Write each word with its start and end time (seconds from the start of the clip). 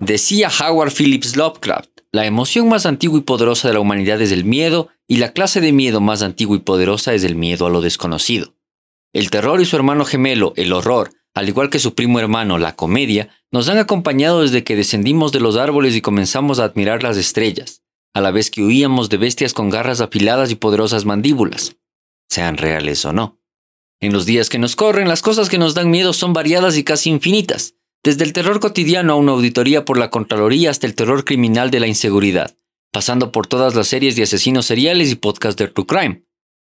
Decía 0.00 0.48
Howard 0.48 0.92
Phillips 0.92 1.36
Lovecraft, 1.36 1.90
la 2.12 2.24
emoción 2.24 2.68
más 2.68 2.86
antigua 2.86 3.18
y 3.18 3.22
poderosa 3.22 3.68
de 3.68 3.74
la 3.74 3.80
humanidad 3.80 4.22
es 4.22 4.32
el 4.32 4.44
miedo, 4.44 4.88
y 5.06 5.18
la 5.18 5.32
clase 5.32 5.60
de 5.60 5.72
miedo 5.72 6.00
más 6.00 6.22
antigua 6.22 6.56
y 6.56 6.60
poderosa 6.60 7.12
es 7.12 7.24
el 7.24 7.36
miedo 7.36 7.66
a 7.66 7.70
lo 7.70 7.82
desconocido. 7.82 8.54
El 9.12 9.30
terror 9.30 9.60
y 9.60 9.66
su 9.66 9.76
hermano 9.76 10.06
gemelo, 10.06 10.54
el 10.56 10.72
horror, 10.72 11.10
al 11.34 11.48
igual 11.48 11.68
que 11.68 11.78
su 11.78 11.94
primo 11.94 12.18
hermano, 12.18 12.56
la 12.56 12.74
comedia, 12.74 13.28
nos 13.52 13.68
han 13.68 13.76
acompañado 13.76 14.40
desde 14.40 14.64
que 14.64 14.76
descendimos 14.76 15.32
de 15.32 15.40
los 15.40 15.56
árboles 15.56 15.94
y 15.94 16.00
comenzamos 16.00 16.58
a 16.58 16.64
admirar 16.64 17.02
las 17.02 17.18
estrellas, 17.18 17.82
a 18.14 18.22
la 18.22 18.30
vez 18.30 18.50
que 18.50 18.62
huíamos 18.62 19.10
de 19.10 19.18
bestias 19.18 19.52
con 19.52 19.68
garras 19.68 20.00
afiladas 20.00 20.50
y 20.50 20.54
poderosas 20.54 21.04
mandíbulas, 21.04 21.76
sean 22.28 22.56
reales 22.56 23.04
o 23.04 23.12
no. 23.12 23.40
En 24.00 24.12
los 24.12 24.26
días 24.26 24.48
que 24.48 24.58
nos 24.58 24.76
corren, 24.76 25.08
las 25.08 25.22
cosas 25.22 25.48
que 25.48 25.58
nos 25.58 25.74
dan 25.74 25.90
miedo 25.90 26.12
son 26.12 26.32
variadas 26.32 26.76
y 26.76 26.84
casi 26.84 27.10
infinitas, 27.10 27.74
desde 28.04 28.24
el 28.24 28.32
terror 28.32 28.60
cotidiano 28.60 29.14
a 29.14 29.16
una 29.16 29.32
auditoría 29.32 29.84
por 29.84 29.98
la 29.98 30.10
Contraloría 30.10 30.70
hasta 30.70 30.86
el 30.86 30.94
terror 30.94 31.24
criminal 31.24 31.70
de 31.70 31.80
la 31.80 31.86
inseguridad, 31.86 32.56
pasando 32.92 33.32
por 33.32 33.46
todas 33.46 33.74
las 33.74 33.88
series 33.88 34.16
de 34.16 34.24
asesinos 34.24 34.66
seriales 34.66 35.10
y 35.10 35.16
podcasts 35.16 35.56
de 35.56 35.68
True 35.68 35.86
Crime. 35.86 36.22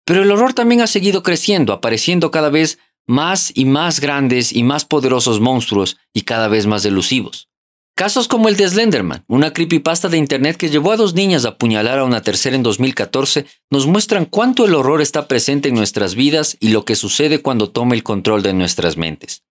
Pero 0.05 0.23
el 0.23 0.31
horror 0.31 0.53
también 0.53 0.81
ha 0.81 0.87
seguido 0.87 1.23
creciendo, 1.23 1.73
apareciendo 1.73 2.31
cada 2.31 2.51
vez 2.51 2.79
más 3.07 3.53
y 3.55 3.65
más 3.65 4.01
grandes 4.01 4.53
y 4.53 4.63
más 4.63 4.85
poderosos 4.85 5.41
monstruos 5.41 5.97
y 6.13 6.23
cada 6.23 6.49
vez 6.49 6.67
más 6.67 6.85
elusivos. 6.85 7.49
Casos 7.95 8.27
como 8.27 8.49
el 8.49 8.57
de 8.57 8.67
Slenderman, 8.67 9.25
una 9.29 9.53
creepypasta 9.53 10.09
de 10.09 10.17
internet 10.17 10.57
que 10.57 10.71
llevó 10.71 10.93
a 10.93 10.97
dos 10.97 11.15
niñas 11.15 11.45
a 11.45 11.51
apuñalar 11.51 11.99
a 11.99 12.05
una 12.05 12.23
tercera 12.23 12.57
en 12.57 12.63
2014, 12.63 13.45
nos 13.71 13.87
muestran 13.87 14.25
cuánto 14.25 14.65
el 14.65 14.75
horror 14.75 15.03
está 15.03 15.29
presente 15.29 15.69
en 15.69 15.75
nuestras 15.75 16.15
vidas 16.15 16.57
y 16.59 16.69
lo 16.69 16.87
que 16.87 16.97
sucede 16.97 17.43
cuando 17.43 17.71
toma 17.71 17.95
el 17.95 18.03
control 18.03 18.43
de 18.43 18.55
nuestras 18.55 18.97
mentes. 18.97 19.43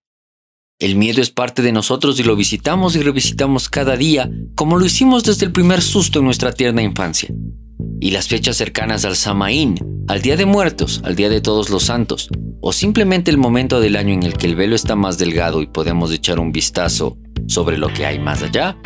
El 0.79 0.95
miedo 0.95 1.21
es 1.21 1.29
parte 1.29 1.61
de 1.61 1.71
nosotros 1.71 2.20
y 2.20 2.23
lo 2.23 2.35
visitamos 2.35 2.95
y 2.95 3.03
revisitamos 3.03 3.70
cada 3.70 3.95
día, 3.95 4.27
como 4.55 4.79
lo 4.79 4.85
hicimos 4.87 5.23
desde 5.23 5.45
el 5.45 5.51
primer 5.51 5.79
susto 5.79 6.20
en 6.20 6.26
nuestra 6.26 6.51
tierna 6.51 6.81
infancia. 6.81 7.29
Y 7.99 8.09
las 8.09 8.27
fechas 8.27 8.57
cercanas 8.57 9.05
al 9.05 9.15
Samaín, 9.15 9.77
al 10.07 10.23
Día 10.23 10.35
de 10.35 10.48
Muertos, 10.48 11.01
al 11.03 11.15
Día 11.15 11.29
de 11.29 11.41
Todos 11.41 11.70
los 11.70 11.83
Santos, 11.83 12.29
o 12.59 12.73
simplemente 12.73 13.29
el 13.29 13.37
momento 13.37 13.79
del 13.79 13.95
año 13.95 14.15
en 14.15 14.23
el 14.23 14.33
que 14.33 14.48
el 14.48 14.55
velo 14.55 14.76
está 14.76 14.95
más 14.95 15.20
delgado 15.20 15.61
y 15.61 15.67
podemos 15.67 16.11
echar 16.11 16.39
un 16.39 16.51
vistazo 16.51 17.20
sobre 17.48 17.77
lo 17.77 17.91
que 17.93 18.05
hay 18.05 18.20
más 18.20 18.43
allá, 18.43 18.77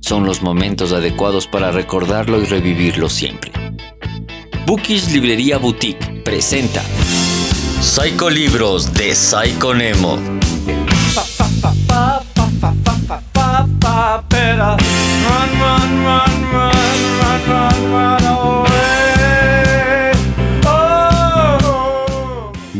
son 0.00 0.24
los 0.24 0.42
momentos 0.42 0.92
adecuados 0.92 1.46
para 1.46 1.70
recordarlo 1.70 2.40
y 2.40 2.44
revivirlo 2.44 3.08
siempre. 3.08 3.52
Bookies 4.66 5.12
Librería 5.12 5.58
Boutique 5.58 6.22
presenta 6.24 6.82
Psycho 7.80 8.30
Libros 8.30 8.94
de 8.94 9.14
Psycho 9.14 9.74
Nemo. 9.74 10.18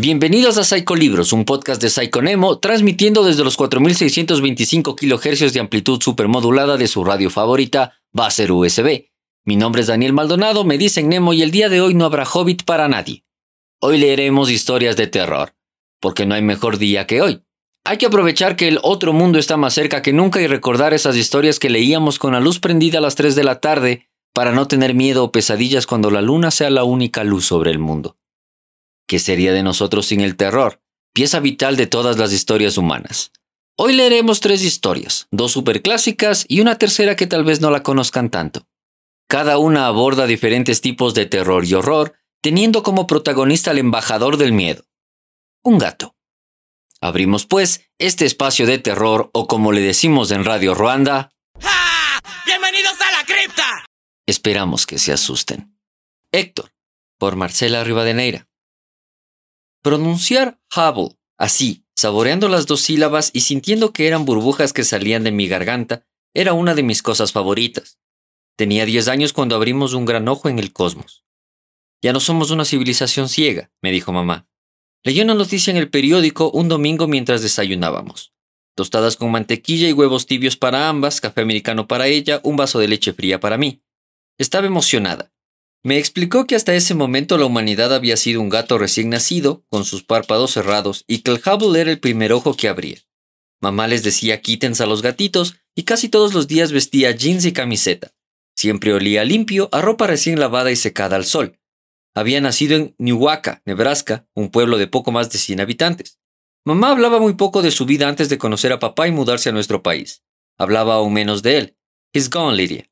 Bienvenidos 0.07 0.59
a 0.59 0.65
Psycho 0.65 0.97
Libros, 0.97 1.33
un 1.33 1.47
podcast 1.47 1.81
de 1.81 1.89
Psycho 1.89 2.21
Nemo, 2.21 2.59
transmitiendo 2.59 3.25
desde 3.25 3.43
los 3.43 3.57
4625 3.57 4.97
kHz 4.97 5.55
de 5.55 5.61
amplitud 5.61 5.99
supermodulada 6.03 6.77
de 6.77 6.89
su 6.89 7.05
radio 7.05 7.31
favorita, 7.31 7.95
Baser 8.13 8.53
USB. 8.53 9.07
Mi 9.47 9.57
nombre 9.57 9.81
es 9.81 9.87
Daniel 9.87 10.13
Maldonado, 10.13 10.63
me 10.65 10.77
dicen 10.77 11.09
Nemo 11.09 11.33
y 11.33 11.41
el 11.41 11.51
día 11.51 11.71
de 11.71 11.81
hoy 11.81 11.95
no 11.95 12.05
habrá 12.05 12.27
hobbit 12.27 12.65
para 12.65 12.87
nadie. 12.87 13.25
Hoy 13.81 13.97
leeremos 13.97 14.51
historias 14.51 14.99
de 14.99 15.07
terror, 15.07 15.55
porque 16.01 16.27
no 16.27 16.35
hay 16.35 16.43
mejor 16.43 16.77
día 16.77 17.07
que 17.07 17.23
hoy. 17.23 17.43
Hay 17.87 17.97
que 17.97 18.05
aprovechar 18.05 18.57
que 18.57 18.69
el 18.69 18.81
otro 18.83 19.15
mundo 19.15 19.39
está 19.39 19.57
más 19.57 19.73
cerca 19.73 20.03
que 20.03 20.13
nunca 20.13 20.43
y 20.43 20.47
recordar 20.47 20.93
esas 20.93 21.17
historias 21.17 21.59
que 21.59 21.71
leíamos 21.71 22.19
con 22.19 22.35
la 22.35 22.41
luz 22.41 22.61
prendida 22.61 22.99
a 22.99 23.01
las 23.01 23.15
3 23.15 23.35
de 23.35 23.45
la 23.45 23.59
tarde 23.59 24.11
para 24.35 24.53
no 24.53 24.69
tener 24.69 24.93
miedo 24.93 25.25
o 25.25 25.33
pesadillas 25.33 25.87
cuando 25.87 26.11
la 26.11 26.21
luna 26.21 26.51
sea 26.51 26.69
la 26.69 26.85
única 26.85 27.25
luz 27.25 27.47
sobre 27.47 27.71
el 27.71 27.79
mundo. 27.79 28.19
¿Qué 29.07 29.19
sería 29.19 29.53
de 29.53 29.63
nosotros 29.63 30.07
sin 30.07 30.21
el 30.21 30.37
terror? 30.37 30.81
Pieza 31.13 31.41
vital 31.41 31.77
de 31.77 31.87
todas 31.87 32.19
las 32.19 32.33
historias 32.33 32.79
humanas. 32.79 33.33
Hoy 33.77 33.93
leeremos 33.93 34.41
tres 34.41 34.63
historias, 34.63 35.27
dos 35.31 35.53
superclásicas 35.53 36.47
y 36.49 36.61
una 36.61 36.79
tercera 36.79 37.17
que 37.17 37.27
tal 37.27 37.45
vez 37.45 37.61
no 37.61 37.71
la 37.71 37.83
conozcan 37.83 38.31
tanto. 38.31 38.67
Cada 39.29 39.59
una 39.59 39.87
aborda 39.87 40.27
diferentes 40.27 40.81
tipos 40.81 41.13
de 41.15 41.27
terror 41.27 41.65
y 41.65 41.75
horror, 41.75 42.15
teniendo 42.41 42.83
como 42.83 43.07
protagonista 43.07 43.73
al 43.73 43.79
embajador 43.79 44.37
del 44.37 44.53
miedo, 44.53 44.85
un 45.63 45.79
gato. 45.79 46.15
Abrimos 47.01 47.47
pues 47.47 47.83
este 47.99 48.25
espacio 48.25 48.67
de 48.67 48.79
terror 48.79 49.31
o 49.33 49.47
como 49.47 49.73
le 49.73 49.81
decimos 49.81 50.31
en 50.31 50.45
Radio 50.45 50.75
Ruanda, 50.75 51.33
¡Ja! 51.61 52.21
¡Bienvenidos 52.47 52.95
a 53.01 53.19
la 53.19 53.25
cripta! 53.25 53.85
esperamos 54.27 54.87
que 54.87 54.99
se 54.99 55.13
asusten. 55.13 55.77
Héctor, 56.33 56.73
por 57.19 57.37
Marcela 57.37 57.85
Rivadeneira. 57.85 58.47
Pronunciar 59.85 60.59
Hubble, 60.75 61.15
así, 61.37 61.85
saboreando 61.95 62.49
las 62.49 62.65
dos 62.65 62.81
sílabas 62.81 63.29
y 63.35 63.41
sintiendo 63.41 63.93
que 63.93 64.07
eran 64.07 64.25
burbujas 64.25 64.73
que 64.73 64.83
salían 64.83 65.25
de 65.25 65.31
mi 65.31 65.47
garganta, 65.47 66.07
era 66.33 66.55
una 66.55 66.75
de 66.75 66.83
mis 66.83 67.03
cosas 67.03 67.33
favoritas. 67.33 67.99
Tenía 68.57 68.87
10 68.87 69.09
años 69.09 69.35
cuando 69.35 69.57
abrimos 69.57 69.93
un 69.93 70.07
gran 70.07 70.27
ojo 70.27 70.49
en 70.49 70.59
el 70.59 70.73
cosmos. 70.73 71.27
Ya 72.03 72.15
no 72.15 72.21
somos 72.21 72.51
una 72.51 72.65
civilización 72.65 73.29
ciega, 73.29 73.71
me 73.83 73.93
dijo 73.93 74.11
mamá. 74.11 74.49
Leyó 75.03 75.23
una 75.23 75.35
noticia 75.35 75.71
en 75.71 75.77
el 75.77 75.91
periódico 75.91 76.51
un 76.51 76.69
domingo 76.69 77.07
mientras 77.07 77.43
desayunábamos. 77.43 78.33
Tostadas 78.75 79.19
con 79.19 79.33
mantequilla 79.33 79.87
y 79.87 79.93
huevos 79.93 80.25
tibios 80.25 80.57
para 80.57 80.89
ambas, 80.89 81.21
café 81.21 81.43
americano 81.43 81.87
para 81.87 82.07
ella, 82.07 82.41
un 82.43 82.57
vaso 82.57 82.79
de 82.79 82.89
leche 82.89 83.13
fría 83.13 83.39
para 83.39 83.59
mí. 83.59 83.83
Estaba 84.39 84.67
emocionada. 84.67 85.34
Me 85.85 85.99
explicó 85.99 86.47
que 86.47 86.57
hasta 86.57 86.75
ese 86.75 86.95
momento 86.95 87.37
la 87.37 87.45
humanidad 87.45 87.95
había 87.95 88.17
sido 88.17 88.41
un 88.41 88.49
gato 88.49 88.79
recién 88.79 89.11
nacido, 89.11 89.67
con 89.69 89.85
sus 89.85 90.03
párpados 90.03 90.53
cerrados, 90.53 91.05
y 91.07 91.19
que 91.19 91.31
el 91.31 91.43
Hubble 91.45 91.79
era 91.79 91.91
el 91.91 92.01
primer 92.01 92.33
ojo 92.33 92.57
que 92.57 92.69
abría. 92.69 92.97
Mamá 93.61 93.87
les 93.87 94.03
decía 94.03 94.41
quítense 94.41 94.83
a 94.83 94.87
los 94.87 95.03
gatitos, 95.03 95.57
y 95.75 95.83
casi 95.83 96.09
todos 96.09 96.33
los 96.33 96.49
días 96.49 96.73
vestía 96.73 97.11
jeans 97.11 97.45
y 97.45 97.53
camiseta. 97.53 98.15
Siempre 98.57 98.95
olía 98.95 99.25
limpio, 99.25 99.69
a 99.73 99.83
ropa 99.83 100.07
recién 100.07 100.41
lavada 100.41 100.71
y 100.71 100.77
secada 100.77 101.17
al 101.17 101.27
sol. 101.27 101.61
Había 102.15 102.41
nacido 102.41 102.77
en 102.77 102.95
Newaka, 102.97 103.61
Nebraska, 103.67 104.27
un 104.35 104.51
pueblo 104.51 104.79
de 104.79 104.87
poco 104.87 105.13
más 105.13 105.31
de 105.31 105.39
100 105.39 105.61
habitantes. 105.61 106.19
Mamá 106.65 106.93
hablaba 106.93 107.21
muy 107.21 107.35
poco 107.35 107.61
de 107.61 107.71
su 107.71 107.85
vida 107.85 108.09
antes 108.09 108.31
de 108.31 108.39
conocer 108.39 108.73
a 108.73 108.79
papá 108.79 109.07
y 109.07 109.13
mudarse 109.13 109.51
a 109.51 109.53
nuestro 109.53 109.83
país. 109.83 110.25
Hablaba 110.57 110.95
aún 110.95 111.13
menos 111.13 111.43
de 111.43 111.59
él. 111.59 111.77
He's 112.15 112.31
gone, 112.31 112.57
Lydia. 112.57 112.89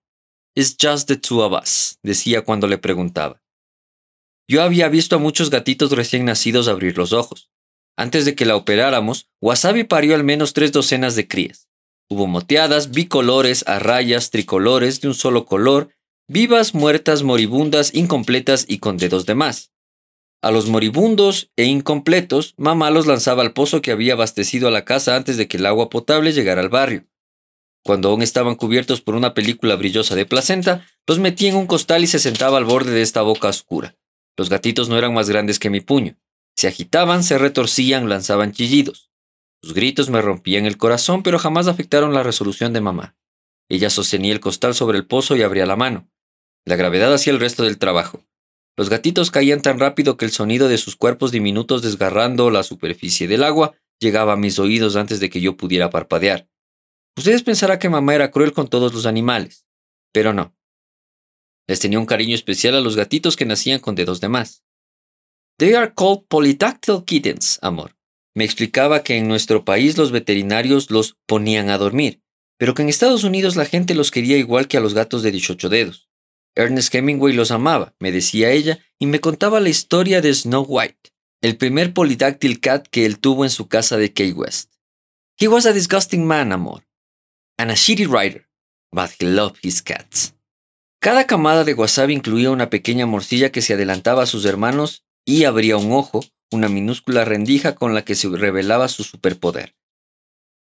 It's 0.54 0.76
just 0.76 1.08
the 1.08 1.16
two 1.16 1.42
of 1.42 1.52
us, 1.54 1.98
decía 2.02 2.42
cuando 2.42 2.66
le 2.66 2.76
preguntaba. 2.76 3.40
Yo 4.46 4.62
había 4.62 4.88
visto 4.88 5.16
a 5.16 5.18
muchos 5.18 5.48
gatitos 5.48 5.92
recién 5.92 6.26
nacidos 6.26 6.68
abrir 6.68 6.98
los 6.98 7.14
ojos. 7.14 7.50
Antes 7.96 8.26
de 8.26 8.34
que 8.34 8.44
la 8.44 8.56
operáramos, 8.56 9.28
Wasabi 9.40 9.84
parió 9.84 10.14
al 10.14 10.24
menos 10.24 10.52
tres 10.52 10.70
docenas 10.72 11.16
de 11.16 11.26
crías. 11.26 11.68
Hubo 12.10 12.26
moteadas, 12.26 12.90
bicolores, 12.90 13.64
a 13.66 13.78
rayas, 13.78 14.30
tricolores 14.30 15.00
de 15.00 15.08
un 15.08 15.14
solo 15.14 15.46
color, 15.46 15.94
vivas, 16.28 16.74
muertas, 16.74 17.22
moribundas, 17.22 17.94
incompletas 17.94 18.66
y 18.68 18.78
con 18.78 18.98
dedos 18.98 19.24
de 19.24 19.34
más. 19.34 19.72
A 20.42 20.50
los 20.50 20.68
moribundos 20.68 21.50
e 21.56 21.64
incompletos, 21.64 22.52
mamá 22.58 22.90
los 22.90 23.06
lanzaba 23.06 23.42
al 23.42 23.54
pozo 23.54 23.80
que 23.80 23.92
había 23.92 24.14
abastecido 24.14 24.68
a 24.68 24.70
la 24.70 24.84
casa 24.84 25.16
antes 25.16 25.38
de 25.38 25.48
que 25.48 25.56
el 25.56 25.64
agua 25.64 25.88
potable 25.88 26.32
llegara 26.32 26.60
al 26.60 26.68
barrio. 26.68 27.06
Cuando 27.84 28.10
aún 28.10 28.22
estaban 28.22 28.54
cubiertos 28.54 29.00
por 29.00 29.14
una 29.14 29.34
película 29.34 29.74
brillosa 29.74 30.14
de 30.14 30.26
placenta, 30.26 30.86
los 31.06 31.18
metía 31.18 31.50
en 31.50 31.56
un 31.56 31.66
costal 31.66 32.04
y 32.04 32.06
se 32.06 32.20
sentaba 32.20 32.58
al 32.58 32.64
borde 32.64 32.92
de 32.92 33.02
esta 33.02 33.22
boca 33.22 33.48
oscura. 33.48 33.96
Los 34.36 34.48
gatitos 34.48 34.88
no 34.88 34.96
eran 34.96 35.12
más 35.12 35.28
grandes 35.28 35.58
que 35.58 35.70
mi 35.70 35.80
puño. 35.80 36.16
Se 36.56 36.68
agitaban, 36.68 37.24
se 37.24 37.38
retorcían, 37.38 38.08
lanzaban 38.08 38.52
chillidos. 38.52 39.10
Sus 39.62 39.74
gritos 39.74 40.10
me 40.10 40.22
rompían 40.22 40.66
el 40.66 40.76
corazón, 40.76 41.22
pero 41.22 41.38
jamás 41.38 41.66
afectaron 41.66 42.14
la 42.14 42.22
resolución 42.22 42.72
de 42.72 42.80
mamá. 42.80 43.16
Ella 43.68 43.90
sostenía 43.90 44.32
el 44.32 44.40
costal 44.40 44.74
sobre 44.74 44.98
el 44.98 45.06
pozo 45.06 45.36
y 45.36 45.42
abría 45.42 45.66
la 45.66 45.76
mano. 45.76 46.08
La 46.64 46.76
gravedad 46.76 47.12
hacía 47.12 47.32
el 47.32 47.40
resto 47.40 47.64
del 47.64 47.78
trabajo. 47.78 48.24
Los 48.76 48.88
gatitos 48.88 49.30
caían 49.30 49.60
tan 49.60 49.78
rápido 49.78 50.16
que 50.16 50.24
el 50.24 50.30
sonido 50.30 50.68
de 50.68 50.78
sus 50.78 50.96
cuerpos 50.96 51.32
diminutos 51.32 51.82
desgarrando 51.82 52.50
la 52.50 52.62
superficie 52.62 53.28
del 53.28 53.44
agua 53.44 53.74
llegaba 54.00 54.32
a 54.32 54.36
mis 54.36 54.58
oídos 54.58 54.96
antes 54.96 55.20
de 55.20 55.30
que 55.30 55.40
yo 55.40 55.56
pudiera 55.56 55.90
parpadear. 55.90 56.48
Ustedes 57.16 57.42
pensarán 57.42 57.78
que 57.78 57.88
mamá 57.88 58.14
era 58.14 58.30
cruel 58.30 58.52
con 58.52 58.68
todos 58.68 58.94
los 58.94 59.06
animales, 59.06 59.66
pero 60.12 60.32
no. 60.32 60.56
Les 61.66 61.80
tenía 61.80 61.98
un 61.98 62.06
cariño 62.06 62.34
especial 62.34 62.74
a 62.74 62.80
los 62.80 62.96
gatitos 62.96 63.36
que 63.36 63.46
nacían 63.46 63.80
con 63.80 63.94
dedos 63.94 64.20
de 64.20 64.28
más. 64.28 64.64
They 65.58 65.74
are 65.74 65.92
called 65.94 66.24
polydactyl 66.28 67.04
kittens, 67.04 67.58
amor. 67.62 67.96
Me 68.34 68.44
explicaba 68.44 69.02
que 69.02 69.16
en 69.16 69.28
nuestro 69.28 69.64
país 69.64 69.98
los 69.98 70.10
veterinarios 70.10 70.90
los 70.90 71.18
ponían 71.26 71.68
a 71.68 71.78
dormir, 71.78 72.22
pero 72.58 72.74
que 72.74 72.82
en 72.82 72.88
Estados 72.88 73.24
Unidos 73.24 73.56
la 73.56 73.66
gente 73.66 73.94
los 73.94 74.10
quería 74.10 74.38
igual 74.38 74.68
que 74.68 74.78
a 74.78 74.80
los 74.80 74.94
gatos 74.94 75.22
de 75.22 75.30
18 75.30 75.68
dedos. 75.68 76.08
Ernest 76.54 76.94
Hemingway 76.94 77.34
los 77.34 77.50
amaba, 77.50 77.94
me 77.98 78.10
decía 78.10 78.50
ella, 78.50 78.80
y 78.98 79.06
me 79.06 79.20
contaba 79.20 79.60
la 79.60 79.68
historia 79.68 80.20
de 80.20 80.34
Snow 80.34 80.64
White. 80.66 81.12
el 81.42 81.56
primer 81.56 81.92
polydactyl 81.92 82.60
cat 82.60 82.86
que 82.88 83.04
él 83.04 83.18
tuvo 83.18 83.44
en 83.44 83.50
su 83.50 83.66
casa 83.66 83.96
de 83.96 84.12
Key 84.12 84.32
West. 84.32 84.74
He 85.38 85.48
was 85.48 85.66
a 85.66 85.72
disgusting 85.72 86.24
man, 86.24 86.52
amor, 86.52 86.84
and 87.62 87.70
a 87.70 87.74
shitty 87.74 88.08
writer, 88.08 88.48
but 88.90 89.10
he 89.20 89.24
loved 89.24 89.58
his 89.62 89.80
cats. 89.82 90.34
Cada 91.00 91.28
camada 91.28 91.62
de 91.62 91.74
wasabi 91.74 92.12
incluía 92.12 92.50
una 92.50 92.70
pequeña 92.70 93.06
morcilla 93.06 93.52
que 93.52 93.62
se 93.62 93.74
adelantaba 93.74 94.24
a 94.24 94.26
sus 94.26 94.44
hermanos 94.46 95.04
y 95.24 95.44
abría 95.44 95.76
un 95.76 95.92
ojo, 95.92 96.24
una 96.50 96.68
minúscula 96.68 97.24
rendija 97.24 97.76
con 97.76 97.94
la 97.94 98.04
que 98.04 98.16
se 98.16 98.28
revelaba 98.28 98.88
su 98.88 99.04
superpoder. 99.04 99.76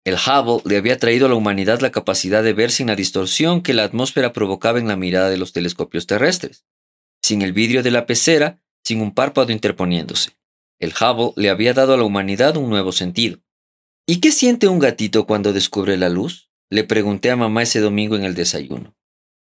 El 0.04 0.16
Hubble 0.16 0.60
le 0.66 0.76
había 0.76 0.98
traído 0.98 1.24
a 1.24 1.28
la 1.30 1.36
humanidad 1.36 1.80
la 1.80 1.90
capacidad 1.90 2.42
de 2.42 2.52
ver 2.52 2.70
sin 2.70 2.88
la 2.88 2.96
distorsión 2.96 3.62
que 3.62 3.72
la 3.72 3.84
atmósfera 3.84 4.34
provocaba 4.34 4.78
en 4.78 4.88
la 4.88 4.96
mirada 4.96 5.30
de 5.30 5.38
los 5.38 5.54
telescopios 5.54 6.06
terrestres, 6.06 6.66
sin 7.22 7.40
el 7.40 7.54
vidrio 7.54 7.82
de 7.82 7.92
la 7.92 8.04
pecera, 8.04 8.62
sin 8.84 9.00
un 9.00 9.14
párpado 9.14 9.52
interponiéndose. 9.52 10.36
El 10.78 10.92
Hubble 10.92 11.32
le 11.36 11.48
había 11.48 11.72
dado 11.72 11.94
a 11.94 11.96
la 11.96 12.04
humanidad 12.04 12.58
un 12.58 12.68
nuevo 12.68 12.92
sentido. 12.92 13.38
¿Y 14.06 14.20
qué 14.20 14.32
siente 14.32 14.68
un 14.68 14.80
gatito 14.80 15.26
cuando 15.26 15.54
descubre 15.54 15.96
la 15.96 16.10
luz? 16.10 16.49
Le 16.70 16.84
pregunté 16.84 17.30
a 17.30 17.36
mamá 17.36 17.64
ese 17.64 17.80
domingo 17.80 18.14
en 18.14 18.24
el 18.24 18.34
desayuno. 18.34 18.94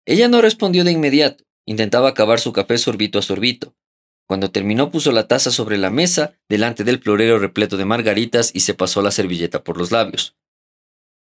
Ella 0.06 0.28
no 0.28 0.42
respondió 0.42 0.84
de 0.84 0.92
inmediato, 0.92 1.44
intentaba 1.68 2.10
acabar 2.10 2.40
su 2.40 2.52
café 2.54 2.80
sorbito 2.80 3.20
a 3.20 3.22
sorbito. 3.22 3.76
Cuando 4.28 4.52
terminó 4.52 4.90
puso 4.90 5.12
la 5.12 5.28
taza 5.28 5.52
sobre 5.52 5.78
la 5.78 5.92
mesa, 5.92 6.40
delante 6.50 6.84
del 6.84 7.00
florero 7.00 7.38
repleto 7.38 7.78
de 7.78 7.86
margaritas 7.86 8.50
y 8.54 8.62
se 8.62 8.74
pasó 8.74 9.04
la 9.04 9.12
servilleta 9.12 9.64
por 9.64 9.78
los 9.78 9.92
labios. 9.92 10.36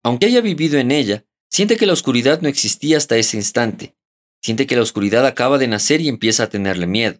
Aunque 0.03 0.27
haya 0.27 0.41
vivido 0.41 0.77
en 0.77 0.91
ella, 0.91 1.25
siente 1.49 1.77
que 1.77 1.87
la 1.87 1.93
oscuridad 1.93 2.41
no 2.41 2.49
existía 2.49 2.97
hasta 2.97 3.17
ese 3.17 3.37
instante. 3.37 3.95
Siente 4.43 4.67
que 4.67 4.75
la 4.75 4.83
oscuridad 4.83 5.25
acaba 5.25 5.57
de 5.57 5.67
nacer 5.67 6.01
y 6.01 6.07
empieza 6.07 6.43
a 6.43 6.49
tenerle 6.49 6.85
miedo. 6.85 7.19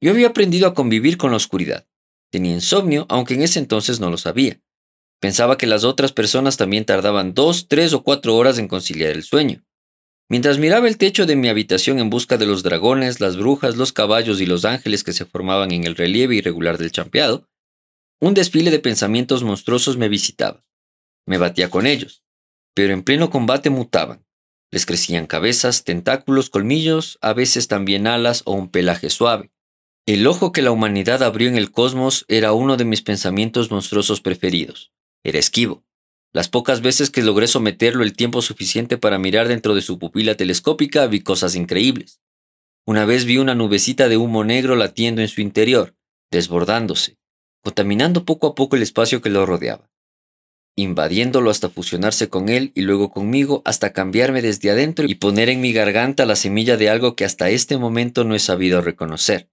Yo 0.00 0.12
había 0.12 0.28
aprendido 0.28 0.68
a 0.68 0.74
convivir 0.74 1.16
con 1.16 1.32
la 1.32 1.36
oscuridad. 1.36 1.88
Tenía 2.30 2.52
insomnio, 2.52 3.06
aunque 3.08 3.34
en 3.34 3.42
ese 3.42 3.58
entonces 3.58 3.98
no 3.98 4.10
lo 4.10 4.18
sabía. 4.18 4.60
Pensaba 5.24 5.56
que 5.56 5.66
las 5.66 5.84
otras 5.84 6.12
personas 6.12 6.58
también 6.58 6.84
tardaban 6.84 7.32
dos, 7.32 7.66
tres 7.66 7.94
o 7.94 8.02
cuatro 8.02 8.36
horas 8.36 8.58
en 8.58 8.68
conciliar 8.68 9.08
el 9.12 9.22
sueño. 9.22 9.64
Mientras 10.28 10.58
miraba 10.58 10.86
el 10.86 10.98
techo 10.98 11.24
de 11.24 11.34
mi 11.34 11.48
habitación 11.48 11.98
en 11.98 12.10
busca 12.10 12.36
de 12.36 12.44
los 12.44 12.62
dragones, 12.62 13.22
las 13.22 13.38
brujas, 13.38 13.76
los 13.76 13.94
caballos 13.94 14.42
y 14.42 14.44
los 14.44 14.66
ángeles 14.66 15.02
que 15.02 15.14
se 15.14 15.24
formaban 15.24 15.72
en 15.72 15.84
el 15.84 15.96
relieve 15.96 16.36
irregular 16.36 16.76
del 16.76 16.92
champeado, 16.92 17.48
un 18.20 18.34
desfile 18.34 18.70
de 18.70 18.80
pensamientos 18.80 19.42
monstruosos 19.42 19.96
me 19.96 20.10
visitaba. 20.10 20.62
Me 21.24 21.38
batía 21.38 21.70
con 21.70 21.86
ellos, 21.86 22.22
pero 22.74 22.92
en 22.92 23.02
pleno 23.02 23.30
combate 23.30 23.70
mutaban. 23.70 24.26
Les 24.70 24.84
crecían 24.84 25.26
cabezas, 25.26 25.84
tentáculos, 25.84 26.50
colmillos, 26.50 27.16
a 27.22 27.32
veces 27.32 27.66
también 27.66 28.06
alas 28.06 28.42
o 28.44 28.52
un 28.52 28.68
pelaje 28.68 29.08
suave. 29.08 29.50
El 30.04 30.26
ojo 30.26 30.52
que 30.52 30.60
la 30.60 30.70
humanidad 30.70 31.22
abrió 31.22 31.48
en 31.48 31.56
el 31.56 31.72
cosmos 31.72 32.26
era 32.28 32.52
uno 32.52 32.76
de 32.76 32.84
mis 32.84 33.00
pensamientos 33.00 33.70
monstruosos 33.70 34.20
preferidos. 34.20 34.93
Era 35.24 35.40
esquivo. 35.40 35.84
Las 36.32 36.48
pocas 36.48 36.80
veces 36.80 37.10
que 37.10 37.22
logré 37.22 37.48
someterlo 37.48 38.04
el 38.04 38.14
tiempo 38.14 38.42
suficiente 38.42 38.98
para 38.98 39.18
mirar 39.18 39.48
dentro 39.48 39.74
de 39.74 39.82
su 39.82 39.98
pupila 39.98 40.36
telescópica 40.36 41.06
vi 41.08 41.20
cosas 41.22 41.56
increíbles. 41.56 42.20
Una 42.86 43.04
vez 43.04 43.24
vi 43.24 43.38
una 43.38 43.56
nubecita 43.56 44.08
de 44.08 44.16
humo 44.16 44.44
negro 44.44 44.76
latiendo 44.76 45.22
en 45.22 45.28
su 45.28 45.40
interior, 45.40 45.96
desbordándose, 46.30 47.18
contaminando 47.62 48.24
poco 48.24 48.46
a 48.46 48.54
poco 48.54 48.76
el 48.76 48.82
espacio 48.82 49.20
que 49.20 49.30
lo 49.30 49.44
rodeaba 49.44 49.90
invadiéndolo 50.76 51.50
hasta 51.50 51.68
fusionarse 51.68 52.28
con 52.28 52.48
él 52.48 52.72
y 52.74 52.82
luego 52.82 53.10
conmigo 53.10 53.62
hasta 53.64 53.92
cambiarme 53.92 54.42
desde 54.42 54.70
adentro 54.70 55.06
y 55.06 55.14
poner 55.14 55.48
en 55.48 55.60
mi 55.60 55.72
garganta 55.72 56.26
la 56.26 56.36
semilla 56.36 56.76
de 56.76 56.90
algo 56.90 57.14
que 57.14 57.24
hasta 57.24 57.50
este 57.50 57.78
momento 57.78 58.24
no 58.24 58.34
he 58.34 58.40
sabido 58.40 58.80
reconocer. 58.80 59.48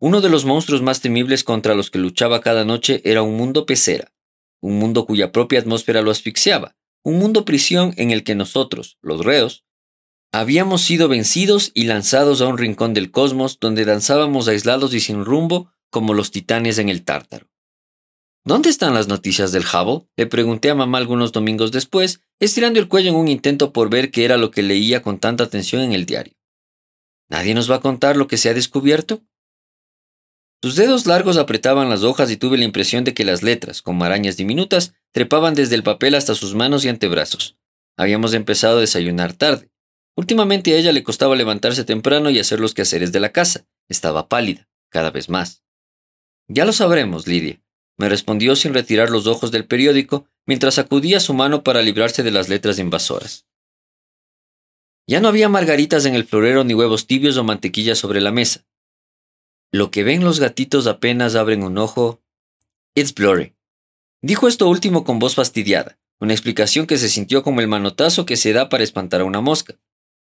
Uno 0.00 0.20
de 0.20 0.28
los 0.28 0.44
monstruos 0.44 0.80
más 0.80 1.00
temibles 1.00 1.42
contra 1.42 1.74
los 1.74 1.90
que 1.90 1.98
luchaba 1.98 2.40
cada 2.40 2.64
noche 2.64 3.00
era 3.04 3.22
un 3.22 3.36
mundo 3.36 3.66
pecera, 3.66 4.12
un 4.60 4.78
mundo 4.78 5.06
cuya 5.06 5.32
propia 5.32 5.60
atmósfera 5.60 6.02
lo 6.02 6.10
asfixiaba, 6.10 6.76
un 7.04 7.18
mundo 7.18 7.44
prisión 7.44 7.94
en 7.96 8.10
el 8.10 8.24
que 8.24 8.34
nosotros, 8.34 8.98
los 9.00 9.24
reos, 9.24 9.64
habíamos 10.32 10.82
sido 10.82 11.08
vencidos 11.08 11.70
y 11.74 11.84
lanzados 11.84 12.40
a 12.40 12.48
un 12.48 12.58
rincón 12.58 12.94
del 12.94 13.10
cosmos 13.10 13.58
donde 13.60 13.84
danzábamos 13.84 14.48
aislados 14.48 14.92
y 14.94 15.00
sin 15.00 15.24
rumbo 15.24 15.72
como 15.90 16.14
los 16.14 16.30
titanes 16.30 16.78
en 16.78 16.88
el 16.88 17.04
tártaro. 17.04 17.48
¿Dónde 18.44 18.70
están 18.70 18.94
las 18.94 19.08
noticias 19.08 19.52
del 19.52 19.64
Hubble? 19.64 20.08
Le 20.16 20.26
pregunté 20.26 20.70
a 20.70 20.74
mamá 20.74 20.98
algunos 20.98 21.32
domingos 21.32 21.72
después, 21.72 22.20
estirando 22.40 22.78
el 22.78 22.88
cuello 22.88 23.10
en 23.10 23.16
un 23.16 23.28
intento 23.28 23.72
por 23.72 23.90
ver 23.90 24.10
qué 24.10 24.24
era 24.24 24.36
lo 24.36 24.50
que 24.50 24.62
leía 24.62 25.02
con 25.02 25.18
tanta 25.18 25.44
atención 25.44 25.82
en 25.82 25.92
el 25.92 26.06
diario. 26.06 26.34
¿Nadie 27.28 27.52
nos 27.54 27.70
va 27.70 27.76
a 27.76 27.80
contar 27.80 28.16
lo 28.16 28.26
que 28.26 28.38
se 28.38 28.48
ha 28.48 28.54
descubierto? 28.54 29.22
Sus 30.62 30.76
dedos 30.76 31.06
largos 31.06 31.36
apretaban 31.36 31.88
las 31.88 32.02
hojas 32.02 32.30
y 32.30 32.36
tuve 32.36 32.58
la 32.58 32.64
impresión 32.64 33.04
de 33.04 33.14
que 33.14 33.24
las 33.24 33.42
letras, 33.42 33.80
como 33.80 34.04
arañas 34.04 34.36
diminutas, 34.36 34.94
trepaban 35.12 35.54
desde 35.54 35.76
el 35.76 35.82
papel 35.82 36.14
hasta 36.14 36.34
sus 36.34 36.54
manos 36.54 36.84
y 36.84 36.88
antebrazos. 36.88 37.56
Habíamos 37.96 38.34
empezado 38.34 38.78
a 38.78 38.80
desayunar 38.80 39.32
tarde. 39.32 39.70
Últimamente 40.16 40.74
a 40.74 40.78
ella 40.78 40.92
le 40.92 41.04
costaba 41.04 41.36
levantarse 41.36 41.84
temprano 41.84 42.30
y 42.30 42.38
hacer 42.38 42.58
los 42.58 42.74
quehaceres 42.74 43.12
de 43.12 43.20
la 43.20 43.30
casa. 43.30 43.66
Estaba 43.88 44.28
pálida, 44.28 44.68
cada 44.90 45.10
vez 45.10 45.28
más. 45.28 45.62
Ya 46.48 46.64
lo 46.64 46.72
sabremos, 46.72 47.26
Lidia 47.26 47.60
me 47.98 48.08
respondió 48.08 48.56
sin 48.56 48.72
retirar 48.72 49.10
los 49.10 49.26
ojos 49.26 49.50
del 49.50 49.66
periódico 49.66 50.26
mientras 50.46 50.74
sacudía 50.74 51.20
su 51.20 51.34
mano 51.34 51.62
para 51.62 51.82
librarse 51.82 52.22
de 52.22 52.30
las 52.30 52.48
letras 52.48 52.78
invasoras. 52.78 53.46
Ya 55.06 55.20
no 55.20 55.28
había 55.28 55.48
margaritas 55.48 56.06
en 56.06 56.14
el 56.14 56.24
florero 56.24 56.64
ni 56.64 56.74
huevos 56.74 57.06
tibios 57.06 57.36
o 57.36 57.44
mantequilla 57.44 57.94
sobre 57.94 58.20
la 58.20 58.30
mesa. 58.30 58.64
Lo 59.70 59.90
que 59.90 60.02
ven 60.02 60.24
los 60.24 60.40
gatitos 60.40 60.86
apenas 60.86 61.34
abren 61.34 61.62
un 61.62 61.76
ojo. 61.76 62.22
It's 62.94 63.14
blurry. 63.14 63.54
Dijo 64.22 64.48
esto 64.48 64.68
último 64.68 65.04
con 65.04 65.18
voz 65.18 65.34
fastidiada, 65.34 65.98
una 66.20 66.32
explicación 66.32 66.86
que 66.86 66.96
se 66.96 67.08
sintió 67.08 67.42
como 67.42 67.60
el 67.60 67.68
manotazo 67.68 68.24
que 68.24 68.36
se 68.36 68.52
da 68.52 68.68
para 68.68 68.82
espantar 68.82 69.20
a 69.20 69.24
una 69.24 69.40
mosca, 69.40 69.78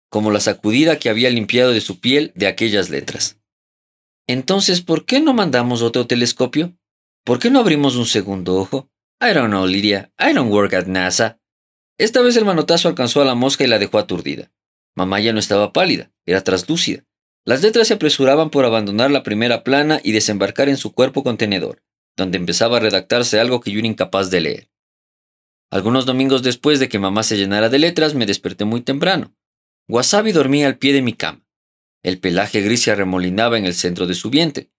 como 0.09 0.31
la 0.31 0.41
sacudida 0.41 0.99
que 0.99 1.11
había 1.11 1.31
limpiado 1.31 1.73
de 1.73 1.81
su 1.81 2.01
piel 2.01 2.33
de 2.35 2.47
aquellas 2.47 2.89
letras. 2.89 3.39
Entonces, 4.27 4.81
¿por 4.81 5.05
qué 5.05 5.21
no 5.21 5.35
mandamos 5.35 5.83
otro 5.83 6.07
telescopio? 6.07 6.77
¿Por 7.25 7.39
qué 7.39 7.51
no 7.51 7.61
abrimos 7.61 7.97
un 7.97 8.07
segundo 8.07 8.57
ojo? 8.57 8.89
I 9.21 9.35
don't 9.35 9.51
know, 9.51 9.67
Lidia. 9.67 10.13
I 10.19 10.33
don't 10.33 10.51
work 10.51 10.73
at 10.73 10.87
NASA. 10.87 11.39
Esta 11.99 12.23
vez 12.23 12.37
el 12.37 12.45
manotazo 12.45 12.89
alcanzó 12.89 13.21
a 13.21 13.25
la 13.25 13.35
mosca 13.35 13.65
y 13.65 13.67
la 13.67 13.79
dejó 13.79 13.99
aturdida. 13.99 14.51
Mamá 14.97 15.21
ya 15.21 15.33
no 15.33 15.39
estaba 15.39 15.73
pálida, 15.73 16.11
era 16.27 16.43
traslúcida. 16.43 17.05
Las 17.47 17.63
letras 17.63 17.89
se 17.89 17.95
apresuraban 17.95 18.49
por 18.49 18.65
abandonar 18.65 19.11
la 19.11 19.23
primera 19.23 19.65
plana 19.65 20.01
y 20.03 20.13
desembarcar 20.13 20.71
en 20.71 20.79
su 20.79 20.93
cuerpo 20.93 21.23
contenedor, 21.23 21.83
donde 22.17 22.39
empezaba 22.39 22.79
a 22.79 22.81
redactarse 22.81 23.39
algo 23.39 23.61
que 23.61 23.71
yo 23.71 23.81
era 23.81 23.89
incapaz 23.89 24.31
de 24.31 24.41
leer. 24.41 24.71
Algunos 25.71 26.07
domingos 26.07 26.43
después 26.43 26.81
de 26.81 26.89
que 26.89 26.99
mamá 26.99 27.23
se 27.23 27.37
llenara 27.37 27.69
de 27.69 27.79
letras, 27.79 28.15
me 28.15 28.27
desperté 28.27 28.65
muy 28.65 28.81
temprano. 28.81 29.35
Wasabi 29.89 30.33
dormía 30.33 30.67
al 30.69 30.79
pie 30.79 30.95
de 30.95 31.03
mi 31.03 31.13
cama. 31.13 31.45
El 32.03 32.19
pelaje 32.19 32.63
gris 32.63 32.83
se 32.83 32.93
arremolinaba 32.93 33.59
en 33.59 33.67
el 33.67 33.75
centro 33.75 34.07
de 34.07 34.15
su 34.15 34.31
vientre. 34.31 34.71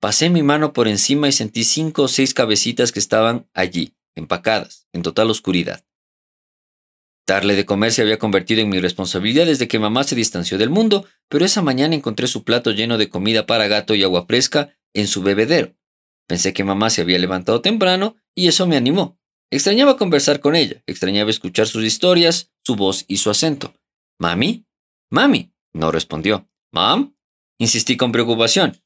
Pasé 0.00 0.30
mi 0.30 0.42
mano 0.42 0.72
por 0.72 0.88
encima 0.88 1.28
y 1.28 1.32
sentí 1.32 1.64
cinco 1.64 2.04
o 2.04 2.08
seis 2.08 2.32
cabecitas 2.32 2.92
que 2.92 3.00
estaban 3.00 3.48
allí, 3.52 3.94
empacadas, 4.14 4.86
en 4.92 5.02
total 5.02 5.30
oscuridad. 5.30 5.84
Darle 7.26 7.56
de 7.56 7.64
comer 7.64 7.92
se 7.92 8.02
había 8.02 8.18
convertido 8.18 8.60
en 8.60 8.68
mi 8.68 8.80
responsabilidad 8.80 9.46
desde 9.46 9.66
que 9.66 9.78
mamá 9.78 10.04
se 10.04 10.14
distanció 10.14 10.58
del 10.58 10.68
mundo, 10.68 11.06
pero 11.28 11.44
esa 11.44 11.62
mañana 11.62 11.94
encontré 11.94 12.26
su 12.26 12.44
plato 12.44 12.70
lleno 12.70 12.98
de 12.98 13.08
comida 13.08 13.46
para 13.46 13.66
gato 13.66 13.94
y 13.94 14.02
agua 14.02 14.26
fresca 14.26 14.76
en 14.92 15.06
su 15.06 15.22
bebedero. 15.22 15.74
Pensé 16.26 16.52
que 16.52 16.64
mamá 16.64 16.90
se 16.90 17.00
había 17.00 17.18
levantado 17.18 17.62
temprano 17.62 18.16
y 18.34 18.48
eso 18.48 18.66
me 18.66 18.76
animó. 18.76 19.18
Extrañaba 19.50 19.96
conversar 19.96 20.40
con 20.40 20.56
ella, 20.56 20.82
extrañaba 20.86 21.30
escuchar 21.30 21.66
sus 21.66 21.84
historias, 21.84 22.50
su 22.62 22.76
voz 22.76 23.04
y 23.08 23.18
su 23.18 23.30
acento. 23.30 23.74
¿Mami? 24.18 24.66
¿Mami? 25.10 25.52
No 25.72 25.90
respondió. 25.90 26.48
¿Mam? 26.72 27.16
Insistí 27.58 27.96
con 27.96 28.12
preocupación. 28.12 28.82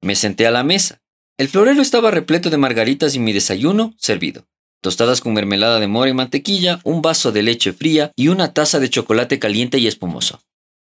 Me 0.00 0.14
senté 0.14 0.46
a 0.46 0.50
la 0.50 0.62
mesa. 0.62 1.02
El 1.38 1.48
florero 1.48 1.82
estaba 1.82 2.10
repleto 2.10 2.50
de 2.50 2.58
margaritas 2.58 3.14
y 3.14 3.18
mi 3.18 3.32
desayuno 3.32 3.94
servido. 3.98 4.46
Tostadas 4.82 5.20
con 5.20 5.32
mermelada 5.32 5.78
de 5.78 5.86
mora 5.86 6.10
y 6.10 6.14
mantequilla, 6.14 6.80
un 6.82 7.02
vaso 7.02 7.30
de 7.30 7.44
leche 7.44 7.72
fría 7.72 8.10
y 8.16 8.28
una 8.28 8.52
taza 8.52 8.80
de 8.80 8.90
chocolate 8.90 9.38
caliente 9.38 9.78
y 9.78 9.86
espumoso. 9.86 10.42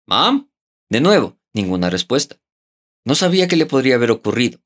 ¿Mam? 0.07 0.51
De 0.91 1.01
nuevo, 1.01 1.39
ninguna 1.55 1.89
respuesta. 1.89 2.37
No 3.07 3.15
sabía 3.15 3.49
qué 3.49 3.57
le 3.57 3.65
podría 3.65 3.95
haber 3.95 4.11
ocurrido. 4.11 4.61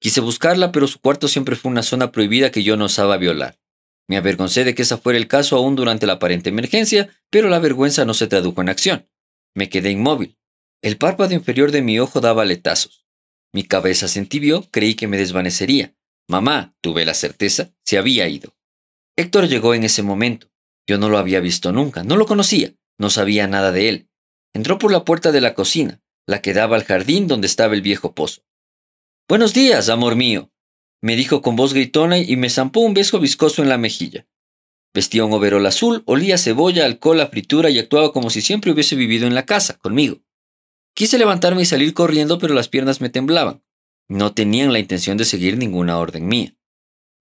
Quise 0.00 0.20
buscarla, 0.20 0.70
pero 0.70 0.86
su 0.86 1.00
cuarto 1.00 1.28
siempre 1.28 1.56
fue 1.56 1.70
una 1.70 1.82
zona 1.82 2.12
prohibida 2.12 2.50
que 2.50 2.62
yo 2.62 2.76
no 2.76 2.84
osaba 2.84 3.16
violar. 3.16 3.58
Me 4.06 4.18
avergoncé 4.18 4.64
de 4.64 4.74
que 4.74 4.82
esa 4.82 4.98
fuera 4.98 5.18
el 5.18 5.28
caso 5.28 5.56
aún 5.56 5.76
durante 5.76 6.06
la 6.06 6.14
aparente 6.14 6.50
emergencia, 6.50 7.08
pero 7.30 7.48
la 7.48 7.60
vergüenza 7.60 8.04
no 8.04 8.12
se 8.12 8.26
tradujo 8.26 8.60
en 8.60 8.68
acción. 8.68 9.08
Me 9.54 9.70
quedé 9.70 9.92
inmóvil. 9.92 10.36
El 10.82 10.98
párpado 10.98 11.32
inferior 11.32 11.70
de 11.70 11.80
mi 11.80 11.98
ojo 11.98 12.20
daba 12.20 12.44
letazos. 12.44 13.06
Mi 13.54 13.64
cabeza 13.64 14.08
se 14.08 14.18
entibió, 14.18 14.68
creí 14.70 14.94
que 14.94 15.08
me 15.08 15.16
desvanecería. 15.16 15.94
Mamá, 16.28 16.74
tuve 16.82 17.06
la 17.06 17.14
certeza, 17.14 17.72
se 17.82 17.96
había 17.96 18.28
ido. 18.28 18.53
Héctor 19.16 19.48
llegó 19.48 19.74
en 19.74 19.84
ese 19.84 20.02
momento. 20.02 20.48
Yo 20.86 20.98
no 20.98 21.08
lo 21.08 21.18
había 21.18 21.40
visto 21.40 21.72
nunca, 21.72 22.02
no 22.02 22.16
lo 22.16 22.26
conocía, 22.26 22.74
no 22.98 23.10
sabía 23.10 23.46
nada 23.46 23.70
de 23.70 23.88
él. 23.88 24.08
Entró 24.52 24.78
por 24.78 24.90
la 24.90 25.04
puerta 25.04 25.32
de 25.32 25.40
la 25.40 25.54
cocina, 25.54 26.02
la 26.26 26.42
que 26.42 26.52
daba 26.52 26.76
al 26.76 26.84
jardín 26.84 27.28
donde 27.28 27.46
estaba 27.46 27.74
el 27.74 27.82
viejo 27.82 28.14
pozo. 28.14 28.42
Buenos 29.28 29.54
días, 29.54 29.88
amor 29.88 30.16
mío. 30.16 30.50
me 31.00 31.16
dijo 31.16 31.42
con 31.42 31.54
voz 31.54 31.74
gritona 31.74 32.18
y 32.18 32.36
me 32.36 32.50
zampó 32.50 32.80
un 32.80 32.94
beso 32.94 33.20
viscoso 33.20 33.62
en 33.62 33.68
la 33.68 33.78
mejilla. 33.78 34.26
Vestía 34.94 35.24
un 35.24 35.32
overol 35.32 35.66
azul, 35.66 36.02
olía 36.06 36.38
cebolla, 36.38 36.84
alcohol, 36.84 37.20
a 37.20 37.26
fritura 37.26 37.68
y 37.68 37.78
actuaba 37.78 38.12
como 38.12 38.30
si 38.30 38.42
siempre 38.42 38.70
hubiese 38.70 38.96
vivido 38.96 39.26
en 39.26 39.34
la 39.34 39.44
casa, 39.44 39.76
conmigo. 39.78 40.22
Quise 40.94 41.18
levantarme 41.18 41.62
y 41.62 41.66
salir 41.66 41.92
corriendo, 41.94 42.38
pero 42.38 42.54
las 42.54 42.68
piernas 42.68 43.00
me 43.00 43.10
temblaban. 43.10 43.62
No 44.08 44.32
tenían 44.32 44.72
la 44.72 44.78
intención 44.78 45.16
de 45.16 45.24
seguir 45.24 45.58
ninguna 45.58 45.98
orden 45.98 46.26
mía. 46.26 46.54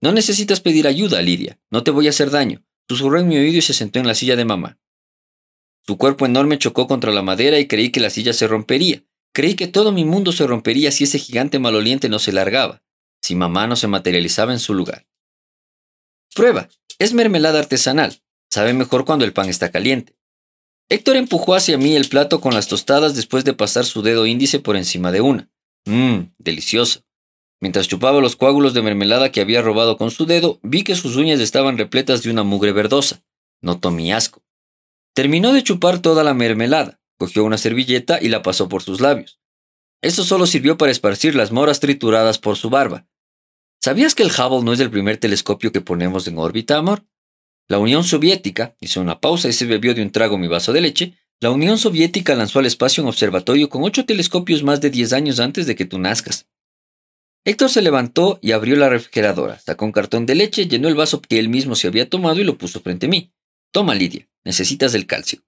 No 0.03 0.11
necesitas 0.11 0.59
pedir 0.59 0.85
ayuda, 0.85 1.21
Lidia. 1.21 1.57
No 1.71 1.83
te 1.83 1.89
voy 1.89 2.07
a 2.07 2.09
hacer 2.09 2.29
daño. 2.29 2.61
Susurró 2.89 3.21
en 3.21 3.29
mi 3.29 3.37
oído 3.37 3.59
y 3.59 3.61
se 3.61 3.73
sentó 3.73 3.99
en 3.99 4.07
la 4.07 4.15
silla 4.15 4.35
de 4.35 4.43
mamá. 4.43 4.77
Su 5.87 5.97
cuerpo 5.97 6.25
enorme 6.25 6.57
chocó 6.57 6.89
contra 6.89 7.13
la 7.13 7.21
madera 7.21 7.57
y 7.57 7.67
creí 7.67 7.89
que 7.89 8.01
la 8.01 8.09
silla 8.09 8.33
se 8.33 8.45
rompería. 8.45 9.05
Creí 9.31 9.55
que 9.55 9.67
todo 9.67 9.93
mi 9.93 10.03
mundo 10.03 10.33
se 10.33 10.45
rompería 10.45 10.91
si 10.91 11.05
ese 11.05 11.19
gigante 11.19 11.57
maloliente 11.57 12.09
no 12.09 12.19
se 12.19 12.33
largaba, 12.33 12.83
si 13.21 13.33
mamá 13.35 13.65
no 13.65 13.77
se 13.77 13.87
materializaba 13.87 14.51
en 14.51 14.59
su 14.59 14.73
lugar. 14.73 15.07
Prueba, 16.35 16.67
es 16.99 17.13
mermelada 17.13 17.59
artesanal. 17.59 18.21
Sabe 18.51 18.73
mejor 18.73 19.05
cuando 19.05 19.23
el 19.23 19.31
pan 19.31 19.47
está 19.47 19.71
caliente. 19.71 20.17
Héctor 20.89 21.15
empujó 21.15 21.55
hacia 21.55 21.77
mí 21.77 21.95
el 21.95 22.09
plato 22.09 22.41
con 22.41 22.53
las 22.53 22.67
tostadas 22.67 23.15
después 23.15 23.45
de 23.45 23.53
pasar 23.53 23.85
su 23.85 24.01
dedo 24.01 24.25
índice 24.25 24.59
por 24.59 24.75
encima 24.75 25.13
de 25.13 25.21
una. 25.21 25.49
Mmm, 25.85 26.23
delicioso. 26.39 27.05
Mientras 27.63 27.87
chupaba 27.87 28.19
los 28.19 28.35
coágulos 28.35 28.73
de 28.73 28.81
mermelada 28.81 29.31
que 29.31 29.39
había 29.39 29.61
robado 29.61 29.95
con 29.95 30.11
su 30.11 30.25
dedo, 30.25 30.59
vi 30.63 30.83
que 30.83 30.95
sus 30.95 31.15
uñas 31.15 31.39
estaban 31.39 31.77
repletas 31.77 32.21
de 32.21 32.29
una 32.29 32.43
mugre 32.43 32.73
verdosa. 32.73 33.23
Notó 33.61 33.89
mi 33.89 34.11
asco. 34.11 34.43
Terminó 35.13 35.53
de 35.53 35.63
chupar 35.63 35.99
toda 35.99 36.25
la 36.25 36.33
mermelada, 36.33 36.99
cogió 37.17 37.45
una 37.45 37.57
servilleta 37.57 38.19
y 38.21 38.27
la 38.27 38.41
pasó 38.41 38.67
por 38.67 38.83
sus 38.83 38.99
labios. 38.99 39.39
Eso 40.01 40.25
solo 40.25 40.45
sirvió 40.45 40.77
para 40.77 40.91
esparcir 40.91 41.35
las 41.35 41.53
moras 41.53 41.79
trituradas 41.79 42.37
por 42.37 42.57
su 42.57 42.69
barba. 42.69 43.07
¿Sabías 43.81 44.13
que 44.13 44.23
el 44.23 44.31
Hubble 44.31 44.65
no 44.65 44.73
es 44.73 44.81
el 44.81 44.91
primer 44.91 45.15
telescopio 45.15 45.71
que 45.71 45.79
ponemos 45.79 46.27
en 46.27 46.39
órbita, 46.39 46.75
amor? 46.75 47.05
La 47.69 47.79
Unión 47.79 48.03
Soviética, 48.03 48.75
hizo 48.81 48.99
una 48.99 49.21
pausa 49.21 49.47
y 49.47 49.53
se 49.53 49.63
bebió 49.63 49.95
de 49.95 50.01
un 50.01 50.11
trago 50.11 50.37
mi 50.37 50.49
vaso 50.49 50.73
de 50.73 50.81
leche, 50.81 51.17
la 51.39 51.49
Unión 51.49 51.77
Soviética 51.77 52.35
lanzó 52.35 52.59
al 52.59 52.65
espacio 52.65 53.03
un 53.03 53.07
observatorio 53.07 53.69
con 53.69 53.83
ocho 53.83 54.05
telescopios 54.05 54.63
más 54.63 54.81
de 54.81 54.89
diez 54.89 55.13
años 55.13 55.39
antes 55.39 55.65
de 55.65 55.77
que 55.77 55.85
tú 55.85 55.97
nazcas. 55.97 56.45
Héctor 57.45 57.69
se 57.69 57.81
levantó 57.81 58.39
y 58.41 58.53
abrió 58.53 58.77
la 58.77 58.87
refrigeradora, 58.87 59.59
sacó 59.59 59.83
un 59.83 59.91
cartón 59.91 60.25
de 60.25 60.35
leche, 60.35 60.67
llenó 60.67 60.87
el 60.87 60.95
vaso 60.95 61.21
que 61.21 61.39
él 61.39 61.49
mismo 61.49 61.75
se 61.75 61.87
había 61.87 62.09
tomado 62.09 62.39
y 62.39 62.45
lo 62.45 62.57
puso 62.57 62.79
frente 62.79 63.07
a 63.07 63.09
mí. 63.09 63.33
Toma, 63.71 63.95
Lidia, 63.95 64.29
necesitas 64.45 64.93
el 64.93 65.07
calcio. 65.07 65.39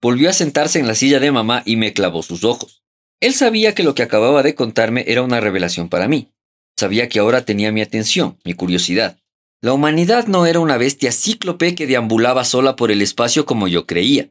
Volvió 0.00 0.30
a 0.30 0.32
sentarse 0.32 0.78
en 0.78 0.86
la 0.86 0.94
silla 0.94 1.20
de 1.20 1.30
mamá 1.30 1.62
y 1.66 1.76
me 1.76 1.92
clavó 1.92 2.22
sus 2.22 2.42
ojos. 2.44 2.82
Él 3.20 3.34
sabía 3.34 3.74
que 3.74 3.82
lo 3.82 3.94
que 3.94 4.02
acababa 4.02 4.42
de 4.42 4.54
contarme 4.54 5.04
era 5.08 5.20
una 5.20 5.40
revelación 5.40 5.90
para 5.90 6.08
mí. 6.08 6.32
Sabía 6.74 7.10
que 7.10 7.18
ahora 7.18 7.44
tenía 7.44 7.70
mi 7.70 7.82
atención, 7.82 8.38
mi 8.42 8.54
curiosidad. 8.54 9.18
La 9.60 9.74
humanidad 9.74 10.26
no 10.26 10.46
era 10.46 10.58
una 10.58 10.78
bestia 10.78 11.12
cíclope 11.12 11.74
que 11.74 11.86
deambulaba 11.86 12.44
sola 12.46 12.76
por 12.76 12.90
el 12.90 13.02
espacio 13.02 13.44
como 13.44 13.68
yo 13.68 13.86
creía. 13.86 14.30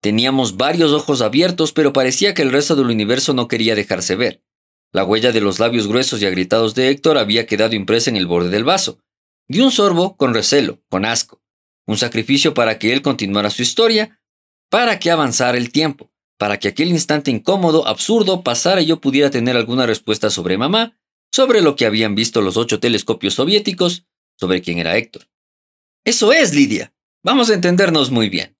Teníamos 0.00 0.56
varios 0.56 0.92
ojos 0.92 1.20
abiertos, 1.20 1.72
pero 1.74 1.92
parecía 1.92 2.32
que 2.32 2.40
el 2.40 2.52
resto 2.52 2.76
del 2.76 2.86
universo 2.86 3.34
no 3.34 3.46
quería 3.46 3.74
dejarse 3.74 4.16
ver. 4.16 4.42
La 4.94 5.02
huella 5.02 5.32
de 5.32 5.40
los 5.40 5.58
labios 5.58 5.88
gruesos 5.88 6.22
y 6.22 6.26
agrietados 6.26 6.76
de 6.76 6.88
Héctor 6.88 7.18
había 7.18 7.46
quedado 7.46 7.74
impresa 7.74 8.10
en 8.10 8.16
el 8.16 8.28
borde 8.28 8.48
del 8.50 8.62
vaso. 8.62 9.00
Di 9.48 9.58
un 9.58 9.72
sorbo 9.72 10.16
con 10.16 10.32
recelo, 10.32 10.84
con 10.88 11.04
asco. 11.04 11.42
Un 11.84 11.98
sacrificio 11.98 12.54
para 12.54 12.78
que 12.78 12.92
él 12.92 13.02
continuara 13.02 13.50
su 13.50 13.62
historia, 13.62 14.20
para 14.70 15.00
que 15.00 15.10
avanzara 15.10 15.58
el 15.58 15.72
tiempo, 15.72 16.12
para 16.38 16.60
que 16.60 16.68
aquel 16.68 16.90
instante 16.90 17.32
incómodo, 17.32 17.88
absurdo, 17.88 18.44
pasara 18.44 18.82
y 18.82 18.86
yo 18.86 19.00
pudiera 19.00 19.30
tener 19.30 19.56
alguna 19.56 19.84
respuesta 19.84 20.30
sobre 20.30 20.58
mamá, 20.58 20.96
sobre 21.32 21.60
lo 21.60 21.74
que 21.74 21.86
habían 21.86 22.14
visto 22.14 22.40
los 22.40 22.56
ocho 22.56 22.78
telescopios 22.78 23.34
soviéticos, 23.34 24.06
sobre 24.38 24.62
quién 24.62 24.78
era 24.78 24.96
Héctor. 24.96 25.26
Eso 26.04 26.32
es, 26.32 26.54
Lidia. 26.54 26.94
Vamos 27.24 27.50
a 27.50 27.54
entendernos 27.54 28.12
muy 28.12 28.28
bien. 28.28 28.56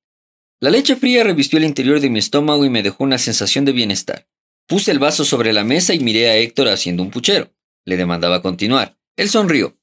La 0.58 0.70
leche 0.70 0.96
fría 0.96 1.22
revistió 1.22 1.58
el 1.58 1.64
interior 1.64 2.00
de 2.00 2.10
mi 2.10 2.18
estómago 2.18 2.64
y 2.64 2.70
me 2.70 2.82
dejó 2.82 3.04
una 3.04 3.18
sensación 3.18 3.64
de 3.64 3.70
bienestar. 3.70 4.26
Puse 4.66 4.90
el 4.90 4.98
vaso 4.98 5.24
sobre 5.24 5.52
la 5.52 5.64
mesa 5.64 5.94
y 5.94 6.00
miré 6.00 6.30
a 6.30 6.36
Héctor 6.36 6.68
haciendo 6.68 7.02
un 7.02 7.10
puchero. 7.10 7.52
Le 7.84 7.96
demandaba 7.96 8.40
continuar. 8.40 8.98
Él 9.16 9.28
sonrió. 9.28 9.76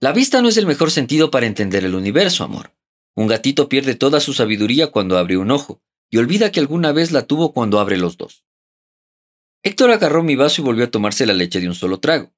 La 0.00 0.12
vista 0.12 0.42
no 0.42 0.48
es 0.48 0.56
el 0.56 0.66
mejor 0.66 0.90
sentido 0.90 1.30
para 1.30 1.46
entender 1.46 1.84
el 1.84 1.94
universo, 1.94 2.44
amor. 2.44 2.72
Un 3.16 3.26
gatito 3.26 3.68
pierde 3.68 3.94
toda 3.94 4.20
su 4.20 4.34
sabiduría 4.34 4.88
cuando 4.88 5.18
abre 5.18 5.38
un 5.38 5.50
ojo, 5.50 5.82
y 6.10 6.18
olvida 6.18 6.52
que 6.52 6.60
alguna 6.60 6.92
vez 6.92 7.10
la 7.10 7.26
tuvo 7.26 7.52
cuando 7.52 7.80
abre 7.80 7.96
los 7.96 8.16
dos. 8.16 8.44
Héctor 9.64 9.90
agarró 9.90 10.22
mi 10.22 10.36
vaso 10.36 10.60
y 10.60 10.64
volvió 10.64 10.84
a 10.84 10.90
tomarse 10.90 11.26
la 11.26 11.32
leche 11.32 11.60
de 11.60 11.68
un 11.68 11.74
solo 11.74 11.98
trago. 11.98 12.32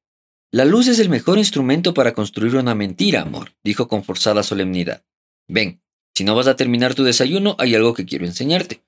La 0.52 0.64
luz 0.64 0.88
es 0.88 0.98
el 1.00 1.10
mejor 1.10 1.38
instrumento 1.38 1.92
para 1.92 2.14
construir 2.14 2.56
una 2.56 2.74
mentira, 2.74 3.22
amor, 3.22 3.52
dijo 3.62 3.88
con 3.88 4.04
forzada 4.04 4.42
solemnidad. 4.42 5.04
Ven, 5.46 5.82
si 6.14 6.24
no 6.24 6.34
vas 6.34 6.46
a 6.46 6.56
terminar 6.56 6.94
tu 6.94 7.04
desayuno, 7.04 7.56
hay 7.58 7.74
algo 7.74 7.94
que 7.94 8.06
quiero 8.06 8.24
enseñarte. 8.24 8.82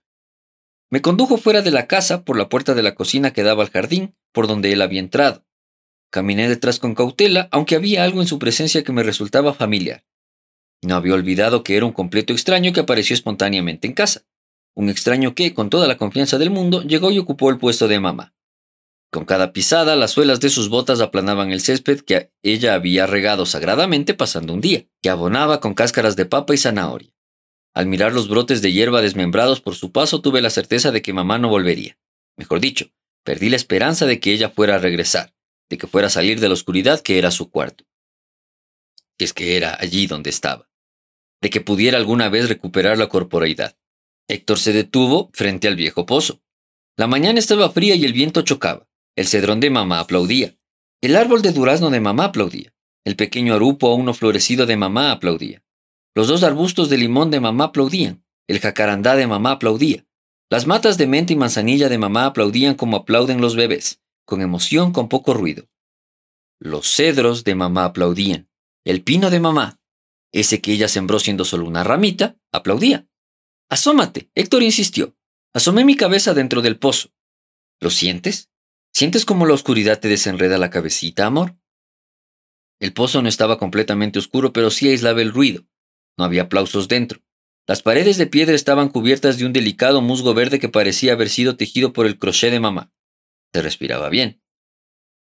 Me 0.93 1.01
condujo 1.01 1.39
fuera 1.39 1.63
de 1.63 1.71
la 1.71 1.87
casa 1.87 2.23
por 2.23 2.37
la 2.37 2.51
puerta 2.51 2.75
de 2.75 2.83
la 2.83 2.95
cocina 2.95 3.33
que 3.33 3.43
daba 3.43 3.63
al 3.63 3.71
jardín, 3.71 4.15
por 4.31 4.47
donde 4.47 4.75
él 4.75 4.83
había 4.83 5.01
entrado. 5.01 5.43
Caminé 6.11 6.51
detrás 6.51 6.79
con 6.79 6.95
cautela, 6.95 7.49
aunque 7.51 7.77
había 7.77 8.05
algo 8.05 8.21
en 8.21 8.27
su 8.27 8.39
presencia 8.39 8.85
que 8.85 8.93
me 8.93 9.03
resultaba 9.03 9.55
familiar. 9.55 10.05
No 10.83 10.95
había 10.97 11.15
olvidado 11.15 11.65
que 11.65 11.79
era 11.79 11.87
un 11.87 11.93
completo 11.93 12.35
extraño 12.35 12.75
que 12.75 12.81
apareció 12.81 13.15
espontáneamente 13.15 13.87
en 13.87 13.95
casa. 13.95 14.27
Un 14.75 14.91
extraño 14.91 15.35
que, 15.35 15.55
con 15.55 15.71
toda 15.71 15.89
la 15.89 15.97
confianza 15.97 16.37
del 16.37 16.51
mundo, 16.51 16.83
llegó 16.83 17.11
y 17.11 17.19
ocupó 17.19 17.49
el 17.49 17.57
puesto 17.57 17.89
de 17.89 17.99
mamá. 17.99 18.35
Con 19.11 19.25
cada 19.25 19.55
pisada, 19.55 19.97
las 19.97 20.11
suelas 20.11 20.41
de 20.41 20.51
sus 20.51 20.69
botas 20.69 21.01
aplanaban 21.01 21.53
el 21.53 21.63
césped 21.63 22.01
que 22.01 22.31
ella 22.43 22.75
había 22.75 23.07
regado 23.07 23.47
sagradamente 23.47 24.13
pasando 24.13 24.53
un 24.53 24.61
día, 24.61 24.85
que 25.01 25.09
abonaba 25.09 25.59
con 25.59 25.73
cáscaras 25.73 26.17
de 26.17 26.27
papa 26.27 26.53
y 26.53 26.59
zanahoria. 26.59 27.15
Al 27.75 27.87
mirar 27.87 28.13
los 28.13 28.29
brotes 28.29 28.61
de 28.61 28.73
hierba 28.73 29.01
desmembrados 29.01 29.61
por 29.61 29.75
su 29.75 29.93
paso, 29.93 30.21
tuve 30.21 30.43
la 30.43 30.51
certeza 30.51 30.91
de 30.91 31.01
que 31.01 31.13
mamá 31.13 31.39
no 31.39 31.49
volvería. 31.49 31.99
Mejor 32.37 32.61
dicho, 32.61 32.91
perdí 33.25 33.49
la 33.49 33.57
esperanza 33.57 34.07
de 34.07 34.21
que 34.21 34.33
ella 34.33 34.51
fuera 34.51 34.75
a 34.75 34.79
regresar, 34.79 35.35
de 35.71 35.79
que 35.79 35.87
fuera 35.87 36.09
a 36.09 36.11
salir 36.11 36.39
de 36.41 36.49
la 36.49 36.55
oscuridad 36.55 37.01
que 37.01 37.19
era 37.19 37.31
su 37.31 37.51
cuarto. 37.51 37.85
Es 39.19 39.33
que 39.33 39.57
era 39.57 39.77
allí 39.81 40.07
donde 40.07 40.31
estaba. 40.31 40.69
De 41.41 41.51
que 41.51 41.61
pudiera 41.61 41.97
alguna 41.97 42.29
vez 42.29 42.49
recuperar 42.49 42.99
la 42.99 43.09
corporeidad. 43.09 43.77
Héctor 44.29 44.59
se 44.59 44.73
detuvo 44.73 45.31
frente 45.33 45.67
al 45.67 45.77
viejo 45.77 46.07
pozo. 46.07 46.43
La 46.97 47.07
mañana 47.07 47.39
estaba 47.39 47.71
fría 47.71 47.95
y 47.95 48.05
el 48.05 48.13
viento 48.13 48.43
chocaba. 48.43 48.89
El 49.17 49.27
cedrón 49.27 49.61
de 49.61 49.71
mamá 49.71 50.01
aplaudía. 50.01 50.57
El 51.01 51.17
árbol 51.17 51.43
de 51.43 51.53
durazno 51.53 51.91
de 51.91 52.01
mamá 52.01 52.27
aplaudía. 52.27 52.75
El 53.05 53.17
pequeño 53.17 53.55
arupo 53.55 53.89
aún 53.89 54.05
no 54.05 54.15
florecido 54.15 54.67
de 54.67 54.77
mamá 54.77 55.11
aplaudía. 55.11 55.63
Los 56.15 56.29
dos 56.29 56.43
arbustos 56.43 56.89
de 56.89 56.99
limón 56.99 57.31
de 57.31 57.41
mamá 57.41 57.65
aplaudían. 57.65 58.25
El 58.47 58.61
jacarandá 58.61 59.17
de 59.17 59.27
mamá 59.27 59.53
aplaudía. 59.53 60.05
Las 60.51 60.67
matas 60.67 60.99
de 60.99 61.07
menta 61.07 61.33
y 61.33 61.37
manzanilla 61.37 61.89
de 61.89 61.99
mamá 61.99 62.27
aplaudían 62.27 62.75
como 62.75 62.99
aplauden 62.99 63.41
los 63.41 63.57
bebés, 63.57 64.03
con 64.27 64.43
emoción, 64.43 64.93
con 64.93 65.09
poco 65.09 65.33
ruido. 65.33 65.69
Los 66.59 66.87
cedros 66.95 67.45
de 67.45 67.55
mamá 67.55 67.85
aplaudían. 67.87 68.51
El 68.85 69.03
pino 69.03 69.31
de 69.31 69.41
mamá, 69.41 69.81
ese 70.33 70.61
que 70.61 70.73
ella 70.73 70.89
sembró 70.89 71.19
siendo 71.19 71.45
solo 71.45 71.67
una 71.67 71.85
ramita, 71.85 72.37
aplaudía. 72.53 73.07
Asómate, 73.69 74.31
Héctor 74.35 74.63
insistió. 74.63 75.15
Asomé 75.55 75.85
mi 75.85 75.97
cabeza 75.97 76.35
dentro 76.35 76.63
del 76.63 76.79
pozo. 76.79 77.11
¿Lo 77.81 77.91
sientes? 77.91 78.51
¿Sientes 78.95 79.25
cómo 79.25 79.47
la 79.47 79.55
oscuridad 79.55 80.01
te 80.01 80.09
desenreda 80.09 80.59
la 80.59 80.71
cabecita, 80.71 81.27
amor? 81.27 81.57
El 82.81 82.93
pozo 82.93 83.23
no 83.23 83.29
estaba 83.29 83.59
completamente 83.59 84.19
oscuro, 84.19 84.53
pero 84.53 84.71
sí 84.71 84.89
aislaba 84.89 85.23
el 85.23 85.33
ruido. 85.33 85.65
No 86.17 86.25
había 86.25 86.43
aplausos 86.43 86.89
dentro. 86.89 87.21
Las 87.67 87.83
paredes 87.83 88.19
de 88.19 88.27
piedra 88.27 88.55
estaban 88.55 88.89
cubiertas 88.89 89.39
de 89.39 89.47
un 89.47 89.53
delicado 89.53 90.03
musgo 90.03 90.35
verde 90.35 90.59
que 90.59 90.69
parecía 90.69 91.13
haber 91.13 91.29
sido 91.29 91.57
tejido 91.57 91.93
por 91.93 92.07
el 92.07 92.19
crochet 92.19 92.51
de 92.51 92.61
mamá. 92.61 92.93
Se 93.53 93.63
respiraba 93.63 94.09
bien. 94.09 94.43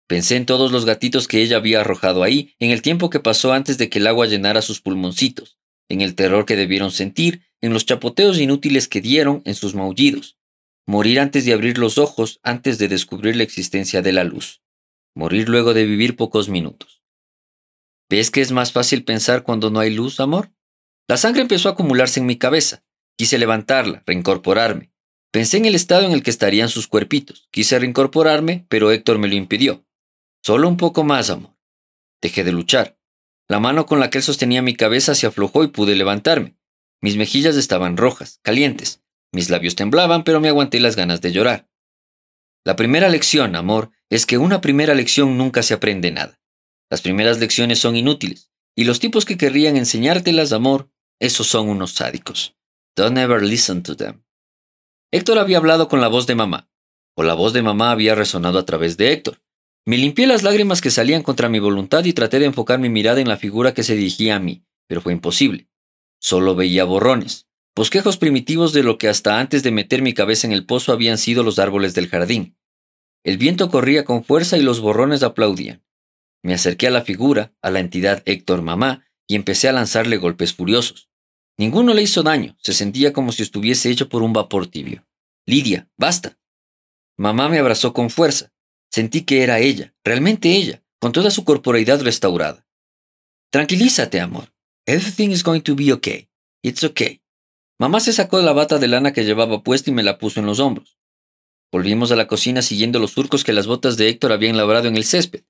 Pensé 0.08 0.36
en 0.36 0.46
todos 0.46 0.72
los 0.72 0.86
gatitos 0.86 1.28
que 1.28 1.42
ella 1.42 1.58
había 1.58 1.82
arrojado 1.82 2.24
ahí, 2.24 2.56
en 2.60 2.72
el 2.72 2.82
tiempo 2.82 3.10
que 3.10 3.20
pasó 3.20 3.54
antes 3.54 3.78
de 3.78 3.90
que 3.90 4.00
el 4.00 4.08
agua 4.08 4.26
llenara 4.26 4.62
sus 4.62 4.82
pulmoncitos, 4.82 5.58
en 5.90 6.02
el 6.02 6.16
terror 6.16 6.46
que 6.46 6.56
debieron 6.56 6.92
sentir, 6.92 7.44
en 7.62 7.74
los 7.74 7.86
chapoteos 7.86 8.40
inútiles 8.40 8.88
que 8.88 9.02
dieron, 9.02 9.42
en 9.46 9.56
sus 9.56 9.76
maullidos. 9.76 10.38
Morir 10.86 11.20
antes 11.20 11.44
de 11.46 11.54
abrir 11.54 11.78
los 11.78 11.98
ojos, 11.98 12.40
antes 12.44 12.78
de 12.78 12.88
descubrir 12.88 13.36
la 13.36 13.44
existencia 13.44 14.02
de 14.02 14.14
la 14.14 14.24
luz. 14.24 14.62
Morir 15.14 15.50
luego 15.50 15.74
de 15.74 15.86
vivir 15.86 16.16
pocos 16.16 16.48
minutos. 16.48 17.04
¿Ves 18.10 18.32
que 18.32 18.40
es 18.40 18.54
más 18.54 18.72
fácil 18.72 19.04
pensar 19.04 19.44
cuando 19.44 19.70
no 19.70 19.80
hay 19.80 19.94
luz, 19.94 20.22
amor? 20.22 20.52
La 21.10 21.18
sangre 21.18 21.42
empezó 21.42 21.70
a 21.70 21.72
acumularse 21.72 22.20
en 22.20 22.26
mi 22.26 22.38
cabeza. 22.38 22.84
Quise 23.18 23.38
levantarla, 23.38 24.04
reincorporarme. 24.06 24.92
Pensé 25.32 25.58
en 25.58 25.66
el 25.66 25.76
estado 25.76 26.06
en 26.06 26.12
el 26.12 26.22
que 26.22 26.30
estarían 26.30 26.70
sus 26.70 26.88
cuerpitos. 26.88 27.48
Quise 27.52 27.80
reincorporarme, 27.80 28.66
pero 28.70 28.92
Héctor 28.92 29.18
me 29.18 29.28
lo 29.28 29.36
impidió. 29.36 29.86
Solo 30.44 30.68
un 30.68 30.78
poco 30.78 31.04
más, 31.04 31.30
amor. 31.30 31.56
Dejé 32.22 32.44
de 32.44 32.52
luchar. 32.52 32.98
La 33.48 33.60
mano 33.60 33.86
con 33.86 34.00
la 34.00 34.10
que 34.10 34.18
él 34.18 34.24
sostenía 34.24 34.62
mi 34.62 34.76
cabeza 34.76 35.16
se 35.16 35.28
aflojó 35.28 35.64
y 35.64 35.68
pude 35.68 35.96
levantarme. 35.96 36.58
Mis 37.02 37.16
mejillas 37.16 37.56
estaban 37.56 37.96
rojas, 37.96 38.40
calientes. 38.44 39.02
Mis 39.32 39.50
labios 39.50 39.76
temblaban, 39.76 40.24
pero 40.24 40.42
me 40.42 40.50
aguanté 40.50 40.80
las 40.80 40.96
ganas 40.96 41.22
de 41.22 41.32
llorar. 41.32 41.70
La 42.66 42.76
primera 42.76 43.08
lección, 43.08 43.56
amor, 43.56 43.92
es 44.10 44.26
que 44.26 44.38
una 44.38 44.60
primera 44.60 44.94
lección 44.94 45.38
nunca 45.38 45.64
se 45.64 45.74
aprende 45.74 46.12
nada. 46.12 46.42
Las 46.90 47.02
primeras 47.02 47.40
lecciones 47.40 47.80
son 47.80 47.96
inútiles, 47.96 48.52
y 48.76 48.84
los 48.84 49.00
tipos 49.00 49.26
que 49.26 49.38
querrían 49.38 49.78
enseñártelas, 49.78 50.52
amor, 50.52 50.90
esos 51.20 51.48
son 51.48 51.70
unos 51.70 51.92
sádicos. 51.92 52.56
Don't 52.96 53.18
ever 53.18 53.42
listen 53.42 53.84
to 53.84 53.96
them. 53.96 54.24
Héctor 55.12 55.40
había 55.40 55.58
hablado 55.58 55.88
con 55.88 56.02
la 56.02 56.08
voz 56.08 56.28
de 56.28 56.36
mamá, 56.36 56.70
o 57.16 57.24
la 57.24 57.34
voz 57.34 57.54
de 57.54 57.62
mamá 57.62 57.92
había 57.92 58.16
resonado 58.16 58.60
a 58.60 58.66
través 58.66 58.98
de 58.98 59.14
Héctor. 59.14 59.42
Me 59.86 59.98
limpié 59.98 60.28
las 60.28 60.44
lágrimas 60.44 60.82
que 60.82 60.92
salían 60.92 61.24
contra 61.24 61.48
mi 61.48 61.60
voluntad 61.60 62.04
y 62.04 62.14
traté 62.14 62.40
de 62.40 62.46
enfocar 62.46 62.80
mi 62.80 62.90
mirada 62.90 63.22
en 63.22 63.28
la 63.28 63.38
figura 63.38 63.74
que 63.74 63.84
se 63.84 63.96
dirigía 63.96 64.36
a 64.36 64.40
mí, 64.40 64.66
pero 64.88 65.02
fue 65.02 65.14
imposible. 65.14 65.70
Solo 66.20 66.56
veía 66.56 66.84
borrones, 66.84 67.48
bosquejos 67.76 68.18
primitivos 68.18 68.74
de 68.74 68.84
lo 68.84 68.98
que 68.98 69.08
hasta 69.08 69.40
antes 69.40 69.64
de 69.64 69.72
meter 69.72 70.02
mi 70.02 70.14
cabeza 70.14 70.46
en 70.46 70.54
el 70.54 70.66
pozo 70.66 70.92
habían 70.92 71.18
sido 71.18 71.44
los 71.44 71.58
árboles 71.58 71.94
del 71.94 72.10
jardín. 72.10 72.58
El 73.24 73.38
viento 73.38 73.70
corría 73.70 74.04
con 74.04 74.24
fuerza 74.24 74.58
y 74.58 74.62
los 74.62 74.82
borrones 74.82 75.24
aplaudían. 75.24 75.84
Me 76.44 76.54
acerqué 76.54 76.88
a 76.88 76.92
la 76.92 77.02
figura, 77.02 77.54
a 77.62 77.72
la 77.72 77.80
entidad 77.80 78.24
Héctor 78.26 78.62
Mamá, 78.62 79.06
y 79.28 79.36
empecé 79.36 79.68
a 79.68 79.74
lanzarle 79.74 80.18
golpes 80.18 80.54
furiosos. 80.54 81.07
Ninguno 81.58 81.94
le 81.94 82.04
hizo 82.04 82.22
daño, 82.22 82.56
se 82.62 82.74
sentía 82.74 83.12
como 83.14 83.32
si 83.32 83.42
estuviese 83.42 83.90
hecho 83.90 84.10
por 84.10 84.22
un 84.22 84.32
vapor 84.32 84.68
tibio. 84.68 85.06
Lidia, 85.48 85.90
basta. 85.98 86.38
Mamá 87.18 87.50
me 87.50 87.58
abrazó 87.58 87.94
con 87.94 88.12
fuerza. 88.12 88.52
Sentí 88.92 89.22
que 89.22 89.42
era 89.44 89.60
ella, 89.60 89.96
realmente 90.04 90.56
ella, 90.56 90.84
con 91.00 91.12
toda 91.12 91.32
su 91.32 91.44
corporeidad 91.44 92.02
restaurada. 92.02 92.68
Tranquilízate, 93.52 94.20
amor. 94.20 94.54
Everything 94.86 95.30
is 95.30 95.44
going 95.44 95.62
to 95.62 95.76
be 95.76 95.92
okay. 95.92 96.30
It's 96.62 96.84
okay. 96.84 97.22
Mamá 97.80 98.00
se 98.00 98.14
sacó 98.14 98.40
la 98.42 98.54
bata 98.54 98.78
de 98.78 98.88
lana 98.88 99.12
que 99.14 99.26
llevaba 99.26 99.64
puesta 99.64 99.90
y 99.90 99.94
me 99.94 100.04
la 100.04 100.18
puso 100.18 100.40
en 100.40 100.46
los 100.46 100.60
hombros. 100.60 100.98
Volvimos 101.72 102.12
a 102.12 102.16
la 102.16 102.28
cocina 102.28 102.62
siguiendo 102.62 103.00
los 103.00 103.12
surcos 103.12 103.44
que 103.44 103.54
las 103.54 103.68
botas 103.68 103.98
de 103.98 104.10
Héctor 104.10 104.32
habían 104.32 104.58
labrado 104.58 104.88
en 104.88 104.96
el 104.96 105.04
césped. 105.04 105.44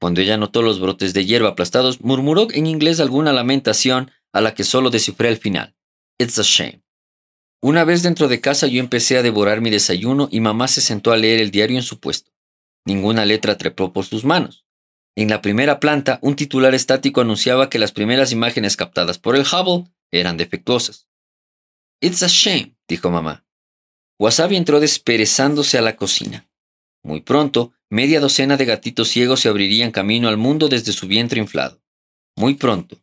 Cuando 0.00 0.20
ella 0.20 0.36
notó 0.36 0.62
los 0.62 0.80
brotes 0.80 1.12
de 1.12 1.26
hierba 1.26 1.50
aplastados, 1.50 2.00
murmuró 2.00 2.48
en 2.50 2.66
inglés 2.66 3.00
alguna 3.00 3.32
lamentación 3.32 4.10
a 4.32 4.40
la 4.40 4.54
que 4.54 4.64
solo 4.64 4.90
descifré 4.90 5.28
el 5.28 5.38
final. 5.38 5.74
It's 6.18 6.38
a 6.38 6.42
shame. 6.42 6.82
Una 7.62 7.84
vez 7.84 8.02
dentro 8.02 8.28
de 8.28 8.40
casa 8.40 8.66
yo 8.66 8.80
empecé 8.80 9.18
a 9.18 9.22
devorar 9.22 9.60
mi 9.60 9.70
desayuno 9.70 10.28
y 10.30 10.40
mamá 10.40 10.68
se 10.68 10.80
sentó 10.80 11.12
a 11.12 11.16
leer 11.16 11.40
el 11.40 11.50
diario 11.50 11.76
en 11.76 11.82
su 11.82 12.00
puesto. 12.00 12.32
Ninguna 12.86 13.24
letra 13.24 13.58
trepó 13.58 13.92
por 13.92 14.04
sus 14.06 14.24
manos. 14.24 14.64
En 15.16 15.28
la 15.28 15.42
primera 15.42 15.80
planta, 15.80 16.18
un 16.22 16.36
titular 16.36 16.74
estático 16.74 17.20
anunciaba 17.20 17.68
que 17.68 17.78
las 17.78 17.92
primeras 17.92 18.32
imágenes 18.32 18.76
captadas 18.76 19.18
por 19.18 19.36
el 19.36 19.42
Hubble 19.42 19.90
eran 20.10 20.36
defectuosas. 20.36 21.08
It's 22.00 22.22
a 22.22 22.28
shame, 22.28 22.74
dijo 22.88 23.10
mamá. 23.10 23.44
Wasabi 24.18 24.56
entró 24.56 24.80
desperezándose 24.80 25.76
a 25.76 25.82
la 25.82 25.96
cocina. 25.96 26.48
Muy 27.02 27.20
pronto, 27.20 27.72
Media 27.92 28.20
docena 28.20 28.56
de 28.56 28.66
gatitos 28.66 29.08
ciegos 29.08 29.40
se 29.40 29.48
abrirían 29.48 29.90
camino 29.90 30.28
al 30.28 30.36
mundo 30.36 30.68
desde 30.68 30.92
su 30.92 31.08
vientre 31.08 31.40
inflado. 31.40 31.82
Muy 32.36 32.54
pronto. 32.54 33.02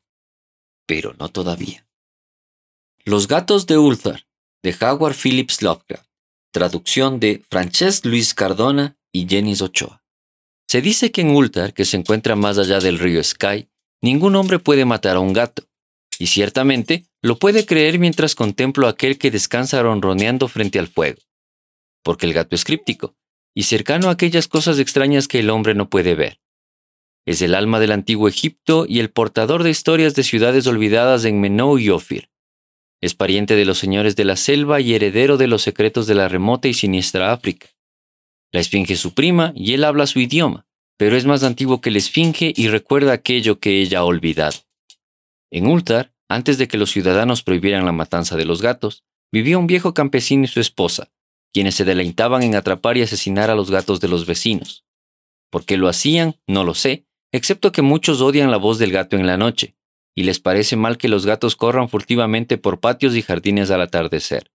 Pero 0.87 1.13
no 1.19 1.29
todavía. 1.29 1.85
Los 3.05 3.27
gatos 3.27 3.67
de 3.67 3.77
Ulthar, 3.77 4.25
de 4.63 4.75
Howard 4.81 5.15
Phillips 5.15 5.61
Lovecraft. 5.61 6.07
Traducción 6.51 7.19
de 7.19 7.43
Francesc 7.49 8.05
Luis 8.05 8.33
Cardona 8.33 8.97
y 9.11 9.27
Jenny 9.27 9.53
Ochoa. 9.61 10.01
Se 10.67 10.81
dice 10.81 11.11
que 11.11 11.21
en 11.21 11.29
Ulthar, 11.29 11.73
que 11.73 11.85
se 11.85 11.97
encuentra 11.97 12.35
más 12.35 12.57
allá 12.57 12.79
del 12.79 12.99
río 12.99 13.23
Sky, 13.23 13.69
ningún 14.01 14.35
hombre 14.35 14.59
puede 14.59 14.85
matar 14.85 15.17
a 15.17 15.19
un 15.19 15.33
gato. 15.33 15.63
Y 16.19 16.27
ciertamente 16.27 17.05
lo 17.21 17.37
puede 17.37 17.65
creer 17.65 17.99
mientras 17.99 18.33
contemplo 18.33 18.87
a 18.87 18.91
aquel 18.91 19.17
que 19.17 19.29
descansa 19.29 19.81
ronroneando 19.81 20.47
frente 20.47 20.79
al 20.79 20.87
fuego. 20.87 21.21
Porque 22.01 22.25
el 22.25 22.33
gato 22.33 22.55
es 22.55 22.63
críptico, 22.63 23.15
y 23.53 23.63
cercano 23.63 24.07
a 24.07 24.11
aquellas 24.11 24.47
cosas 24.47 24.79
extrañas 24.79 25.27
que 25.27 25.39
el 25.39 25.49
hombre 25.49 25.75
no 25.75 25.89
puede 25.89 26.15
ver. 26.15 26.39
Es 27.27 27.41
el 27.41 27.55
alma 27.55 27.81
del 27.81 27.91
antiguo 27.91 28.29
Egipto 28.29 28.85
y 28.87 29.01
el 29.01 29.09
portador 29.09 29.61
de 29.61 29.69
historias 29.69 30.15
de 30.15 30.23
ciudades 30.23 30.65
olvidadas 30.65 31.25
en 31.25 31.41
Menou 31.41 31.77
y 31.77 31.89
Ofir. 31.89 32.29
Es 33.01 33.15
pariente 33.15 33.57
de 33.57 33.65
los 33.65 33.77
señores 33.77 34.15
de 34.15 34.23
la 34.23 34.37
selva 34.37 34.79
y 34.79 34.93
heredero 34.93 35.35
de 35.35 35.47
los 35.47 35.61
secretos 35.61 36.07
de 36.07 36.15
la 36.15 36.29
remota 36.29 36.69
y 36.69 36.73
siniestra 36.73 37.33
África. 37.33 37.67
La 38.53 38.61
esfinge 38.61 38.93
es 38.93 39.01
su 39.01 39.13
prima 39.13 39.51
y 39.57 39.73
él 39.73 39.83
habla 39.83 40.07
su 40.07 40.21
idioma, 40.21 40.67
pero 40.95 41.17
es 41.17 41.25
más 41.25 41.43
antiguo 41.43 41.81
que 41.81 41.91
la 41.91 41.97
esfinge 41.97 42.53
y 42.55 42.69
recuerda 42.69 43.11
aquello 43.11 43.59
que 43.59 43.81
ella 43.81 43.99
ha 43.99 44.05
olvidado. 44.05 44.59
En 45.51 45.67
Ultar, 45.67 46.13
antes 46.29 46.57
de 46.57 46.69
que 46.69 46.77
los 46.77 46.91
ciudadanos 46.91 47.43
prohibieran 47.43 47.83
la 47.83 47.91
matanza 47.91 48.37
de 48.37 48.45
los 48.45 48.61
gatos, 48.61 49.03
vivía 49.33 49.57
un 49.57 49.67
viejo 49.67 49.93
campesino 49.93 50.45
y 50.45 50.47
su 50.47 50.61
esposa, 50.61 51.11
quienes 51.51 51.75
se 51.75 51.83
deleitaban 51.83 52.41
en 52.43 52.55
atrapar 52.55 52.95
y 52.95 53.01
asesinar 53.01 53.49
a 53.49 53.55
los 53.55 53.69
gatos 53.69 53.99
de 53.99 54.07
los 54.07 54.25
vecinos. 54.25 54.85
¿Por 55.49 55.65
qué 55.65 55.75
lo 55.75 55.89
hacían? 55.89 56.37
No 56.47 56.63
lo 56.63 56.73
sé, 56.73 57.07
excepto 57.31 57.71
que 57.71 57.81
muchos 57.81 58.21
odian 58.21 58.51
la 58.51 58.57
voz 58.57 58.79
del 58.79 58.91
gato 58.91 59.15
en 59.15 59.27
la 59.27 59.37
noche, 59.37 59.75
y 60.15 60.23
les 60.23 60.39
parece 60.39 60.75
mal 60.75 60.97
que 60.97 61.09
los 61.09 61.25
gatos 61.25 61.55
corran 61.55 61.89
furtivamente 61.89 62.57
por 62.57 62.79
patios 62.79 63.15
y 63.15 63.21
jardines 63.21 63.69
al 63.69 63.81
atardecer. 63.81 64.51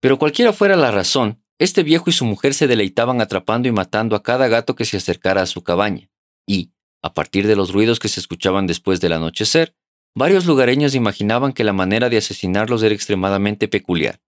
Pero 0.00 0.18
cualquiera 0.18 0.52
fuera 0.52 0.76
la 0.76 0.90
razón, 0.90 1.42
este 1.58 1.82
viejo 1.82 2.10
y 2.10 2.12
su 2.12 2.24
mujer 2.24 2.54
se 2.54 2.66
deleitaban 2.66 3.20
atrapando 3.20 3.68
y 3.68 3.72
matando 3.72 4.16
a 4.16 4.22
cada 4.22 4.48
gato 4.48 4.74
que 4.74 4.84
se 4.84 4.96
acercara 4.96 5.42
a 5.42 5.46
su 5.46 5.62
cabaña, 5.62 6.10
y, 6.46 6.72
a 7.02 7.14
partir 7.14 7.46
de 7.46 7.56
los 7.56 7.72
ruidos 7.72 7.98
que 7.98 8.08
se 8.08 8.20
escuchaban 8.20 8.66
después 8.66 9.00
del 9.00 9.12
anochecer, 9.12 9.74
varios 10.14 10.46
lugareños 10.46 10.94
imaginaban 10.94 11.52
que 11.52 11.64
la 11.64 11.72
manera 11.72 12.08
de 12.08 12.16
asesinarlos 12.16 12.82
era 12.82 12.94
extremadamente 12.94 13.68
peculiar. 13.68 14.20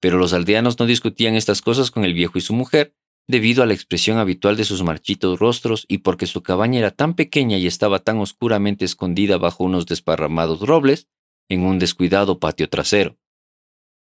Pero 0.00 0.18
los 0.18 0.32
aldeanos 0.32 0.78
no 0.78 0.86
discutían 0.86 1.34
estas 1.34 1.62
cosas 1.62 1.90
con 1.90 2.04
el 2.04 2.14
viejo 2.14 2.38
y 2.38 2.40
su 2.40 2.52
mujer, 2.52 2.94
debido 3.26 3.62
a 3.62 3.66
la 3.66 3.74
expresión 3.74 4.18
habitual 4.18 4.56
de 4.56 4.64
sus 4.64 4.82
marchitos 4.82 5.38
rostros 5.38 5.86
y 5.88 5.98
porque 5.98 6.26
su 6.26 6.42
cabaña 6.42 6.78
era 6.78 6.90
tan 6.90 7.14
pequeña 7.14 7.56
y 7.56 7.66
estaba 7.66 8.00
tan 8.00 8.18
oscuramente 8.18 8.84
escondida 8.84 9.38
bajo 9.38 9.64
unos 9.64 9.86
desparramados 9.86 10.60
robles, 10.60 11.08
en 11.48 11.62
un 11.62 11.78
descuidado 11.78 12.38
patio 12.38 12.68
trasero. 12.68 13.18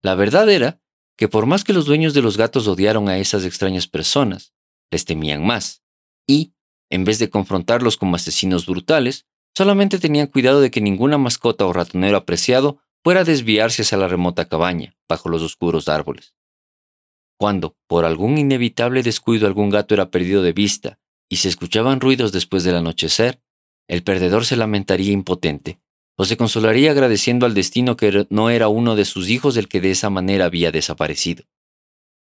La 0.01 0.15
verdad 0.15 0.49
era 0.49 0.81
que 1.17 1.27
por 1.27 1.45
más 1.45 1.63
que 1.63 1.73
los 1.73 1.85
dueños 1.85 2.13
de 2.13 2.21
los 2.21 2.37
gatos 2.37 2.67
odiaron 2.67 3.09
a 3.09 3.17
esas 3.17 3.45
extrañas 3.45 3.87
personas, 3.87 4.53
les 4.91 5.05
temían 5.05 5.45
más, 5.45 5.83
y, 6.27 6.53
en 6.89 7.03
vez 7.03 7.19
de 7.19 7.29
confrontarlos 7.29 7.97
como 7.97 8.15
asesinos 8.15 8.65
brutales, 8.65 9.25
solamente 9.55 9.99
tenían 9.99 10.27
cuidado 10.27 10.61
de 10.61 10.71
que 10.71 10.81
ninguna 10.81 11.17
mascota 11.17 11.65
o 11.65 11.73
ratonero 11.73 12.17
apreciado 12.17 12.79
fuera 13.03 13.23
desviarse 13.23 13.81
hacia 13.81 13.97
la 13.97 14.07
remota 14.07 14.45
cabaña, 14.45 14.95
bajo 15.07 15.29
los 15.29 15.41
oscuros 15.41 15.87
árboles. 15.89 16.33
Cuando, 17.43 17.75
por 17.87 18.05
algún 18.05 18.37
inevitable 18.37 19.03
descuido, 19.03 19.47
algún 19.47 19.69
gato 19.69 19.93
era 19.93 20.09
perdido 20.09 20.43
de 20.43 20.53
vista 20.53 20.97
y 21.29 21.35
se 21.35 21.49
escuchaban 21.49 21.99
ruidos 21.99 22.31
después 22.31 22.63
del 22.63 22.77
anochecer, 22.77 23.41
el 23.89 24.01
perdedor 24.01 24.45
se 24.45 24.55
lamentaría 24.55 25.11
impotente, 25.11 25.81
o 26.15 26.23
se 26.23 26.37
consolaría 26.37 26.91
agradeciendo 26.91 27.45
al 27.45 27.53
destino 27.53 27.97
que 27.97 28.27
no 28.29 28.49
era 28.49 28.69
uno 28.69 28.95
de 28.95 29.03
sus 29.03 29.29
hijos 29.29 29.57
el 29.57 29.67
que 29.67 29.81
de 29.81 29.91
esa 29.91 30.09
manera 30.09 30.45
había 30.45 30.71
desaparecido, 30.71 31.43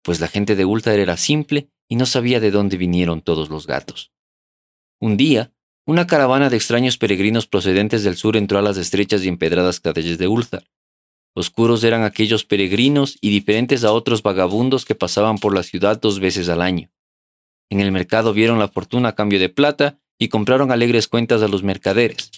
pues 0.02 0.20
la 0.20 0.28
gente 0.28 0.56
de 0.56 0.66
Ultar 0.66 0.98
era 0.98 1.18
simple 1.18 1.70
y 1.88 1.98
no 1.98 2.08
sabía 2.08 2.40
de 2.40 2.50
dónde 2.50 2.78
vinieron 2.78 3.22
todos 3.22 3.52
los 3.52 3.68
gatos. 3.68 4.12
Un 5.00 5.18
día, 5.18 5.54
una 5.86 6.08
caravana 6.08 6.50
de 6.50 6.58
extraños 6.58 6.98
peregrinos 6.98 7.46
procedentes 7.46 8.04
del 8.04 8.18
sur 8.18 8.38
entró 8.38 8.58
a 8.58 8.64
las 8.64 8.78
estrechas 8.78 9.24
y 9.24 9.28
empedradas 9.28 9.82
calles 9.82 10.18
de 10.18 10.28
Ulzar. 10.28 10.64
Oscuros 11.34 11.84
eran 11.86 12.04
aquellos 12.04 12.44
peregrinos 12.44 13.18
y 13.22 13.30
diferentes 13.30 13.86
a 13.86 13.94
otros 13.94 14.22
vagabundos 14.22 14.84
que 14.84 14.96
pasaban 14.96 15.38
por 15.38 15.56
la 15.56 15.64
ciudad 15.64 16.00
dos 16.00 16.20
veces 16.20 16.50
al 16.50 16.62
año. 16.62 16.92
En 17.70 17.80
el 17.80 17.92
mercado 17.92 18.34
vieron 18.34 18.60
la 18.60 18.68
fortuna 18.68 19.10
a 19.10 19.16
cambio 19.16 19.40
de 19.40 19.48
plata 19.48 19.98
y 20.20 20.28
compraron 20.28 20.72
alegres 20.72 21.08
cuentas 21.08 21.42
a 21.42 21.48
los 21.48 21.64
mercaderes. 21.64 22.32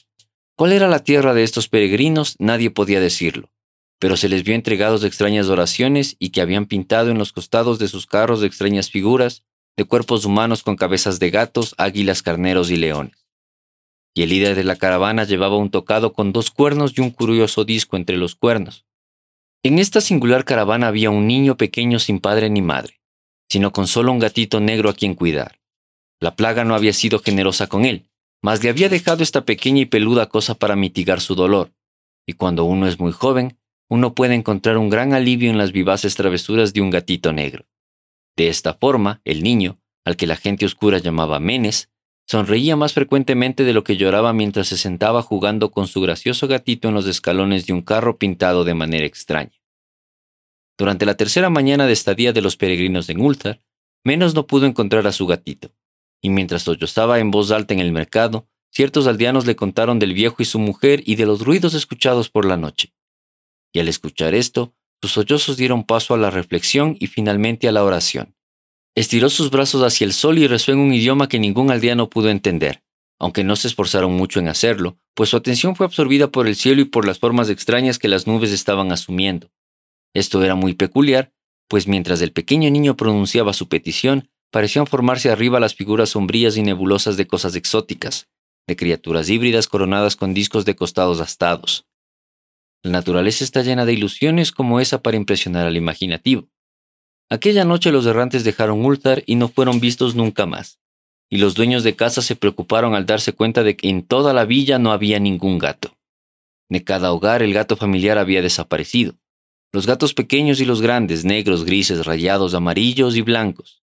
¿Cuál 0.56 0.74
era 0.74 0.88
la 0.88 1.00
tierra 1.00 1.34
de 1.34 1.44
estos 1.44 1.68
peregrinos? 1.68 2.36
Nadie 2.38 2.70
podía 2.70 3.00
decirlo, 3.00 3.52
pero 3.98 4.16
se 4.16 4.30
les 4.30 4.44
vio 4.44 4.54
entregados 4.54 5.04
extrañas 5.04 5.48
oraciones 5.48 6.16
y 6.20 6.30
que 6.30 6.42
habían 6.42 6.68
pintado 6.68 7.10
en 7.10 7.18
los 7.18 7.34
costados 7.34 7.80
de 7.80 7.88
sus 7.88 8.06
carros 8.06 8.44
extrañas 8.44 8.92
figuras, 8.92 9.44
de 9.76 9.86
cuerpos 9.86 10.24
humanos 10.24 10.62
con 10.62 10.76
cabezas 10.76 11.18
de 11.18 11.32
gatos, 11.32 11.74
águilas, 11.80 12.22
carneros 12.22 12.70
y 12.70 12.76
leones 12.76 13.23
y 14.14 14.24
el 14.24 14.30
líder 14.30 14.56
de 14.56 14.64
la 14.64 14.76
caravana 14.76 15.24
llevaba 15.24 15.58
un 15.58 15.70
tocado 15.70 16.14
con 16.14 16.34
dos 16.34 16.52
cuernos 16.52 16.94
y 16.96 17.02
un 17.02 17.10
curioso 17.10 17.66
disco 17.66 17.98
entre 17.98 18.18
los 18.18 18.36
cuernos. 18.36 18.86
En 19.64 19.80
esta 19.80 20.02
singular 20.02 20.46
caravana 20.46 20.88
había 20.88 21.10
un 21.10 21.26
niño 21.26 21.58
pequeño 21.58 22.00
sin 22.00 22.20
padre 22.20 22.50
ni 22.50 22.62
madre, 22.62 23.00
sino 23.50 23.72
con 23.72 23.88
solo 23.88 24.12
un 24.12 24.20
gatito 24.20 24.60
negro 24.60 24.90
a 24.90 24.94
quien 24.94 25.16
cuidar. 25.16 25.60
La 26.20 26.36
plaga 26.36 26.64
no 26.64 26.76
había 26.76 26.94
sido 26.94 27.20
generosa 27.20 27.68
con 27.68 27.86
él, 27.86 28.10
mas 28.42 28.64
le 28.64 28.70
había 28.70 28.90
dejado 28.90 29.24
esta 29.24 29.46
pequeña 29.46 29.82
y 29.82 29.86
peluda 29.86 30.28
cosa 30.28 30.56
para 30.56 30.76
mitigar 30.76 31.22
su 31.22 31.34
dolor, 31.34 31.72
y 32.28 32.34
cuando 32.34 32.66
uno 32.66 32.88
es 32.88 33.00
muy 33.00 33.12
joven, 33.12 33.58
uno 33.90 34.14
puede 34.14 34.36
encontrar 34.36 34.78
un 34.78 34.90
gran 34.90 35.14
alivio 35.14 35.50
en 35.50 35.58
las 35.58 35.72
vivaces 35.72 36.16
travesuras 36.16 36.74
de 36.74 36.82
un 36.82 36.90
gatito 36.90 37.32
negro. 37.32 37.66
De 38.36 38.50
esta 38.50 38.74
forma, 38.74 39.22
el 39.24 39.44
niño, 39.44 39.80
al 40.06 40.18
que 40.18 40.28
la 40.28 40.36
gente 40.36 40.66
oscura 40.66 40.98
llamaba 40.98 41.40
Menes, 41.40 41.90
Sonreía 42.26 42.76
más 42.76 42.94
frecuentemente 42.94 43.64
de 43.64 43.74
lo 43.74 43.84
que 43.84 43.98
lloraba 43.98 44.34
mientras 44.34 44.68
se 44.68 44.78
sentaba 44.78 45.22
jugando 45.22 45.72
con 45.72 45.88
su 45.88 46.02
gracioso 46.02 46.48
gatito 46.48 46.88
en 46.88 46.96
los 46.96 47.06
escalones 47.08 47.66
de 47.66 47.74
un 47.74 47.82
carro 47.82 48.18
pintado 48.18 48.64
de 48.64 48.74
manera 48.74 49.06
extraña. 49.06 49.62
Durante 50.78 51.06
la 51.06 51.16
tercera 51.16 51.50
mañana 51.50 51.86
de 51.86 51.94
estadía 51.94 52.34
de 52.34 52.42
los 52.42 52.58
peregrinos 52.58 53.10
en 53.10 53.22
Ultar, 53.22 53.60
Menos 54.04 54.36
no 54.36 54.48
pudo 54.48 54.66
encontrar 54.66 55.08
a 55.08 55.14
su 55.14 55.26
gatito, 55.28 55.72
y 56.22 56.30
mientras 56.30 56.64
sollozaba 56.64 57.20
en 57.20 57.32
voz 57.32 57.52
alta 57.52 57.74
en 57.74 57.80
el 57.80 57.94
mercado, 57.94 58.50
ciertos 58.70 59.08
aldeanos 59.08 59.46
le 59.46 59.56
contaron 59.56 59.98
del 59.98 60.14
viejo 60.14 60.38
y 60.40 60.46
su 60.46 60.60
mujer 60.60 61.02
y 61.06 61.16
de 61.16 61.26
los 61.26 61.42
ruidos 61.42 61.74
escuchados 61.74 62.30
por 62.30 62.44
la 62.46 62.58
noche. 62.58 62.94
Y 63.72 63.80
al 63.80 63.88
escuchar 63.88 64.36
esto, 64.36 64.76
sus 65.02 65.14
sollozos 65.14 65.56
dieron 65.56 65.86
paso 65.86 66.14
a 66.14 66.18
la 66.18 66.32
reflexión 66.32 66.98
y 67.00 67.08
finalmente 67.08 67.68
a 67.68 67.72
la 67.72 67.84
oración. 67.84 68.36
Estiró 68.96 69.30
sus 69.30 69.50
brazos 69.50 69.82
hacia 69.82 70.06
el 70.06 70.14
sol 70.14 70.38
y 70.38 70.48
rezó 70.48 70.72
en 70.72 70.80
un 70.80 70.94
idioma 70.94 71.28
que 71.28 71.40
ningún 71.40 71.72
aldeano 71.72 72.10
pudo 72.10 72.30
entender, 72.30 72.84
aunque 73.20 73.44
no 73.44 73.56
se 73.56 73.68
esforzaron 73.68 74.14
mucho 74.14 74.40
en 74.40 74.48
hacerlo, 74.48 74.98
pues 75.16 75.30
su 75.30 75.38
atención 75.38 75.76
fue 75.76 75.88
absorbida 75.88 76.28
por 76.30 76.48
el 76.48 76.56
cielo 76.56 76.82
y 76.82 76.86
por 76.86 77.08
las 77.08 77.20
formas 77.20 77.50
extrañas 77.50 77.98
que 77.98 78.08
las 78.08 78.28
nubes 78.28 78.52
estaban 78.52 78.92
asumiendo. 78.92 79.50
Esto 80.14 80.44
era 80.44 80.54
muy 80.54 80.74
peculiar, 80.74 81.34
pues 81.68 81.88
mientras 81.88 82.22
el 82.22 82.32
pequeño 82.32 82.70
niño 82.70 82.96
pronunciaba 82.96 83.54
su 83.54 83.68
petición, 83.68 84.30
parecían 84.52 84.86
formarse 84.86 85.32
arriba 85.32 85.60
las 85.60 85.74
figuras 85.74 86.10
sombrías 86.10 86.56
y 86.56 86.62
nebulosas 86.62 87.18
de 87.18 87.26
cosas 87.26 87.56
exóticas, 87.56 88.28
de 88.68 88.76
criaturas 88.76 89.28
híbridas 89.28 89.68
coronadas 89.68 90.16
con 90.16 90.36
discos 90.36 90.66
de 90.66 90.76
costados 90.76 91.20
astados. 91.20 91.88
La 92.84 92.92
naturaleza 92.92 93.44
está 93.44 93.64
llena 93.64 93.86
de 93.86 93.94
ilusiones 93.94 94.52
como 94.52 94.80
esa 94.80 95.02
para 95.02 95.18
impresionar 95.18 95.66
al 95.66 95.78
imaginativo. 95.78 96.50
Aquella 97.30 97.66
noche 97.66 97.92
los 97.92 98.06
errantes 98.06 98.44
dejaron 98.44 98.86
Ultar 98.86 99.24
y 99.26 99.36
no 99.36 99.48
fueron 99.48 99.80
vistos 99.80 100.16
nunca 100.16 100.46
más, 100.46 100.80
y 101.30 101.38
los 101.38 101.56
dueños 101.56 101.84
de 101.84 101.96
casa 101.96 102.22
se 102.22 102.36
preocuparon 102.36 102.94
al 102.96 103.06
darse 103.06 103.34
cuenta 103.34 103.64
de 103.64 103.76
que 103.76 103.90
en 103.90 104.06
toda 104.06 104.34
la 104.34 104.46
villa 104.46 104.78
no 104.80 104.92
había 104.92 105.20
ningún 105.20 105.58
gato. 105.58 105.98
De 106.70 106.84
cada 106.84 107.12
hogar 107.12 107.42
el 107.42 107.54
gato 107.54 107.76
familiar 107.76 108.18
había 108.18 108.42
desaparecido. 108.42 109.16
Los 109.72 109.88
gatos 109.88 110.14
pequeños 110.14 110.62
y 110.62 110.66
los 110.66 110.82
grandes, 110.82 111.26
negros, 111.26 111.66
grises, 111.66 112.06
rayados, 112.06 112.54
amarillos 112.54 113.16
y 113.16 113.22
blancos. 113.22 113.84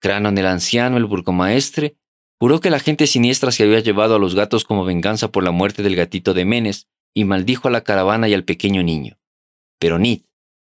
Cranon 0.00 0.36
el 0.36 0.46
anciano, 0.46 0.98
el 0.98 1.06
burgomaestre, 1.06 1.96
juró 2.38 2.60
que 2.60 2.68
la 2.68 2.78
gente 2.78 3.06
siniestra 3.06 3.50
se 3.50 3.62
había 3.62 3.80
llevado 3.80 4.16
a 4.16 4.18
los 4.18 4.34
gatos 4.34 4.64
como 4.64 4.84
venganza 4.84 5.32
por 5.32 5.42
la 5.44 5.50
muerte 5.50 5.82
del 5.82 5.96
gatito 5.96 6.34
de 6.34 6.44
Menes 6.44 6.88
y 7.14 7.24
maldijo 7.24 7.68
a 7.68 7.70
la 7.70 7.84
caravana 7.84 8.28
y 8.28 8.34
al 8.34 8.44
pequeño 8.44 8.82
niño. 8.82 9.18
Pero 9.78 9.98
Nid, 9.98 10.22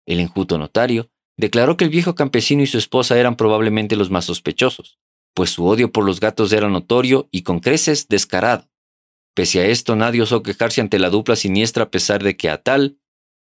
el 0.05 0.21
enjuto 0.21 0.57
notario, 0.57 1.09
declaró 1.37 1.77
que 1.77 1.85
el 1.85 1.89
viejo 1.89 2.15
campesino 2.15 2.63
y 2.63 2.67
su 2.67 2.77
esposa 2.77 3.17
eran 3.19 3.35
probablemente 3.35 3.95
los 3.95 4.09
más 4.09 4.25
sospechosos, 4.25 4.99
pues 5.33 5.49
su 5.49 5.65
odio 5.65 5.91
por 5.91 6.05
los 6.05 6.19
gatos 6.19 6.53
era 6.53 6.69
notorio 6.69 7.27
y 7.31 7.43
con 7.43 7.59
creces 7.59 8.07
descarado. 8.07 8.69
Pese 9.35 9.59
a 9.59 9.65
esto, 9.65 9.95
nadie 9.95 10.21
osó 10.21 10.43
quejarse 10.43 10.79
ante 10.79 10.97
la 10.97 11.09
dupla 11.09 11.35
siniestra 11.35 11.83
a 11.83 11.89
pesar 11.91 12.23
de 12.23 12.37
que 12.37 12.49
Atal, 12.49 12.97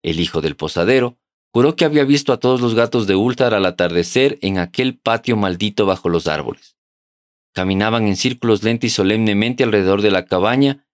el 0.03 0.19
hijo 0.19 0.41
del 0.41 0.55
posadero, 0.55 1.17
juró 1.53 1.75
que 1.75 1.85
había 1.85 2.03
visto 2.03 2.33
a 2.33 2.39
todos 2.39 2.61
los 2.61 2.73
gatos 2.73 3.05
de 3.05 3.15
Ultar 3.15 3.53
al 3.53 3.65
atardecer 3.65 4.39
en 4.41 4.57
aquel 4.57 4.97
patio 4.97 5.37
maldito 5.37 5.85
bajo 5.85 6.09
los 6.09 6.27
árboles. 6.27 6.77
Caminaban 7.53 8.07
en 8.07 8.15
círculos 8.15 8.63
lentos 8.63 8.87
y 8.87 8.89
solemnemente 8.89 9.63
alrededor 9.63 10.01
de 10.01 10.11
la 10.11 10.25
cabaña, 10.25 10.87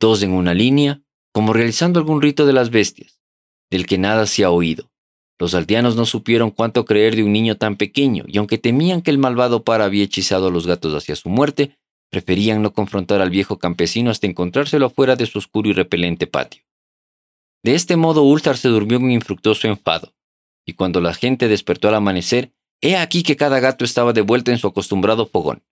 dos 0.00 0.22
en 0.22 0.32
una 0.32 0.54
línea, 0.54 1.02
como 1.32 1.52
realizando 1.52 2.00
algún 2.00 2.22
rito 2.22 2.46
de 2.46 2.52
las 2.52 2.70
bestias, 2.70 3.20
del 3.70 3.86
que 3.86 3.98
nada 3.98 4.26
se 4.26 4.44
ha 4.44 4.50
oído. 4.50 4.90
Los 5.38 5.54
aldeanos 5.54 5.94
no 5.94 6.04
supieron 6.04 6.50
cuánto 6.50 6.84
creer 6.84 7.14
de 7.14 7.22
un 7.22 7.32
niño 7.32 7.56
tan 7.56 7.76
pequeño, 7.76 8.24
y 8.26 8.38
aunque 8.38 8.58
temían 8.58 9.02
que 9.02 9.10
el 9.10 9.18
malvado 9.18 9.62
par 9.62 9.82
había 9.82 10.04
hechizado 10.04 10.48
a 10.48 10.50
los 10.50 10.66
gatos 10.66 10.94
hacia 10.94 11.14
su 11.14 11.28
muerte, 11.28 11.76
preferían 12.10 12.62
no 12.62 12.72
confrontar 12.72 13.20
al 13.20 13.30
viejo 13.30 13.58
campesino 13.58 14.10
hasta 14.10 14.26
encontrárselo 14.26 14.86
afuera 14.86 15.14
de 15.14 15.26
su 15.26 15.38
oscuro 15.38 15.68
y 15.68 15.72
repelente 15.74 16.26
patio. 16.26 16.62
De 17.62 17.74
este 17.74 17.96
modo 17.96 18.22
Ultar 18.22 18.56
se 18.56 18.68
durmió 18.68 18.98
un 18.98 19.10
infructuoso 19.10 19.68
enfado, 19.68 20.12
y 20.66 20.72
cuando 20.72 21.00
la 21.00 21.14
gente 21.14 21.48
despertó 21.48 21.88
al 21.88 21.94
amanecer, 21.94 22.52
he 22.80 22.96
aquí 22.96 23.22
que 23.22 23.36
cada 23.36 23.60
gato 23.60 23.84
estaba 23.84 24.12
de 24.12 24.22
vuelta 24.22 24.50
en 24.50 24.58
su 24.58 24.66
acostumbrado 24.66 25.26
fogón. 25.26 25.62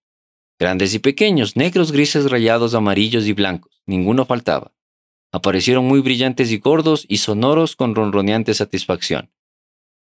Grandes 0.59 0.95
y 0.95 1.01
pequeños, 1.01 1.57
negros, 1.57 1.93
grises, 1.93 2.31
rayados, 2.31 2.75
amarillos 2.75 3.27
y 3.27 3.33
blancos, 3.33 3.83
ninguno 3.85 4.27
faltaba. 4.27 4.73
Aparecieron 5.33 5.85
muy 5.85 6.01
brillantes 6.01 6.51
y 6.51 6.59
gordos 6.59 7.05
y 7.09 7.19
sonoros 7.19 7.77
con 7.77 7.95
ronroneante 7.95 8.55
satisfacción. 8.55 9.31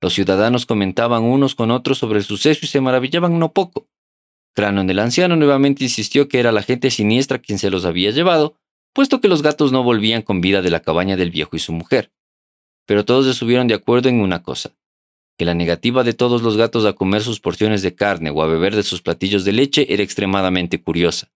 Los 0.01 0.15
ciudadanos 0.15 0.67
comentaban 0.67 1.23
unos 1.23 1.55
con 1.55 1.71
otros 1.71 1.99
sobre 1.99 2.19
el 2.19 2.25
suceso 2.25 2.61
y 2.63 2.69
se 2.69 2.81
maravillaban 2.81 3.39
no 3.39 3.53
poco. 3.53 3.89
Cranon 4.55 4.89
el 4.89 4.99
anciano 4.99 5.37
nuevamente 5.37 5.85
insistió 5.85 6.29
que 6.29 6.39
era 6.39 6.53
la 6.53 6.63
gente 6.63 6.91
siniestra 6.91 7.39
quien 7.39 7.59
se 7.59 7.71
los 7.71 7.85
había 7.85 8.11
llevado, 8.11 8.57
puesto 8.93 9.21
que 9.21 9.29
los 9.29 9.43
gatos 9.43 9.73
no 9.73 9.83
volvían 9.83 10.23
con 10.23 10.41
vida 10.41 10.63
de 10.63 10.71
la 10.71 10.81
cabaña 10.81 11.17
del 11.17 11.31
viejo 11.31 11.57
y 11.57 11.59
su 11.59 11.73
mujer. 11.73 12.13
Pero 12.87 13.05
todos 13.05 13.27
estuvieron 13.27 13.67
de 13.67 13.75
acuerdo 13.75 14.09
en 14.09 14.21
una 14.21 14.43
cosa, 14.43 14.77
que 15.37 15.45
la 15.45 15.55
negativa 15.55 16.05
de 16.05 16.13
todos 16.13 16.43
los 16.43 16.57
gatos 16.57 16.85
a 16.85 16.93
comer 16.93 17.23
sus 17.23 17.41
porciones 17.41 17.83
de 17.83 17.95
carne 17.95 18.31
o 18.31 18.43
a 18.43 18.47
beber 18.47 18.77
de 18.77 18.85
sus 18.85 19.03
platillos 19.03 19.45
de 19.45 19.53
leche 19.53 19.93
era 19.93 20.03
extremadamente 20.03 20.81
curiosa. 20.81 21.33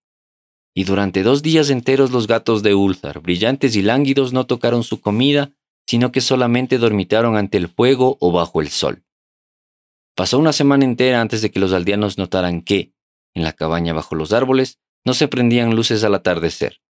Y 0.75 0.85
durante 0.85 1.25
dos 1.25 1.43
días 1.43 1.71
enteros 1.71 2.13
los 2.13 2.29
gatos 2.29 2.63
de 2.63 2.75
Ulthar, 2.75 3.21
brillantes 3.21 3.75
y 3.75 3.83
lánguidos, 3.83 4.33
no 4.33 4.47
tocaron 4.47 4.85
su 4.85 5.01
comida 5.01 5.51
sino 5.89 6.13
que 6.13 6.21
solamente 6.21 6.77
dormitaron 6.77 7.37
ante 7.37 7.57
el 7.57 7.69
fuego 7.69 8.19
o 8.21 8.31
bajo 8.31 8.61
el 8.61 8.69
sol. 8.69 9.05
Pasó 10.15 10.39
una 10.39 10.53
semana 10.53 10.85
entera 10.85 11.23
antes 11.23 11.41
de 11.41 11.51
que 11.51 11.61
los 11.61 11.73
aldeanos 11.73 12.19
notaran 12.19 12.61
que, 12.61 12.93
en 13.35 13.43
la 13.43 13.55
cabaña 13.55 13.95
bajo 13.95 14.15
los 14.15 14.35
árboles, 14.35 14.79
no 15.07 15.15
se 15.15 15.29
prendían 15.29 15.75
luces 15.75 16.05
al 16.05 16.15
atardecer. 16.15 16.83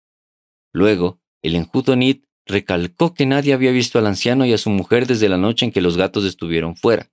Luego, 0.72 1.20
el 1.42 1.54
enjuto 1.54 1.94
Nid 1.94 2.24
recalcó 2.44 3.14
que 3.14 3.24
nadie 3.24 3.52
había 3.52 3.70
visto 3.70 4.00
al 4.00 4.06
anciano 4.06 4.44
y 4.46 4.52
a 4.52 4.58
su 4.58 4.70
mujer 4.70 5.06
desde 5.06 5.28
la 5.28 5.38
noche 5.38 5.66
en 5.66 5.70
que 5.70 5.80
los 5.80 5.96
gatos 5.96 6.24
estuvieron 6.24 6.74
fuera. 6.74 7.12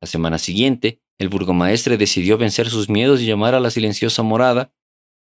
La 0.00 0.08
semana 0.08 0.38
siguiente, 0.38 1.00
el 1.18 1.28
burgomaestre 1.28 1.96
decidió 1.96 2.38
vencer 2.38 2.68
sus 2.68 2.88
miedos 2.88 3.20
y 3.20 3.26
llamar 3.26 3.54
a 3.54 3.60
la 3.60 3.70
silenciosa 3.70 4.24
morada 4.24 4.74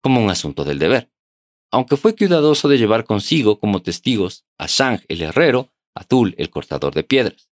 como 0.02 0.24
un 0.24 0.32
asunto 0.32 0.64
del 0.64 0.80
deber 0.80 1.13
aunque 1.74 1.98
fue 1.98 2.16
cuidadoso 2.16 2.70
de 2.70 2.78
llevar 2.78 3.04
consigo 3.04 3.60
como 3.60 3.82
testigos 3.82 4.46
a 4.60 4.68
Shang 4.68 5.02
el 5.08 5.24
herrero, 5.24 5.70
a 5.96 6.04
Tul 6.04 6.36
el 6.38 6.52
cortador 6.52 6.94
de 6.94 7.04
piedras. 7.04 7.50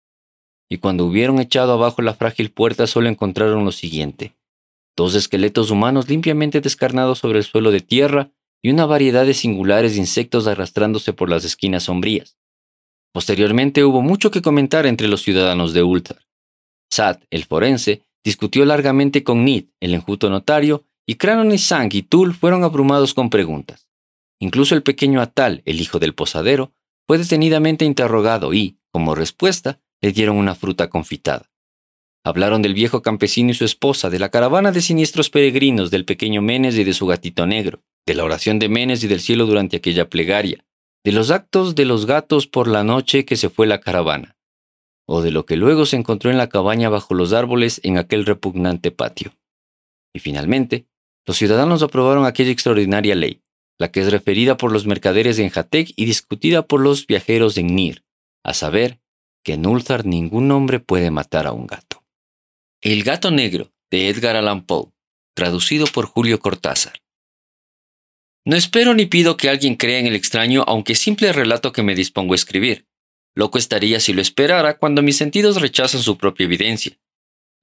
Y 0.70 0.78
cuando 0.78 1.06
hubieron 1.06 1.40
echado 1.40 1.74
abajo 1.74 2.04
la 2.04 2.14
frágil 2.14 2.52
puerta 2.52 2.86
solo 2.86 3.10
encontraron 3.10 3.66
lo 3.66 3.72
siguiente. 3.72 4.36
Dos 4.96 5.16
esqueletos 5.16 5.72
humanos 5.72 6.08
limpiamente 6.08 6.62
descarnados 6.62 7.18
sobre 7.18 7.40
el 7.40 7.46
suelo 7.46 7.72
de 7.72 7.80
tierra 7.80 8.30
y 8.62 8.70
una 8.70 8.86
variedad 8.86 9.26
de 9.26 9.34
singulares 9.34 9.98
insectos 9.98 10.46
arrastrándose 10.46 11.14
por 11.14 11.28
las 11.28 11.44
esquinas 11.44 11.84
sombrías. 11.84 12.38
Posteriormente 13.12 13.84
hubo 13.84 14.04
mucho 14.04 14.30
que 14.30 14.44
comentar 14.44 14.86
entre 14.86 15.08
los 15.08 15.24
ciudadanos 15.24 15.74
de 15.74 15.82
Ultar. 15.82 16.28
Sad, 16.92 17.22
el 17.32 17.46
forense, 17.46 18.04
discutió 18.24 18.66
largamente 18.66 19.24
con 19.24 19.44
Nid, 19.44 19.66
el 19.80 19.96
enjuto 19.96 20.30
notario, 20.30 20.84
y 21.08 21.16
Cranon 21.16 21.52
y 21.52 21.58
Sang 21.58 21.90
y 21.92 22.04
Tul 22.04 22.36
fueron 22.36 22.64
abrumados 22.64 23.16
con 23.16 23.32
preguntas. 23.32 23.90
Incluso 24.41 24.73
el 24.73 24.82
pequeño 24.82 25.21
Atal, 25.21 25.62
el 25.65 25.80
hijo 25.80 25.99
del 25.99 26.15
posadero, 26.15 26.73
fue 27.08 27.19
detenidamente 27.19 27.86
interrogado 27.86 28.54
y, 28.54 28.80
como 28.91 29.13
respuesta, 29.13 29.80
le 30.01 30.12
dieron 30.12 30.36
una 30.36 30.56
fruta 30.56 30.89
confitada. 30.89 31.51
Hablaron 32.23 32.63
del 32.63 32.73
viejo 32.73 33.04
campesino 33.04 33.51
y 33.51 33.54
su 33.54 33.65
esposa, 33.65 34.10
de 34.10 34.17
la 34.17 34.30
caravana 34.30 34.71
de 34.71 34.82
siniestros 34.82 35.30
peregrinos, 35.30 35.91
del 35.91 36.06
pequeño 36.06 36.41
Menes 36.41 36.75
y 36.75 36.84
de 36.84 36.93
su 36.93 37.06
gatito 37.06 37.45
negro, 37.45 37.84
de 38.08 38.15
la 38.15 38.23
oración 38.23 38.58
de 38.58 38.67
Menes 38.67 39.04
y 39.04 39.08
del 39.08 39.21
cielo 39.21 39.45
durante 39.45 39.77
aquella 39.77 40.10
plegaria, 40.10 40.65
de 41.04 41.12
los 41.12 41.30
actos 41.30 41.75
de 41.75 41.86
los 41.86 42.08
gatos 42.08 42.47
por 42.47 42.67
la 42.67 42.84
noche 42.84 43.25
que 43.25 43.36
se 43.36 43.49
fue 43.49 43.67
la 43.67 43.80
caravana, 43.80 44.38
o 45.08 45.21
de 45.21 45.30
lo 45.30 45.45
que 45.45 45.56
luego 45.56 45.86
se 45.86 45.97
encontró 45.97 46.32
en 46.32 46.38
la 46.38 46.49
cabaña 46.49 46.89
bajo 46.89 47.13
los 47.13 47.32
árboles 47.34 47.80
en 47.84 47.99
aquel 47.99 48.25
repugnante 48.25 48.89
patio. 48.89 49.34
Y 50.13 50.19
finalmente, 50.19 50.88
los 51.27 51.38
ciudadanos 51.38 51.84
aprobaron 51.84 52.25
aquella 52.25 52.51
extraordinaria 52.51 53.13
ley, 53.13 53.40
la 53.82 53.91
que 53.91 54.02
es 54.02 54.12
referida 54.12 54.58
por 54.58 54.72
los 54.72 54.86
mercaderes 54.86 55.39
en 55.39 55.50
Jatec 55.50 55.91
y 55.96 56.06
discutida 56.06 56.67
por 56.67 56.82
los 56.82 57.08
viajeros 57.08 57.58
en 57.58 57.76
Nir, 57.76 58.04
a 58.44 58.54
saber, 58.54 59.00
que 59.44 59.54
en 59.54 59.65
Ulthar 59.65 60.06
ningún 60.06 60.52
hombre 60.52 60.80
puede 60.80 61.10
matar 61.10 61.48
a 61.48 61.52
un 61.52 61.65
gato. 61.65 62.06
El 62.80 63.02
gato 63.02 63.32
negro, 63.32 63.74
de 63.89 64.10
Edgar 64.10 64.36
Allan 64.36 64.67
Poe, 64.67 64.91
traducido 65.36 65.88
por 65.88 66.06
Julio 66.06 66.39
Cortázar. 66.39 67.02
No 68.46 68.56
espero 68.56 68.94
ni 68.94 69.08
pido 69.08 69.36
que 69.36 69.50
alguien 69.50 69.76
crea 69.76 69.98
en 69.98 70.06
el 70.06 70.15
extraño, 70.15 70.63
aunque 70.67 70.94
simple 70.94 71.34
relato 71.34 71.72
que 71.72 71.82
me 71.82 71.96
dispongo 71.96 72.34
a 72.34 72.36
escribir. 72.36 72.86
Loco 73.34 73.58
estaría 73.58 74.00
si 74.00 74.13
lo 74.13 74.22
esperara 74.22 74.78
cuando 74.78 75.02
mis 75.02 75.17
sentidos 75.17 75.60
rechazan 75.60 76.04
su 76.04 76.20
propia 76.20 76.44
evidencia. 76.44 77.00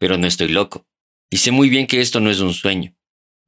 Pero 0.00 0.18
no 0.18 0.26
estoy 0.26 0.48
loco, 0.48 0.84
y 1.30 1.36
sé 1.36 1.52
muy 1.52 1.68
bien 1.68 1.86
que 1.86 2.00
esto 2.00 2.18
no 2.18 2.28
es 2.28 2.40
un 2.40 2.54
sueño. 2.54 2.96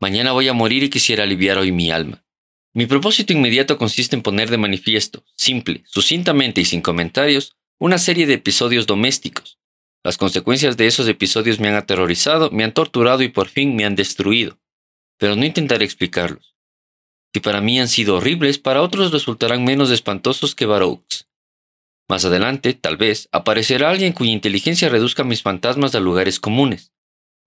Mañana 0.01 0.31
voy 0.31 0.47
a 0.47 0.53
morir 0.53 0.85
y 0.85 0.91
quisiera 0.91 1.25
aliviar 1.25 1.59
hoy 1.59 1.73
mi 1.73 1.91
alma. 1.91 2.25
Mi 2.73 2.87
propósito 2.87 3.33
inmediato 3.33 3.77
consiste 3.79 4.15
en 4.15 4.23
poner 4.23 4.49
de 4.49 4.57
manifiesto, 4.57 5.25
simple, 5.37 5.83
sucintamente 5.87 6.61
y 6.61 6.65
sin 6.65 6.83
comentarios, 6.83 7.57
una 7.81 7.99
serie 7.99 8.27
de 8.27 8.35
episodios 8.35 8.87
domésticos. 8.87 9.59
Las 10.05 10.17
consecuencias 10.17 10.77
de 10.77 10.87
esos 10.87 11.09
episodios 11.09 11.59
me 11.59 11.69
han 11.69 11.75
aterrorizado, 11.75 12.51
me 12.53 12.63
han 12.63 12.73
torturado 12.73 13.23
y 13.23 13.29
por 13.29 13.49
fin 13.49 13.75
me 13.75 13.85
han 13.85 13.97
destruido. 13.97 14.59
Pero 15.19 15.35
no 15.35 15.45
intentaré 15.45 15.85
explicarlos. 15.85 16.55
Si 17.35 17.41
para 17.41 17.61
mí 17.61 17.81
han 17.81 17.89
sido 17.89 18.17
horribles, 18.17 18.59
para 18.59 18.83
otros 18.83 19.11
resultarán 19.11 19.65
menos 19.65 19.91
espantosos 19.91 20.55
que 20.55 20.67
Barouks. 20.67 21.29
Más 22.09 22.25
adelante, 22.25 22.75
tal 22.75 22.97
vez, 22.97 23.29
aparecerá 23.33 23.91
alguien 23.91 24.13
cuya 24.13 24.33
inteligencia 24.33 24.89
reduzca 24.89 25.25
mis 25.25 25.43
fantasmas 25.43 25.95
a 25.95 26.01
lugares 26.01 26.41
comunes. 26.41 26.93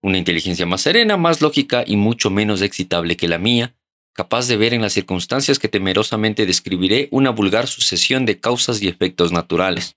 Una 0.02 0.18
inteligencia 0.18 0.66
más 0.66 0.82
serena, 0.82 1.16
más 1.16 1.40
lógica 1.40 1.82
y 1.86 1.96
mucho 1.96 2.30
menos 2.30 2.60
excitable 2.62 3.16
que 3.16 3.28
la 3.28 3.38
mía, 3.38 3.74
capaz 4.14 4.46
de 4.48 4.56
ver 4.56 4.72
en 4.72 4.80
las 4.80 4.92
circunstancias 4.92 5.58
que 5.58 5.68
temerosamente 5.68 6.46
describiré 6.46 7.08
una 7.10 7.30
vulgar 7.30 7.66
sucesión 7.66 8.24
de 8.24 8.40
causas 8.40 8.80
y 8.80 8.88
efectos 8.88 9.32
naturales. 9.32 9.96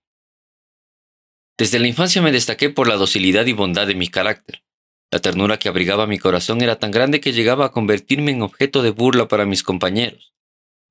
Desde 1.57 1.79
la 1.79 1.87
infancia 1.87 2.21
me 2.21 2.31
destaqué 2.31 2.69
por 2.69 2.87
la 2.87 2.97
docilidad 2.97 3.45
y 3.45 3.53
bondad 3.53 3.87
de 3.87 3.95
mi 3.95 4.07
carácter. 4.07 4.63
La 5.11 5.19
ternura 5.19 5.57
que 5.57 5.69
abrigaba 5.69 6.07
mi 6.07 6.17
corazón 6.17 6.61
era 6.61 6.77
tan 6.77 6.91
grande 6.91 7.21
que 7.21 7.31
llegaba 7.31 7.65
a 7.65 7.71
convertirme 7.71 8.31
en 8.31 8.41
objeto 8.41 8.81
de 8.81 8.89
burla 8.89 9.27
para 9.27 9.45
mis 9.45 9.63
compañeros. 9.63 10.33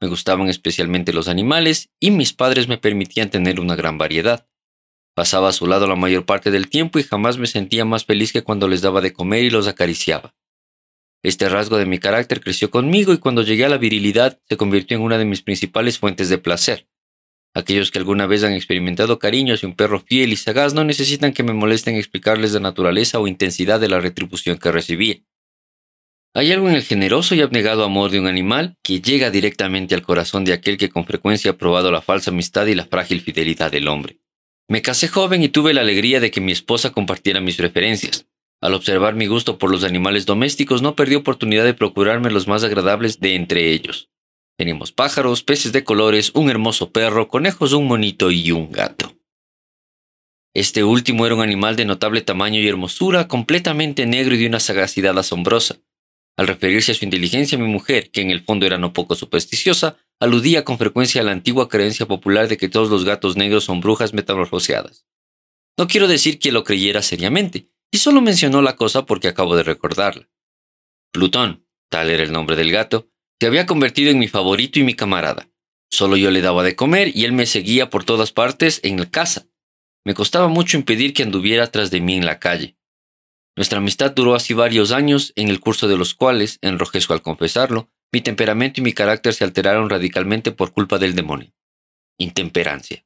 Me 0.00 0.08
gustaban 0.08 0.48
especialmente 0.48 1.12
los 1.12 1.28
animales 1.28 1.90
y 2.00 2.10
mis 2.10 2.32
padres 2.32 2.68
me 2.68 2.78
permitían 2.78 3.30
tener 3.30 3.60
una 3.60 3.76
gran 3.76 3.98
variedad. 3.98 4.46
Pasaba 5.14 5.48
a 5.48 5.52
su 5.52 5.66
lado 5.66 5.86
la 5.86 5.96
mayor 5.96 6.26
parte 6.26 6.50
del 6.50 6.68
tiempo 6.68 6.98
y 6.98 7.02
jamás 7.02 7.38
me 7.38 7.46
sentía 7.46 7.84
más 7.84 8.04
feliz 8.04 8.32
que 8.32 8.42
cuando 8.42 8.68
les 8.68 8.82
daba 8.82 9.00
de 9.00 9.12
comer 9.12 9.42
y 9.42 9.50
los 9.50 9.66
acariciaba. 9.66 10.34
Este 11.22 11.48
rasgo 11.48 11.78
de 11.78 11.86
mi 11.86 11.98
carácter 11.98 12.40
creció 12.40 12.70
conmigo 12.70 13.12
y 13.12 13.18
cuando 13.18 13.42
llegué 13.42 13.64
a 13.64 13.68
la 13.68 13.78
virilidad 13.78 14.38
se 14.48 14.56
convirtió 14.56 14.96
en 14.96 15.02
una 15.02 15.18
de 15.18 15.24
mis 15.24 15.42
principales 15.42 15.98
fuentes 15.98 16.28
de 16.28 16.38
placer. 16.38 16.88
Aquellos 17.54 17.90
que 17.90 17.98
alguna 17.98 18.26
vez 18.26 18.44
han 18.44 18.52
experimentado 18.52 19.18
cariño 19.18 19.54
hacia 19.54 19.68
un 19.68 19.74
perro 19.74 20.00
fiel 20.00 20.32
y 20.32 20.36
sagaz 20.36 20.74
no 20.74 20.84
necesitan 20.84 21.32
que 21.32 21.42
me 21.42 21.54
molesten 21.54 21.96
explicarles 21.96 22.52
la 22.52 22.60
naturaleza 22.60 23.18
o 23.18 23.26
intensidad 23.26 23.80
de 23.80 23.88
la 23.88 23.98
retribución 23.98 24.58
que 24.58 24.70
recibía. 24.70 25.22
Hay 26.34 26.52
algo 26.52 26.68
en 26.68 26.74
el 26.74 26.82
generoso 26.82 27.34
y 27.34 27.40
abnegado 27.40 27.82
amor 27.82 28.10
de 28.10 28.20
un 28.20 28.26
animal 28.26 28.76
que 28.82 29.00
llega 29.00 29.30
directamente 29.30 29.94
al 29.94 30.02
corazón 30.02 30.44
de 30.44 30.52
aquel 30.52 30.76
que 30.76 30.90
con 30.90 31.06
frecuencia 31.06 31.52
ha 31.52 31.56
probado 31.56 31.90
la 31.90 32.02
falsa 32.02 32.30
amistad 32.30 32.66
y 32.66 32.74
la 32.74 32.84
frágil 32.84 33.22
fidelidad 33.22 33.72
del 33.72 33.88
hombre. 33.88 34.20
Me 34.68 34.82
casé 34.82 35.08
joven 35.08 35.42
y 35.42 35.48
tuve 35.48 35.72
la 35.72 35.80
alegría 35.80 36.20
de 36.20 36.30
que 36.30 36.42
mi 36.42 36.52
esposa 36.52 36.90
compartiera 36.90 37.40
mis 37.40 37.56
preferencias. 37.56 38.26
Al 38.60 38.74
observar 38.74 39.14
mi 39.14 39.26
gusto 39.26 39.58
por 39.58 39.70
los 39.70 39.84
animales 39.84 40.26
domésticos, 40.26 40.82
no 40.82 40.96
perdí 40.96 41.14
oportunidad 41.14 41.64
de 41.64 41.74
procurarme 41.74 42.30
los 42.30 42.48
más 42.48 42.64
agradables 42.64 43.20
de 43.20 43.34
entre 43.34 43.70
ellos. 43.72 44.10
Teníamos 44.58 44.92
pájaros, 44.92 45.42
peces 45.42 45.72
de 45.72 45.84
colores, 45.84 46.30
un 46.34 46.48
hermoso 46.48 46.90
perro, 46.90 47.28
conejos, 47.28 47.74
un 47.74 47.86
monito 47.86 48.30
y 48.30 48.50
un 48.52 48.72
gato. 48.72 49.14
Este 50.54 50.84
último 50.84 51.26
era 51.26 51.34
un 51.34 51.42
animal 51.42 51.76
de 51.76 51.84
notable 51.84 52.22
tamaño 52.22 52.58
y 52.58 52.66
hermosura, 52.66 53.28
completamente 53.28 54.06
negro 54.06 54.34
y 54.34 54.38
de 54.38 54.46
una 54.46 54.58
sagacidad 54.58 55.18
asombrosa. 55.18 55.76
Al 56.38 56.46
referirse 56.46 56.92
a 56.92 56.94
su 56.94 57.04
inteligencia, 57.04 57.58
mi 57.58 57.66
mujer, 57.66 58.10
que 58.10 58.22
en 58.22 58.30
el 58.30 58.42
fondo 58.42 58.64
era 58.64 58.78
no 58.78 58.94
poco 58.94 59.14
supersticiosa, 59.14 59.98
aludía 60.18 60.64
con 60.64 60.78
frecuencia 60.78 61.20
a 61.20 61.24
la 61.24 61.32
antigua 61.32 61.68
creencia 61.68 62.06
popular 62.06 62.48
de 62.48 62.56
que 62.56 62.70
todos 62.70 62.88
los 62.88 63.04
gatos 63.04 63.36
negros 63.36 63.64
son 63.64 63.80
brujas 63.80 64.14
metamorfoseadas. 64.14 65.04
No 65.78 65.88
quiero 65.88 66.08
decir 66.08 66.38
que 66.38 66.52
lo 66.52 66.64
creyera 66.64 67.02
seriamente, 67.02 67.68
y 67.96 67.98
solo 67.98 68.20
mencionó 68.20 68.60
la 68.60 68.76
cosa 68.76 69.06
porque 69.06 69.28
acabo 69.28 69.56
de 69.56 69.62
recordarla. 69.62 70.28
Plutón, 71.14 71.66
tal 71.88 72.10
era 72.10 72.24
el 72.24 72.30
nombre 72.30 72.54
del 72.54 72.70
gato, 72.70 73.08
se 73.40 73.46
había 73.46 73.64
convertido 73.64 74.10
en 74.10 74.18
mi 74.18 74.28
favorito 74.28 74.78
y 74.78 74.82
mi 74.82 74.92
camarada. 74.92 75.48
Solo 75.90 76.18
yo 76.18 76.30
le 76.30 76.42
daba 76.42 76.62
de 76.62 76.76
comer 76.76 77.16
y 77.16 77.24
él 77.24 77.32
me 77.32 77.46
seguía 77.46 77.88
por 77.88 78.04
todas 78.04 78.32
partes 78.32 78.80
en 78.82 79.00
la 79.00 79.10
casa. 79.10 79.46
Me 80.04 80.12
costaba 80.12 80.48
mucho 80.48 80.76
impedir 80.76 81.14
que 81.14 81.22
anduviera 81.22 81.68
tras 81.68 81.90
de 81.90 82.02
mí 82.02 82.18
en 82.18 82.26
la 82.26 82.38
calle. 82.38 82.76
Nuestra 83.56 83.78
amistad 83.78 84.12
duró 84.14 84.34
así 84.34 84.52
varios 84.52 84.92
años, 84.92 85.32
en 85.34 85.48
el 85.48 85.58
curso 85.58 85.88
de 85.88 85.96
los 85.96 86.12
cuales, 86.12 86.58
enrojezco 86.60 87.14
al 87.14 87.22
confesarlo, 87.22 87.88
mi 88.12 88.20
temperamento 88.20 88.82
y 88.82 88.84
mi 88.84 88.92
carácter 88.92 89.32
se 89.32 89.44
alteraron 89.44 89.88
radicalmente 89.88 90.52
por 90.52 90.74
culpa 90.74 90.98
del 90.98 91.14
demonio. 91.14 91.54
Intemperancia. 92.18 93.05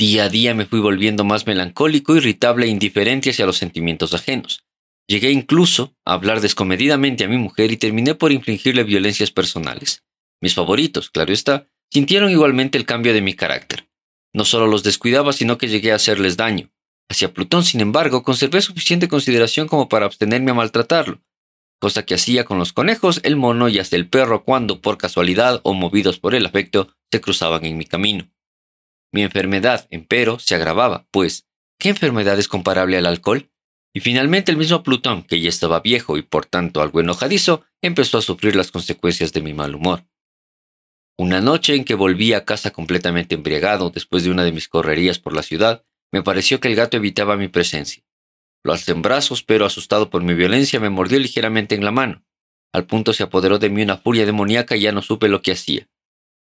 Día 0.00 0.24
a 0.24 0.28
día 0.30 0.54
me 0.54 0.64
fui 0.64 0.80
volviendo 0.80 1.24
más 1.24 1.46
melancólico, 1.46 2.16
irritable 2.16 2.64
e 2.64 2.70
indiferente 2.70 3.28
hacia 3.28 3.44
los 3.44 3.58
sentimientos 3.58 4.14
ajenos. 4.14 4.64
Llegué 5.06 5.30
incluso 5.30 5.94
a 6.06 6.14
hablar 6.14 6.40
descomedidamente 6.40 7.24
a 7.24 7.28
mi 7.28 7.36
mujer 7.36 7.70
y 7.70 7.76
terminé 7.76 8.14
por 8.14 8.32
infligirle 8.32 8.82
violencias 8.82 9.30
personales. 9.30 10.02
Mis 10.40 10.54
favoritos, 10.54 11.10
claro 11.10 11.34
está, 11.34 11.66
sintieron 11.92 12.30
igualmente 12.30 12.78
el 12.78 12.86
cambio 12.86 13.12
de 13.12 13.20
mi 13.20 13.34
carácter. 13.34 13.90
No 14.32 14.46
solo 14.46 14.66
los 14.66 14.82
descuidaba, 14.82 15.34
sino 15.34 15.58
que 15.58 15.68
llegué 15.68 15.92
a 15.92 15.96
hacerles 15.96 16.38
daño. 16.38 16.70
Hacia 17.10 17.34
Plutón, 17.34 17.62
sin 17.62 17.82
embargo, 17.82 18.22
conservé 18.22 18.62
suficiente 18.62 19.06
consideración 19.06 19.68
como 19.68 19.90
para 19.90 20.06
abstenerme 20.06 20.52
a 20.52 20.54
maltratarlo, 20.54 21.20
cosa 21.78 22.06
que 22.06 22.14
hacía 22.14 22.46
con 22.46 22.56
los 22.56 22.72
conejos, 22.72 23.20
el 23.22 23.36
mono 23.36 23.68
y 23.68 23.78
hasta 23.78 23.96
el 23.96 24.08
perro 24.08 24.44
cuando, 24.44 24.80
por 24.80 24.96
casualidad 24.96 25.60
o 25.62 25.74
movidos 25.74 26.18
por 26.18 26.34
el 26.34 26.46
afecto, 26.46 26.88
se 27.12 27.20
cruzaban 27.20 27.66
en 27.66 27.76
mi 27.76 27.84
camino. 27.84 28.30
Mi 29.12 29.22
enfermedad, 29.22 29.88
empero, 29.90 30.38
se 30.38 30.54
agravaba, 30.54 31.06
pues, 31.10 31.48
¿qué 31.78 31.88
enfermedad 31.88 32.38
es 32.38 32.46
comparable 32.46 32.96
al 32.96 33.06
alcohol? 33.06 33.50
Y 33.92 34.00
finalmente 34.00 34.52
el 34.52 34.56
mismo 34.56 34.84
Plutón, 34.84 35.24
que 35.24 35.40
ya 35.40 35.48
estaba 35.48 35.80
viejo 35.80 36.16
y 36.16 36.22
por 36.22 36.46
tanto 36.46 36.80
algo 36.80 37.00
enojadizo, 37.00 37.64
empezó 37.82 38.18
a 38.18 38.22
sufrir 38.22 38.54
las 38.54 38.70
consecuencias 38.70 39.32
de 39.32 39.42
mi 39.42 39.52
mal 39.52 39.74
humor. 39.74 40.04
Una 41.18 41.40
noche 41.40 41.74
en 41.74 41.84
que 41.84 41.94
volví 41.94 42.32
a 42.32 42.44
casa 42.44 42.70
completamente 42.70 43.34
embriagado 43.34 43.90
después 43.90 44.22
de 44.22 44.30
una 44.30 44.44
de 44.44 44.52
mis 44.52 44.68
correrías 44.68 45.18
por 45.18 45.34
la 45.34 45.42
ciudad, 45.42 45.84
me 46.12 46.22
pareció 46.22 46.60
que 46.60 46.68
el 46.68 46.76
gato 46.76 46.96
evitaba 46.96 47.36
mi 47.36 47.48
presencia. 47.48 48.04
Lo 48.62 48.72
alcé 48.72 48.92
en 48.92 49.02
brazos, 49.02 49.42
pero 49.42 49.66
asustado 49.66 50.08
por 50.08 50.22
mi 50.22 50.34
violencia 50.34 50.78
me 50.80 50.88
mordió 50.88 51.18
ligeramente 51.18 51.74
en 51.74 51.84
la 51.84 51.90
mano. 51.90 52.24
Al 52.72 52.86
punto 52.86 53.12
se 53.12 53.24
apoderó 53.24 53.58
de 53.58 53.70
mí 53.70 53.82
una 53.82 53.96
furia 53.96 54.24
demoníaca 54.24 54.76
y 54.76 54.82
ya 54.82 54.92
no 54.92 55.02
supe 55.02 55.28
lo 55.28 55.42
que 55.42 55.52
hacía. 55.52 55.88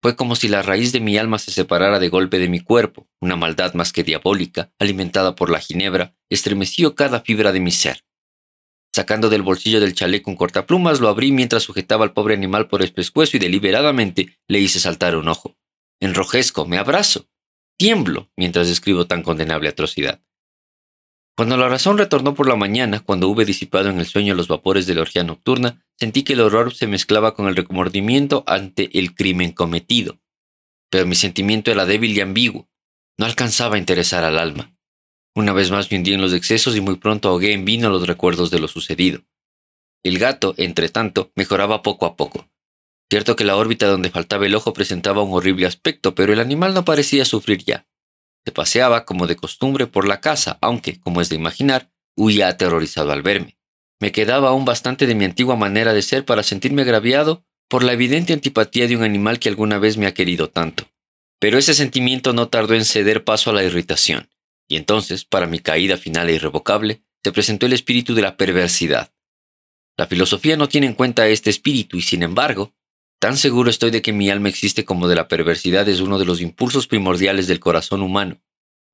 Fue 0.02 0.16
como 0.16 0.34
si 0.34 0.48
la 0.48 0.62
raíz 0.62 0.92
de 0.92 1.00
mi 1.00 1.18
alma 1.18 1.38
se 1.38 1.50
separara 1.50 1.98
de 1.98 2.08
golpe 2.08 2.38
de 2.38 2.48
mi 2.48 2.60
cuerpo, 2.60 3.06
una 3.20 3.36
maldad 3.36 3.74
más 3.74 3.92
que 3.92 4.02
diabólica, 4.02 4.72
alimentada 4.78 5.34
por 5.34 5.50
la 5.50 5.60
ginebra, 5.60 6.16
estremeció 6.30 6.94
cada 6.94 7.20
fibra 7.20 7.52
de 7.52 7.60
mi 7.60 7.70
ser. 7.70 8.04
Sacando 8.94 9.28
del 9.28 9.42
bolsillo 9.42 9.78
del 9.78 9.94
chaleco 9.94 10.30
un 10.30 10.36
cortaplumas, 10.36 11.00
lo 11.00 11.08
abrí 11.08 11.32
mientras 11.32 11.62
sujetaba 11.62 12.04
al 12.04 12.12
pobre 12.12 12.34
animal 12.34 12.66
por 12.66 12.82
el 12.82 12.92
pescuezo 12.92 13.36
y 13.36 13.40
deliberadamente 13.40 14.38
le 14.48 14.58
hice 14.58 14.80
saltar 14.80 15.16
un 15.16 15.28
ojo. 15.28 15.56
Enrojezco, 16.00 16.66
me 16.66 16.78
abrazo, 16.78 17.28
tiemblo 17.78 18.30
mientras 18.36 18.68
escribo 18.68 19.06
tan 19.06 19.22
condenable 19.22 19.68
atrocidad. 19.68 20.22
Cuando 21.40 21.57
la 21.57 21.70
razón 21.70 21.96
retornó 21.96 22.35
por 22.35 22.46
la 22.46 22.55
mañana, 22.55 23.00
cuando 23.00 23.26
hube 23.26 23.46
disipado 23.46 23.88
en 23.88 23.98
el 23.98 24.05
sueño 24.05 24.35
los 24.35 24.46
vapores 24.46 24.87
de 24.87 24.94
la 24.94 25.00
orgía 25.00 25.24
nocturna, 25.24 25.83
sentí 25.98 26.22
que 26.22 26.35
el 26.35 26.42
horror 26.42 26.74
se 26.74 26.87
mezclaba 26.87 27.33
con 27.33 27.48
el 27.48 27.57
remordimiento 27.57 28.44
ante 28.46 28.90
el 28.98 29.14
crimen 29.14 29.53
cometido. 29.53 30.20
Pero 30.90 31.07
mi 31.07 31.14
sentimiento 31.14 31.70
era 31.70 31.87
débil 31.87 32.14
y 32.14 32.20
ambiguo. 32.20 32.68
No 33.16 33.24
alcanzaba 33.24 33.76
a 33.76 33.79
interesar 33.79 34.22
al 34.22 34.38
alma. 34.38 34.76
Una 35.35 35.55
vez 35.55 35.70
más 35.70 35.90
me 35.90 35.96
hundí 35.96 36.12
en 36.12 36.20
los 36.20 36.35
excesos 36.35 36.76
y 36.76 36.83
muy 36.83 36.96
pronto 36.96 37.31
ahogué 37.31 37.55
en 37.55 37.64
vino 37.64 37.88
los 37.88 38.07
recuerdos 38.07 38.50
de 38.50 38.59
lo 38.59 38.68
sucedido. 38.68 39.22
El 40.03 40.18
gato, 40.18 40.53
entre 40.59 40.90
tanto, 40.90 41.33
mejoraba 41.37 41.81
poco 41.81 42.05
a 42.05 42.16
poco. 42.16 42.50
Cierto 43.11 43.35
que 43.35 43.44
la 43.44 43.57
órbita 43.57 43.87
donde 43.87 44.11
faltaba 44.11 44.44
el 44.44 44.55
ojo 44.55 44.74
presentaba 44.74 45.22
un 45.22 45.33
horrible 45.33 45.66
aspecto, 45.66 46.14
pero 46.14 46.35
el 46.35 46.40
animal 46.40 46.74
no 46.74 46.85
parecía 46.85 47.24
sufrir 47.24 47.64
ya. 47.64 47.87
Se 48.44 48.53
paseaba 48.53 49.05
como 49.05 49.26
de 49.26 49.37
costumbre 49.37 49.87
por 49.87 50.09
la 50.09 50.20
casa, 50.20 50.59
aunque, 50.61 50.98
como 51.00 51.20
es 51.20 51.29
de 51.29 51.37
imaginar, 51.37 51.90
huía 52.16 52.48
aterrorizado 52.48 53.12
al 53.12 53.22
verme. 53.22 53.59
Me 54.00 54.12
quedaba 54.12 54.48
aún 54.48 54.64
bastante 54.64 55.07
de 55.07 55.14
mi 55.14 55.24
antigua 55.24 55.57
manera 55.57 55.92
de 55.92 56.03
ser 56.03 56.24
para 56.24 56.42
sentirme 56.42 56.83
agraviado 56.83 57.44
por 57.68 57.85
la 57.85 57.92
evidente 57.92 58.33
antipatía 58.33 58.88
de 58.88 58.96
un 58.96 59.05
animal 59.05 59.38
que 59.38 59.48
alguna 59.48 59.79
vez 59.79 59.96
me 59.96 60.07
ha 60.07 60.14
querido 60.14 60.48
tanto. 60.48 60.88
Pero 61.38 61.59
ese 61.59 61.74
sentimiento 61.74 62.33
no 62.33 62.48
tardó 62.48 62.74
en 62.74 62.85
ceder 62.85 63.24
paso 63.24 63.50
a 63.50 63.53
la 63.53 63.62
irritación, 63.62 64.29
y 64.68 64.76
entonces, 64.76 65.24
para 65.24 65.46
mi 65.46 65.59
caída 65.59 65.96
final 65.96 66.29
e 66.29 66.35
irrevocable, 66.35 67.03
se 67.22 67.33
presentó 67.33 67.66
el 67.66 67.72
espíritu 67.72 68.14
de 68.14 68.22
la 68.22 68.37
perversidad. 68.37 69.12
La 69.96 70.07
filosofía 70.07 70.57
no 70.57 70.68
tiene 70.68 70.87
en 70.87 70.94
cuenta 70.94 71.29
este 71.29 71.50
espíritu 71.50 71.96
y, 71.96 72.03
sin 72.03 72.22
embargo, 72.22 72.72
Tan 73.20 73.37
seguro 73.37 73.68
estoy 73.68 73.90
de 73.90 74.00
que 74.00 74.14
mi 74.14 74.30
alma 74.30 74.48
existe 74.48 74.87
como 74.87 75.06
de 75.06 75.14
la 75.14 75.28
perversidad 75.28 75.87
es 75.90 76.00
uno 76.00 76.18
de 76.18 76.24
los 76.24 76.40
impulsos 76.40 76.87
primordiales 76.87 77.46
del 77.46 77.61
corazón 77.61 78.00
humano, 78.00 78.40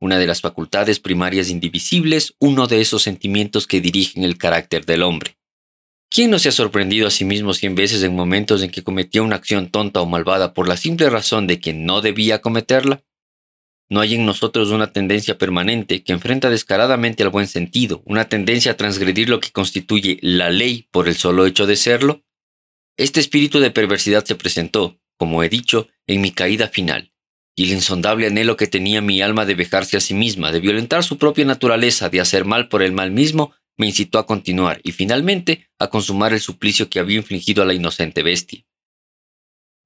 una 0.00 0.18
de 0.18 0.26
las 0.26 0.40
facultades 0.40 0.98
primarias 0.98 1.48
indivisibles, 1.48 2.34
uno 2.40 2.66
de 2.66 2.80
esos 2.80 3.04
sentimientos 3.04 3.68
que 3.68 3.80
dirigen 3.80 4.24
el 4.24 4.36
carácter 4.36 4.84
del 4.84 5.04
hombre. 5.04 5.38
¿Quién 6.10 6.32
no 6.32 6.40
se 6.40 6.48
ha 6.48 6.52
sorprendido 6.52 7.06
a 7.06 7.12
sí 7.12 7.24
mismo 7.24 7.54
cien 7.54 7.76
veces 7.76 8.02
en 8.02 8.16
momentos 8.16 8.64
en 8.64 8.70
que 8.72 8.82
cometió 8.82 9.22
una 9.22 9.36
acción 9.36 9.68
tonta 9.70 10.00
o 10.00 10.06
malvada 10.06 10.54
por 10.54 10.66
la 10.66 10.76
simple 10.76 11.08
razón 11.08 11.46
de 11.46 11.60
que 11.60 11.72
no 11.72 12.00
debía 12.00 12.40
cometerla? 12.40 13.04
¿No 13.88 14.00
hay 14.00 14.16
en 14.16 14.26
nosotros 14.26 14.70
una 14.70 14.90
tendencia 14.90 15.38
permanente 15.38 16.02
que 16.02 16.12
enfrenta 16.12 16.50
descaradamente 16.50 17.22
al 17.22 17.28
buen 17.28 17.46
sentido, 17.46 18.02
una 18.04 18.28
tendencia 18.28 18.72
a 18.72 18.76
transgredir 18.76 19.28
lo 19.28 19.38
que 19.38 19.52
constituye 19.52 20.18
la 20.20 20.50
ley 20.50 20.88
por 20.90 21.06
el 21.06 21.14
solo 21.14 21.46
hecho 21.46 21.64
de 21.68 21.76
serlo? 21.76 22.25
Este 22.98 23.20
espíritu 23.20 23.60
de 23.60 23.70
perversidad 23.70 24.24
se 24.24 24.36
presentó, 24.36 24.98
como 25.18 25.42
he 25.42 25.50
dicho, 25.50 25.88
en 26.06 26.22
mi 26.22 26.30
caída 26.30 26.68
final, 26.68 27.12
y 27.54 27.64
el 27.64 27.72
insondable 27.72 28.26
anhelo 28.26 28.56
que 28.56 28.68
tenía 28.68 29.02
mi 29.02 29.20
alma 29.20 29.44
de 29.44 29.54
vejarse 29.54 29.98
a 29.98 30.00
sí 30.00 30.14
misma, 30.14 30.50
de 30.50 30.60
violentar 30.60 31.04
su 31.04 31.18
propia 31.18 31.44
naturaleza, 31.44 32.08
de 32.08 32.20
hacer 32.20 32.46
mal 32.46 32.68
por 32.68 32.82
el 32.82 32.92
mal 32.92 33.10
mismo, 33.10 33.52
me 33.76 33.86
incitó 33.86 34.18
a 34.18 34.26
continuar 34.26 34.80
y 34.82 34.92
finalmente 34.92 35.68
a 35.78 35.88
consumar 35.88 36.32
el 36.32 36.40
suplicio 36.40 36.88
que 36.88 36.98
había 36.98 37.18
infligido 37.18 37.62
a 37.62 37.66
la 37.66 37.74
inocente 37.74 38.22
bestia. 38.22 38.64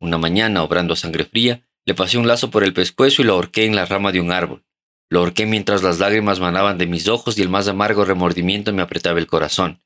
Una 0.00 0.16
mañana, 0.16 0.62
obrando 0.62 0.94
a 0.94 0.96
sangre 0.96 1.24
fría, 1.24 1.66
le 1.84 1.94
pasé 1.94 2.16
un 2.16 2.28
lazo 2.28 2.50
por 2.50 2.62
el 2.62 2.72
pescuezo 2.72 3.22
y 3.22 3.24
lo 3.24 3.34
ahorqué 3.34 3.64
en 3.64 3.74
la 3.74 3.86
rama 3.86 4.12
de 4.12 4.20
un 4.20 4.30
árbol. 4.30 4.64
Lo 5.08 5.18
ahorqué 5.18 5.46
mientras 5.46 5.82
las 5.82 5.98
lágrimas 5.98 6.38
manaban 6.38 6.78
de 6.78 6.86
mis 6.86 7.08
ojos 7.08 7.36
y 7.36 7.42
el 7.42 7.48
más 7.48 7.66
amargo 7.66 8.04
remordimiento 8.04 8.72
me 8.72 8.82
apretaba 8.82 9.18
el 9.18 9.26
corazón. 9.26 9.80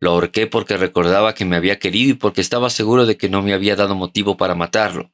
Lo 0.00 0.12
ahorqué 0.12 0.46
porque 0.46 0.76
recordaba 0.76 1.34
que 1.34 1.44
me 1.44 1.56
había 1.56 1.78
querido 1.78 2.12
y 2.12 2.14
porque 2.14 2.40
estaba 2.40 2.70
seguro 2.70 3.04
de 3.06 3.16
que 3.16 3.28
no 3.28 3.42
me 3.42 3.52
había 3.52 3.74
dado 3.74 3.94
motivo 3.94 4.36
para 4.36 4.54
matarlo. 4.54 5.12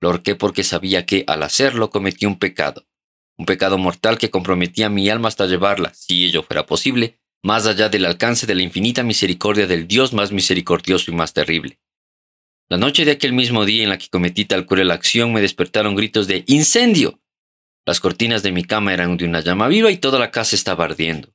Lo 0.00 0.10
ahorqué 0.10 0.36
porque 0.36 0.62
sabía 0.62 1.04
que, 1.04 1.24
al 1.26 1.42
hacerlo, 1.42 1.90
cometí 1.90 2.26
un 2.26 2.38
pecado. 2.38 2.86
Un 3.36 3.46
pecado 3.46 3.76
mortal 3.76 4.18
que 4.18 4.30
comprometía 4.30 4.88
mi 4.88 5.08
alma 5.08 5.28
hasta 5.28 5.46
llevarla, 5.46 5.92
si 5.94 6.24
ello 6.24 6.42
fuera 6.42 6.66
posible, 6.66 7.18
más 7.42 7.66
allá 7.66 7.88
del 7.88 8.04
alcance 8.06 8.46
de 8.46 8.54
la 8.54 8.62
infinita 8.62 9.02
misericordia 9.02 9.66
del 9.66 9.88
Dios 9.88 10.12
más 10.12 10.30
misericordioso 10.30 11.10
y 11.10 11.14
más 11.14 11.32
terrible. 11.32 11.80
La 12.68 12.76
noche 12.76 13.04
de 13.04 13.12
aquel 13.12 13.32
mismo 13.32 13.64
día 13.64 13.82
en 13.82 13.88
la 13.88 13.98
que 13.98 14.08
cometí 14.08 14.44
tal 14.44 14.64
cruel 14.64 14.90
acción 14.90 15.32
me 15.32 15.40
despertaron 15.40 15.96
gritos 15.96 16.28
de 16.28 16.44
¡Incendio! 16.46 17.20
Las 17.84 17.98
cortinas 17.98 18.42
de 18.42 18.52
mi 18.52 18.62
cama 18.62 18.94
eran 18.94 19.16
de 19.16 19.24
una 19.24 19.40
llama 19.40 19.66
viva 19.68 19.90
y 19.90 19.96
toda 19.96 20.18
la 20.18 20.30
casa 20.30 20.54
estaba 20.54 20.84
ardiendo. 20.84 21.34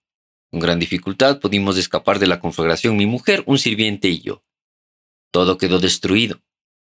Con 0.51 0.59
gran 0.59 0.79
dificultad 0.79 1.39
pudimos 1.39 1.77
escapar 1.77 2.19
de 2.19 2.27
la 2.27 2.39
conflagración 2.39 2.97
mi 2.97 3.05
mujer, 3.05 3.43
un 3.45 3.57
sirviente 3.57 4.07
y 4.07 4.21
yo. 4.21 4.43
Todo 5.31 5.57
quedó 5.57 5.79
destruido. 5.79 6.41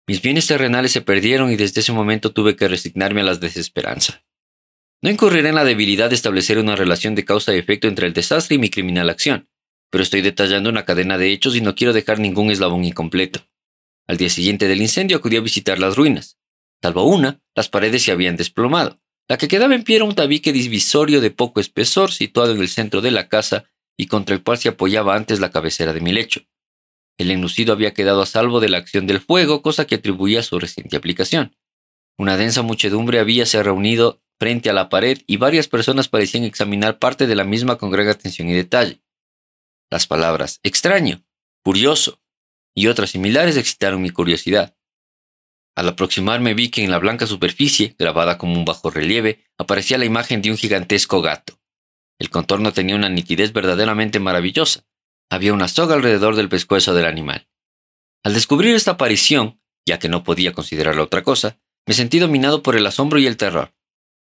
Mis 0.07 0.21
bienes 0.21 0.47
terrenales 0.47 0.91
se 0.91 1.01
perdieron 1.01 1.51
y 1.51 1.57
desde 1.57 1.81
ese 1.81 1.91
momento 1.91 2.31
tuve 2.31 2.55
que 2.55 2.67
resignarme 2.67 3.21
a 3.21 3.25
la 3.25 3.35
desesperanza. 3.35 4.23
No 5.01 5.09
incurriré 5.09 5.49
en 5.49 5.55
la 5.55 5.65
debilidad 5.65 6.09
de 6.09 6.15
establecer 6.15 6.57
una 6.57 6.75
relación 6.75 7.13
de 7.13 7.25
causa 7.25 7.53
y 7.53 7.59
efecto 7.59 7.87
entre 7.87 8.07
el 8.07 8.13
desastre 8.13 8.55
y 8.55 8.59
mi 8.59 8.69
criminal 8.69 9.09
acción, 9.09 9.49
pero 9.91 10.03
estoy 10.03 10.21
detallando 10.21 10.69
una 10.69 10.85
cadena 10.85 11.17
de 11.17 11.31
hechos 11.31 11.55
y 11.55 11.61
no 11.61 11.75
quiero 11.75 11.93
dejar 11.93 12.19
ningún 12.19 12.49
eslabón 12.49 12.83
incompleto. 12.83 13.41
Al 14.07 14.17
día 14.17 14.29
siguiente 14.29 14.67
del 14.67 14.81
incendio 14.81 15.17
acudí 15.17 15.35
a 15.35 15.41
visitar 15.41 15.77
las 15.77 15.97
ruinas. 15.97 16.37
Salvo 16.81 17.03
una, 17.03 17.41
las 17.53 17.69
paredes 17.69 18.03
se 18.03 18.11
habían 18.11 18.37
desplomado. 18.37 19.01
La 19.29 19.37
que 19.37 19.47
quedaba 19.47 19.75
en 19.75 19.83
pie 19.83 19.97
era 19.97 20.05
un 20.05 20.15
tabique 20.15 20.53
divisorio 20.53 21.19
de 21.19 21.31
poco 21.31 21.59
espesor 21.59 22.11
situado 22.11 22.53
en 22.53 22.61
el 22.61 22.69
centro 22.69 23.01
de 23.01 23.11
la 23.11 23.27
casa 23.27 23.65
y 23.97 24.07
contra 24.07 24.35
el 24.35 24.43
cual 24.43 24.57
se 24.57 24.69
apoyaba 24.69 25.15
antes 25.15 25.39
la 25.39 25.51
cabecera 25.51 25.91
de 25.91 25.99
mi 25.99 26.13
lecho. 26.13 26.41
El 27.17 27.31
enlucido 27.31 27.73
había 27.73 27.93
quedado 27.93 28.21
a 28.21 28.25
salvo 28.25 28.59
de 28.59 28.69
la 28.69 28.77
acción 28.77 29.07
del 29.07 29.19
fuego, 29.19 29.61
cosa 29.61 29.85
que 29.85 29.95
atribuía 29.95 30.39
a 30.39 30.43
su 30.43 30.59
reciente 30.59 30.95
aplicación. 30.95 31.57
Una 32.17 32.37
densa 32.37 32.61
muchedumbre 32.61 33.19
habíase 33.19 33.61
reunido 33.63 34.21
frente 34.39 34.69
a 34.69 34.73
la 34.73 34.87
pared 34.87 35.19
y 35.25 35.37
varias 35.37 35.67
personas 35.67 36.07
parecían 36.07 36.43
examinar 36.43 36.99
parte 36.99 37.27
de 37.27 37.35
la 37.35 37.43
misma 37.43 37.77
con 37.77 37.89
gran 37.89 38.07
atención 38.07 38.47
y 38.49 38.53
detalle. 38.53 39.01
Las 39.89 40.05
palabras 40.05 40.59
extraño, 40.63 41.23
curioso 41.63 42.21
y 42.75 42.87
otras 42.87 43.09
similares 43.09 43.57
excitaron 43.57 44.01
mi 44.01 44.11
curiosidad. 44.11 44.76
Al 45.77 45.87
aproximarme 45.89 46.55
vi 46.55 46.69
que 46.69 46.83
en 46.83 46.89
la 46.89 46.97
blanca 46.97 47.27
superficie, 47.27 47.95
grabada 47.99 48.39
como 48.39 48.53
un 48.53 48.65
bajo 48.65 48.89
relieve, 48.89 49.45
aparecía 49.59 49.99
la 49.99 50.05
imagen 50.05 50.41
de 50.41 50.49
un 50.49 50.57
gigantesco 50.57 51.21
gato. 51.21 51.59
El 52.17 52.31
contorno 52.31 52.73
tenía 52.73 52.95
una 52.95 53.09
nitidez 53.09 53.53
verdaderamente 53.53 54.19
maravillosa. 54.19 54.85
Había 55.29 55.53
una 55.53 55.67
soga 55.67 55.93
alrededor 55.93 56.35
del 56.35 56.49
pescuezo 56.49 56.95
del 56.95 57.05
animal. 57.05 57.47
Al 58.23 58.33
descubrir 58.33 58.73
esta 58.73 58.91
aparición, 58.93 59.61
ya 59.85 59.99
que 59.99 60.09
no 60.09 60.23
podía 60.23 60.51
considerarla 60.51 61.03
otra 61.03 61.21
cosa, 61.21 61.59
me 61.85 61.93
sentí 61.93 62.17
dominado 62.17 62.63
por 62.63 62.75
el 62.75 62.87
asombro 62.87 63.19
y 63.19 63.27
el 63.27 63.37
terror. 63.37 63.75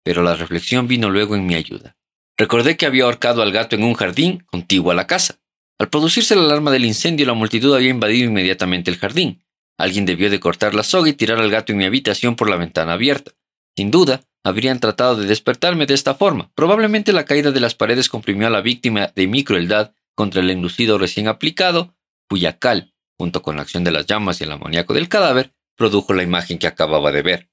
Pero 0.02 0.24
la 0.24 0.34
reflexión 0.34 0.88
vino 0.88 1.10
luego 1.10 1.36
en 1.36 1.46
mi 1.46 1.54
ayuda. 1.54 1.96
Recordé 2.36 2.76
que 2.76 2.86
había 2.86 3.04
ahorcado 3.04 3.42
al 3.42 3.52
gato 3.52 3.76
en 3.76 3.84
un 3.84 3.94
jardín 3.94 4.44
contiguo 4.50 4.90
a 4.90 4.96
la 4.96 5.06
casa. 5.06 5.38
Al 5.78 5.90
producirse 5.90 6.34
la 6.34 6.42
alarma 6.42 6.72
del 6.72 6.84
incendio, 6.84 7.24
la 7.24 7.34
multitud 7.34 7.72
había 7.72 7.90
invadido 7.90 8.28
inmediatamente 8.28 8.90
el 8.90 8.96
jardín. 8.96 9.45
Alguien 9.78 10.06
debió 10.06 10.30
de 10.30 10.40
cortar 10.40 10.74
la 10.74 10.82
soga 10.82 11.08
y 11.08 11.12
tirar 11.12 11.38
al 11.38 11.50
gato 11.50 11.72
en 11.72 11.78
mi 11.78 11.84
habitación 11.84 12.36
por 12.36 12.48
la 12.48 12.56
ventana 12.56 12.94
abierta. 12.94 13.32
Sin 13.76 13.90
duda, 13.90 14.22
habrían 14.42 14.80
tratado 14.80 15.16
de 15.16 15.26
despertarme 15.26 15.86
de 15.86 15.94
esta 15.94 16.14
forma. 16.14 16.50
Probablemente 16.54 17.12
la 17.12 17.24
caída 17.24 17.50
de 17.50 17.60
las 17.60 17.74
paredes 17.74 18.08
comprimió 18.08 18.46
a 18.46 18.50
la 18.50 18.60
víctima 18.60 19.12
de 19.14 19.26
mi 19.26 19.44
crueldad 19.44 19.92
contra 20.14 20.40
el 20.40 20.50
enlucido 20.50 20.98
recién 20.98 21.28
aplicado, 21.28 21.94
cuya 22.28 22.58
cal, 22.58 22.94
junto 23.18 23.42
con 23.42 23.56
la 23.56 23.62
acción 23.62 23.84
de 23.84 23.92
las 23.92 24.06
llamas 24.06 24.40
y 24.40 24.44
el 24.44 24.52
amoníaco 24.52 24.94
del 24.94 25.08
cadáver, 25.08 25.52
produjo 25.76 26.14
la 26.14 26.22
imagen 26.22 26.58
que 26.58 26.66
acababa 26.66 27.12
de 27.12 27.22
ver. 27.22 27.50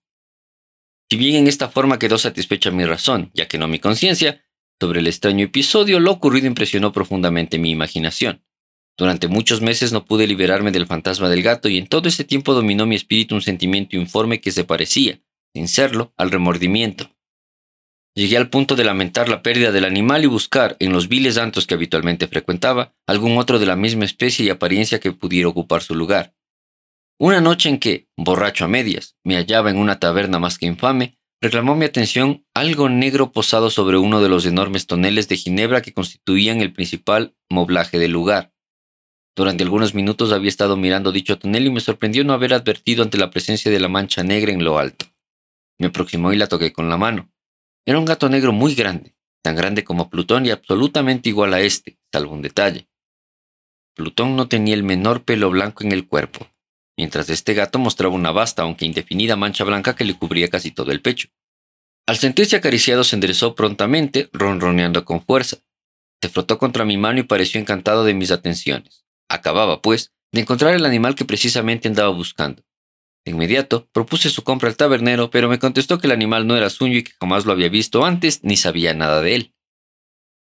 Si 1.09 1.17
bien 1.17 1.35
en 1.35 1.47
esta 1.47 1.69
forma 1.69 1.99
quedó 1.99 2.17
satisfecha 2.17 2.71
mi 2.71 2.85
razón, 2.85 3.31
ya 3.33 3.47
que 3.47 3.57
no 3.57 3.67
mi 3.67 3.79
conciencia, 3.79 4.45
sobre 4.79 4.99
el 4.99 5.07
extraño 5.07 5.45
episodio 5.45 5.99
lo 5.99 6.11
ocurrido 6.11 6.47
impresionó 6.47 6.91
profundamente 6.91 7.59
mi 7.59 7.71
imaginación. 7.71 8.43
Durante 8.97 9.27
muchos 9.27 9.61
meses 9.61 9.91
no 9.91 10.05
pude 10.05 10.27
liberarme 10.27 10.71
del 10.71 10.85
fantasma 10.85 11.29
del 11.29 11.41
gato 11.41 11.67
y 11.67 11.77
en 11.77 11.87
todo 11.87 12.07
ese 12.07 12.23
tiempo 12.23 12.53
dominó 12.53 12.85
mi 12.85 12.95
espíritu 12.95 13.33
un 13.35 13.41
sentimiento 13.41 13.95
informe 13.95 14.39
que 14.39 14.51
se 14.51 14.63
parecía, 14.63 15.21
sin 15.53 15.67
serlo, 15.67 16.13
al 16.17 16.31
remordimiento. 16.31 17.09
Llegué 18.15 18.37
al 18.37 18.51
punto 18.51 18.75
de 18.75 18.83
lamentar 18.83 19.27
la 19.27 19.41
pérdida 19.41 19.71
del 19.71 19.85
animal 19.85 20.23
y 20.23 20.27
buscar, 20.27 20.77
en 20.79 20.93
los 20.93 21.07
viles 21.07 21.39
antos 21.39 21.65
que 21.65 21.73
habitualmente 21.73 22.27
frecuentaba, 22.27 22.93
algún 23.07 23.39
otro 23.39 23.57
de 23.57 23.65
la 23.65 23.75
misma 23.75 24.05
especie 24.05 24.45
y 24.45 24.51
apariencia 24.51 24.99
que 24.99 25.11
pudiera 25.11 25.47
ocupar 25.47 25.81
su 25.81 25.95
lugar. 25.95 26.35
Una 27.19 27.41
noche 27.41 27.69
en 27.69 27.79
que, 27.79 28.07
borracho 28.15 28.65
a 28.65 28.67
medias, 28.67 29.15
me 29.23 29.35
hallaba 29.35 29.71
en 29.71 29.77
una 29.77 29.99
taberna 29.99 30.37
más 30.37 30.59
que 30.59 30.67
infame, 30.67 31.17
reclamó 31.41 31.75
mi 31.75 31.85
atención 31.85 32.45
algo 32.53 32.87
negro 32.87 33.31
posado 33.31 33.71
sobre 33.71 33.97
uno 33.97 34.21
de 34.21 34.29
los 34.29 34.45
enormes 34.45 34.85
toneles 34.85 35.27
de 35.27 35.37
ginebra 35.37 35.81
que 35.81 35.93
constituían 35.93 36.61
el 36.61 36.71
principal 36.71 37.35
moblaje 37.49 37.97
del 37.97 38.11
lugar. 38.11 38.52
Durante 39.35 39.63
algunos 39.63 39.95
minutos 39.95 40.31
había 40.31 40.49
estado 40.49 40.77
mirando 40.77 41.11
dicho 41.11 41.39
tonel 41.39 41.65
y 41.65 41.71
me 41.71 41.79
sorprendió 41.79 42.23
no 42.23 42.33
haber 42.33 42.53
advertido 42.53 43.03
ante 43.03 43.17
la 43.17 43.31
presencia 43.31 43.71
de 43.71 43.79
la 43.79 43.87
mancha 43.87 44.23
negra 44.23 44.51
en 44.51 44.63
lo 44.63 44.77
alto. 44.77 45.07
Me 45.79 45.87
aproximó 45.87 46.31
y 46.33 46.37
la 46.37 46.47
toqué 46.47 46.71
con 46.71 46.87
la 46.87 46.97
mano. 46.97 47.31
Era 47.85 47.97
un 47.97 48.05
gato 48.05 48.29
negro 48.29 48.53
muy 48.53 48.75
grande, 48.75 49.15
tan 49.41 49.55
grande 49.55 49.83
como 49.83 50.09
Plutón 50.09 50.45
y 50.45 50.51
absolutamente 50.51 51.29
igual 51.29 51.53
a 51.53 51.61
este, 51.61 51.97
salvo 52.11 52.33
un 52.33 52.43
detalle. 52.43 52.87
Plutón 53.95 54.35
no 54.35 54.47
tenía 54.47 54.75
el 54.75 54.83
menor 54.83 55.23
pelo 55.23 55.49
blanco 55.49 55.83
en 55.83 55.91
el 55.91 56.07
cuerpo, 56.07 56.47
mientras 56.95 57.29
este 57.29 57.53
gato 57.53 57.79
mostraba 57.79 58.13
una 58.13 58.31
vasta, 58.31 58.61
aunque 58.61 58.85
indefinida 58.85 59.35
mancha 59.35 59.63
blanca 59.63 59.95
que 59.95 60.05
le 60.05 60.17
cubría 60.17 60.47
casi 60.47 60.71
todo 60.71 60.91
el 60.91 61.01
pecho. 61.01 61.29
Al 62.05 62.17
sentirse 62.17 62.55
acariciado 62.55 63.03
se 63.03 63.15
enderezó 63.15 63.55
prontamente, 63.55 64.29
ronroneando 64.31 65.05
con 65.05 65.21
fuerza. 65.21 65.57
Se 66.21 66.29
frotó 66.29 66.57
contra 66.57 66.85
mi 66.85 66.97
mano 66.97 67.19
y 67.19 67.23
pareció 67.23 67.59
encantado 67.59 68.03
de 68.03 68.13
mis 68.13 68.31
atenciones. 68.31 69.02
Acababa, 69.33 69.81
pues, 69.81 70.13
de 70.31 70.41
encontrar 70.41 70.75
el 70.75 70.85
animal 70.85 71.15
que 71.15 71.25
precisamente 71.25 71.87
andaba 71.87 72.09
buscando. 72.09 72.63
De 73.25 73.31
inmediato 73.31 73.89
propuse 73.91 74.29
su 74.29 74.43
compra 74.43 74.69
al 74.69 74.77
tabernero, 74.77 75.31
pero 75.31 75.49
me 75.49 75.57
contestó 75.57 75.97
que 75.97 76.05
el 76.05 76.13
animal 76.13 76.45
no 76.45 76.55
era 76.55 76.69
suyo 76.69 76.99
y 76.99 77.03
que 77.03 77.13
jamás 77.19 77.45
lo 77.45 77.51
había 77.51 77.69
visto 77.69 78.05
antes 78.05 78.43
ni 78.43 78.57
sabía 78.57 78.93
nada 78.93 79.21
de 79.21 79.35
él. 79.35 79.55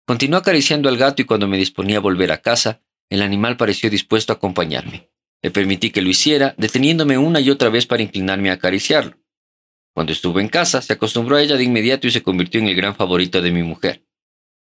Continuó 0.07 0.39
acariciando 0.39 0.89
al 0.89 0.97
gato 0.97 1.21
y 1.21 1.25
cuando 1.25 1.47
me 1.47 1.57
disponía 1.57 1.97
a 1.97 2.01
volver 2.01 2.31
a 2.31 2.41
casa, 2.41 2.81
el 3.11 3.21
animal 3.21 3.57
pareció 3.57 3.91
dispuesto 3.91 4.33
a 4.33 4.37
acompañarme. 4.37 5.11
Le 5.43 5.51
permití 5.51 5.91
que 5.91 6.01
lo 6.01 6.09
hiciera, 6.09 6.55
deteniéndome 6.57 7.19
una 7.19 7.39
y 7.39 7.51
otra 7.51 7.69
vez 7.69 7.85
para 7.85 8.01
inclinarme 8.01 8.49
a 8.49 8.53
acariciarlo. 8.53 9.17
Cuando 9.93 10.13
estuvo 10.13 10.39
en 10.39 10.49
casa, 10.49 10.81
se 10.81 10.93
acostumbró 10.93 11.35
a 11.35 11.43
ella 11.43 11.57
de 11.57 11.63
inmediato 11.63 12.07
y 12.07 12.11
se 12.11 12.23
convirtió 12.23 12.59
en 12.59 12.67
el 12.67 12.75
gran 12.75 12.95
favorito 12.95 13.39
de 13.39 13.51
mi 13.51 13.61
mujer. 13.61 14.03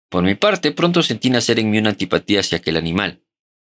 Por 0.10 0.24
mi 0.24 0.36
parte, 0.36 0.74
pronto 0.74 1.02
sentí 1.02 1.30
nacer 1.30 1.60
en 1.60 1.70
mí 1.70 1.78
una 1.78 1.92
antipatía 1.92 2.42
hacia 2.42 2.58
aquel 2.58 2.76
animal. 2.76 3.21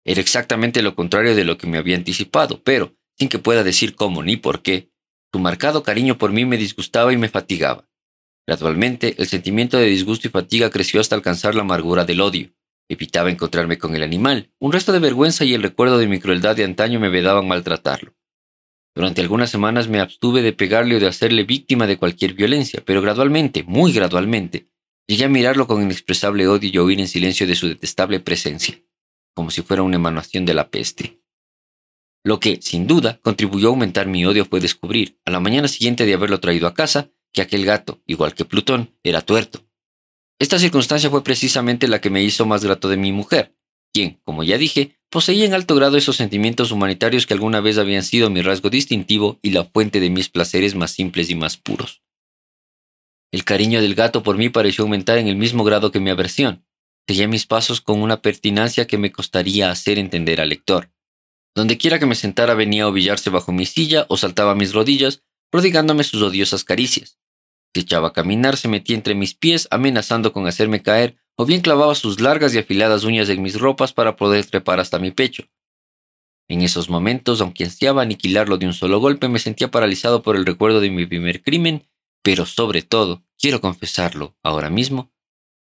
Era 0.06 0.20
exactamente 0.20 0.82
lo 0.82 0.96
contrario 0.96 1.36
de 1.36 1.46
lo 1.46 1.58
que 1.58 1.68
me 1.68 1.78
había 1.78 1.96
anticipado, 1.96 2.62
pero, 2.64 2.96
sin 3.18 3.30
que 3.30 3.40
pueda 3.40 3.64
decir 3.64 3.96
cómo 3.96 4.22
ni 4.22 4.36
por 4.36 4.62
qué, 4.62 4.92
su 5.32 5.40
marcado 5.40 5.82
cariño 5.82 6.18
por 6.18 6.32
mí 6.32 6.46
me 6.46 6.58
disgustaba 6.58 7.14
y 7.14 7.18
me 7.18 7.30
fatigaba. 7.30 7.88
Gradualmente, 8.46 9.16
el 9.18 9.28
sentimiento 9.28 9.78
de 9.78 9.86
disgusto 9.86 10.28
y 10.28 10.32
fatiga 10.32 10.70
creció 10.70 11.00
hasta 11.00 11.16
alcanzar 11.16 11.56
la 11.56 11.62
amargura 11.62 12.04
del 12.04 12.20
odio. 12.20 12.54
Evitaba 12.90 13.32
encontrarme 13.32 13.78
con 13.78 13.96
el 13.96 14.04
animal. 14.04 14.52
Un 14.60 14.74
resto 14.74 14.92
de 14.92 15.00
vergüenza 15.00 15.46
y 15.46 15.54
el 15.54 15.64
recuerdo 15.64 15.98
de 15.98 16.08
mi 16.08 16.20
crueldad 16.20 16.58
de 16.58 16.66
antaño 16.66 17.00
me 17.00 17.08
vedaban 17.08 17.48
maltratarlo. 17.48 18.14
Durante 18.94 19.22
algunas 19.22 19.50
semanas 19.50 19.88
me 19.88 20.02
abstuve 20.02 20.42
de 20.42 20.54
pegarle 20.54 20.98
o 20.98 21.00
de 21.00 21.08
hacerle 21.08 21.46
víctima 21.46 21.88
de 21.88 21.98
cualquier 21.98 22.34
violencia, 22.34 22.84
pero 22.86 23.02
gradualmente, 23.02 23.64
muy 23.64 23.94
gradualmente, 23.94 24.68
llegué 25.08 25.24
a 25.24 25.30
mirarlo 25.30 25.66
con 25.66 25.82
inexpresable 25.82 26.48
odio 26.48 26.70
y 26.72 26.78
oír 26.78 27.00
en 27.00 27.08
silencio 27.08 27.48
de 27.48 27.56
su 27.56 27.70
detestable 27.70 28.20
presencia 28.20 28.84
como 29.34 29.52
si 29.52 29.62
fuera 29.62 29.84
una 29.84 29.96
emanación 29.96 30.46
de 30.46 30.54
la 30.54 30.70
peste. 30.70 31.22
Lo 32.24 32.40
que, 32.40 32.62
sin 32.62 32.88
duda, 32.88 33.20
contribuyó 33.22 33.68
a 33.68 33.72
aumentar 33.72 34.08
mi 34.08 34.26
odio 34.26 34.46
fue 34.46 34.60
descubrir, 34.60 35.20
a 35.26 35.32
la 35.32 35.40
mañana 35.40 35.68
siguiente 35.68 36.06
de 36.06 36.14
haberlo 36.14 36.40
traído 36.40 36.68
a 36.68 36.74
casa, 36.74 37.12
que 37.34 37.42
aquel 37.42 37.66
gato, 37.66 38.02
igual 38.06 38.34
que 38.34 38.46
Plutón, 38.46 38.96
era 39.04 39.22
tuerto. 39.22 39.68
Esta 40.40 40.60
circunstancia 40.60 41.10
fue 41.10 41.24
precisamente 41.24 41.88
la 41.88 42.00
que 42.00 42.10
me 42.10 42.24
hizo 42.24 42.46
más 42.46 42.64
grato 42.64 42.88
de 42.90 42.98
mi 42.98 43.12
mujer, 43.12 43.56
quien, 43.94 44.20
como 44.24 44.44
ya 44.44 44.58
dije, 44.58 44.98
poseía 45.10 45.46
en 45.46 45.54
alto 45.54 45.76
grado 45.76 45.98
esos 45.98 46.16
sentimientos 46.16 46.72
humanitarios 46.72 47.28
que 47.28 47.34
alguna 47.34 47.62
vez 47.62 47.78
habían 47.78 48.04
sido 48.04 48.30
mi 48.30 48.42
rasgo 48.42 48.70
distintivo 48.70 49.40
y 49.42 49.52
la 49.52 49.66
fuente 49.66 50.00
de 50.00 50.10
mis 50.10 50.30
placeres 50.30 50.76
más 50.76 50.92
simples 50.92 51.30
y 51.30 51.36
más 51.36 51.58
puros. 51.58 52.02
El 53.32 53.44
cariño 53.44 53.82
del 53.82 53.96
gato 53.96 54.24
por 54.24 54.38
mí 54.38 54.50
pareció 54.50 54.84
aumentar 54.84 55.18
en 55.18 55.28
el 55.28 55.36
mismo 55.36 55.64
grado 55.64 55.92
que 55.92 56.00
mi 56.00 56.10
aversión, 56.10 56.66
Seguía 57.08 57.28
mis 57.28 57.46
pasos 57.46 57.82
con 57.82 58.02
una 58.02 58.22
pertinacia 58.22 58.88
que 58.88 58.98
me 58.98 59.12
costaría 59.12 59.72
hacer 59.72 59.98
entender 59.98 60.40
al 60.40 60.50
lector. 60.50 60.92
Donde 61.56 61.78
quiera 61.78 62.00
que 62.00 62.06
me 62.06 62.16
sentara 62.16 62.54
venía 62.54 62.84
a 62.84 62.88
ovillarse 62.88 63.30
bajo 63.30 63.52
mi 63.52 63.66
silla 63.66 64.06
o 64.10 64.18
saltaba 64.18 64.52
a 64.52 64.56
mis 64.56 64.74
rodillas, 64.74 65.24
prodigándome 65.52 66.04
sus 66.04 66.22
odiosas 66.22 66.64
caricias. 66.64 67.20
Si 67.76 67.82
echaba 67.82 68.10
a 68.10 68.14
caminar, 68.14 68.58
se 68.58 68.68
metía 68.68 68.96
entre 68.96 69.16
mis 69.16 69.34
pies, 69.34 69.68
amenazando 69.72 70.34
con 70.34 70.48
hacerme 70.48 70.82
caer 70.82 71.18
o 71.36 71.46
bien 71.46 71.62
clavaba 71.62 71.96
sus 71.96 72.20
largas 72.20 72.54
y 72.54 72.60
afiladas 72.60 73.04
uñas 73.04 73.30
en 73.30 73.42
mis 73.42 73.60
ropas 73.60 73.94
para 73.94 74.16
poder 74.16 74.46
trepar 74.46 74.80
hasta 74.80 75.00
mi 75.00 75.12
pecho. 75.12 75.46
En 76.48 76.62
esos 76.62 76.90
momentos, 76.90 77.42
aunque 77.42 77.64
ansiaba 77.64 78.02
aniquilarlo 78.02 78.58
de 78.58 78.68
un 78.68 78.74
solo 78.74 79.00
golpe, 79.00 79.30
me 79.30 79.40
sentía 79.40 79.72
paralizado 79.72 80.22
por 80.22 80.36
el 80.36 80.46
recuerdo 80.46 80.82
de 80.82 80.92
mi 80.92 81.06
primer 81.06 81.42
crimen, 81.42 81.88
pero 82.22 82.46
sobre 82.46 82.82
todo, 82.82 83.24
quiero 83.40 83.62
confesarlo 83.62 84.36
ahora 84.44 84.70
mismo, 84.70 85.13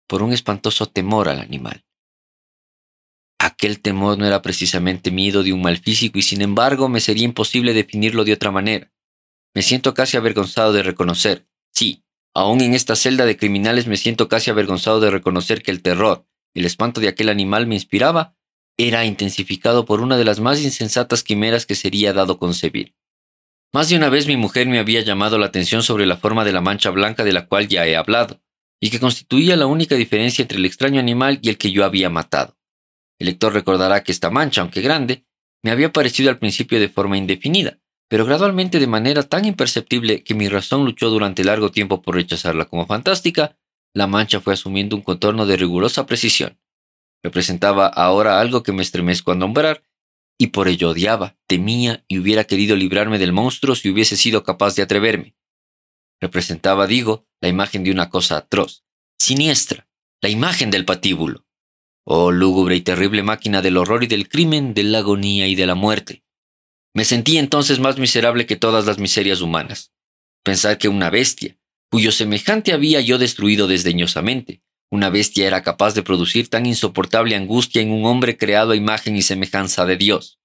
por 0.08 0.22
un 0.22 0.32
espantoso 0.32 0.86
temor 0.86 1.28
al 1.28 1.38
animal. 1.38 1.84
Aquel 3.38 3.80
temor 3.80 4.18
no 4.18 4.26
era 4.26 4.42
precisamente 4.42 5.12
miedo 5.12 5.44
de 5.44 5.52
un 5.52 5.62
mal 5.62 5.78
físico 5.78 6.18
y 6.18 6.22
sin 6.22 6.42
embargo 6.42 6.88
me 6.88 7.00
sería 7.00 7.24
imposible 7.24 7.72
definirlo 7.72 8.24
de 8.24 8.32
otra 8.32 8.50
manera. 8.50 8.90
Me 9.54 9.62
siento 9.62 9.94
casi 9.94 10.16
avergonzado 10.16 10.72
de 10.72 10.82
reconocer, 10.82 11.46
sí, 11.72 12.02
aún 12.34 12.60
en 12.60 12.74
esta 12.74 12.96
celda 12.96 13.26
de 13.26 13.36
criminales 13.36 13.86
me 13.86 13.96
siento 13.96 14.28
casi 14.28 14.50
avergonzado 14.50 14.98
de 14.98 15.10
reconocer 15.10 15.62
que 15.62 15.70
el 15.70 15.82
terror, 15.82 16.26
el 16.54 16.64
espanto 16.64 17.00
de 17.00 17.08
aquel 17.08 17.28
animal 17.28 17.66
me 17.66 17.76
inspiraba, 17.76 18.34
era 18.76 19.04
intensificado 19.04 19.84
por 19.84 20.00
una 20.00 20.16
de 20.16 20.24
las 20.24 20.40
más 20.40 20.62
insensatas 20.62 21.22
quimeras 21.22 21.66
que 21.66 21.74
sería 21.74 22.12
dado 22.12 22.38
concebir. 22.38 22.94
Más 23.72 23.88
de 23.88 23.96
una 23.96 24.08
vez 24.08 24.26
mi 24.26 24.36
mujer 24.36 24.66
me 24.66 24.78
había 24.78 25.02
llamado 25.02 25.38
la 25.38 25.46
atención 25.46 25.82
sobre 25.82 26.06
la 26.06 26.16
forma 26.16 26.44
de 26.44 26.52
la 26.52 26.60
mancha 26.60 26.90
blanca 26.90 27.22
de 27.22 27.32
la 27.32 27.46
cual 27.46 27.68
ya 27.68 27.86
he 27.86 27.96
hablado, 27.96 28.40
y 28.80 28.90
que 28.90 29.00
constituía 29.00 29.56
la 29.56 29.66
única 29.66 29.94
diferencia 29.94 30.42
entre 30.42 30.58
el 30.58 30.64
extraño 30.64 31.00
animal 31.00 31.38
y 31.42 31.48
el 31.48 31.58
que 31.58 31.72
yo 31.72 31.84
había 31.84 32.10
matado. 32.10 32.56
El 33.18 33.26
lector 33.26 33.52
recordará 33.52 34.02
que 34.04 34.12
esta 34.12 34.30
mancha, 34.30 34.60
aunque 34.60 34.80
grande, 34.80 35.24
me 35.62 35.70
había 35.70 35.92
parecido 35.92 36.30
al 36.30 36.38
principio 36.38 36.78
de 36.78 36.88
forma 36.88 37.18
indefinida, 37.18 37.78
pero 38.08 38.24
gradualmente 38.24 38.78
de 38.78 38.86
manera 38.86 39.22
tan 39.24 39.44
imperceptible 39.44 40.22
que 40.22 40.34
mi 40.34 40.48
razón 40.48 40.84
luchó 40.84 41.10
durante 41.10 41.44
largo 41.44 41.70
tiempo 41.70 42.00
por 42.00 42.14
rechazarla 42.14 42.66
como 42.66 42.86
fantástica, 42.86 43.56
la 43.92 44.06
mancha 44.06 44.40
fue 44.40 44.54
asumiendo 44.54 44.96
un 44.96 45.02
contorno 45.02 45.46
de 45.46 45.56
rigurosa 45.56 46.06
precisión. 46.06 46.58
Representaba 47.22 47.88
ahora 47.88 48.40
algo 48.40 48.62
que 48.62 48.72
me 48.72 48.82
estremezco 48.82 49.32
a 49.32 49.34
nombrar, 49.34 49.82
y 50.38 50.48
por 50.48 50.68
ello 50.68 50.90
odiaba, 50.90 51.36
temía 51.48 52.04
y 52.06 52.18
hubiera 52.18 52.44
querido 52.44 52.76
librarme 52.76 53.18
del 53.18 53.32
monstruo 53.32 53.74
si 53.74 53.90
hubiese 53.90 54.16
sido 54.16 54.44
capaz 54.44 54.76
de 54.76 54.82
atreverme. 54.82 55.34
Representaba, 56.20 56.86
digo, 56.86 57.26
la 57.40 57.48
imagen 57.48 57.84
de 57.84 57.90
una 57.90 58.10
cosa 58.10 58.36
atroz, 58.36 58.84
siniestra, 59.18 59.88
la 60.20 60.28
imagen 60.28 60.70
del 60.70 60.84
patíbulo. 60.84 61.46
Oh 62.04 62.32
lúgubre 62.32 62.74
y 62.74 62.80
terrible 62.80 63.22
máquina 63.22 63.62
del 63.62 63.76
horror 63.76 64.02
y 64.02 64.06
del 64.06 64.28
crimen, 64.28 64.74
de 64.74 64.82
la 64.82 64.98
agonía 64.98 65.46
y 65.46 65.54
de 65.54 65.66
la 65.66 65.74
muerte. 65.74 66.24
Me 66.94 67.04
sentí 67.04 67.38
entonces 67.38 67.78
más 67.78 67.98
miserable 67.98 68.46
que 68.46 68.56
todas 68.56 68.86
las 68.86 68.98
miserias 68.98 69.40
humanas. 69.40 69.92
Pensar 70.42 70.78
que 70.78 70.88
una 70.88 71.10
bestia, 71.10 71.58
cuyo 71.90 72.10
semejante 72.10 72.72
había 72.72 73.00
yo 73.00 73.18
destruido 73.18 73.68
desdeñosamente, 73.68 74.62
una 74.90 75.10
bestia 75.10 75.46
era 75.46 75.62
capaz 75.62 75.94
de 75.94 76.02
producir 76.02 76.48
tan 76.48 76.64
insoportable 76.64 77.36
angustia 77.36 77.82
en 77.82 77.92
un 77.92 78.06
hombre 78.06 78.38
creado 78.38 78.72
a 78.72 78.76
imagen 78.76 79.14
y 79.16 79.22
semejanza 79.22 79.84
de 79.84 79.96
Dios. 79.96 80.40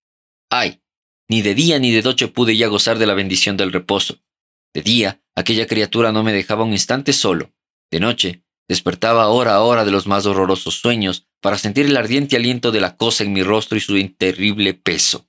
Ay, 0.50 0.82
ni 1.30 1.42
de 1.42 1.56
día 1.56 1.80
ni 1.80 1.92
de 1.92 2.02
noche 2.02 2.28
pude 2.28 2.58
ya 2.58 2.68
gozar 2.68 3.00
de 3.00 3.06
la 3.06 3.14
bendición 3.14 3.56
del 3.56 3.72
reposo. 3.72 4.20
De 4.74 4.82
día, 4.82 5.23
aquella 5.36 5.68
criatura 5.68 6.12
no 6.12 6.24
me 6.24 6.34
dejaba 6.34 6.64
un 6.64 6.72
instante 6.72 7.14
solo. 7.14 7.54
De 7.92 8.00
noche, 8.00 8.44
despertaba 8.68 9.28
hora 9.28 9.56
a 9.56 9.62
hora 9.62 9.86
de 9.86 9.92
los 9.92 10.08
más 10.08 10.26
horrorosos 10.26 10.80
sueños 10.80 11.28
para 11.42 11.58
sentir 11.58 11.86
el 11.86 11.98
ardiente 11.98 12.36
aliento 12.36 12.72
de 12.72 12.82
la 12.82 12.96
cosa 12.96 13.24
en 13.24 13.34
mi 13.34 13.44
rostro 13.44 13.78
y 13.78 13.82
su 13.82 13.96
terrible 14.18 14.74
peso. 14.74 15.28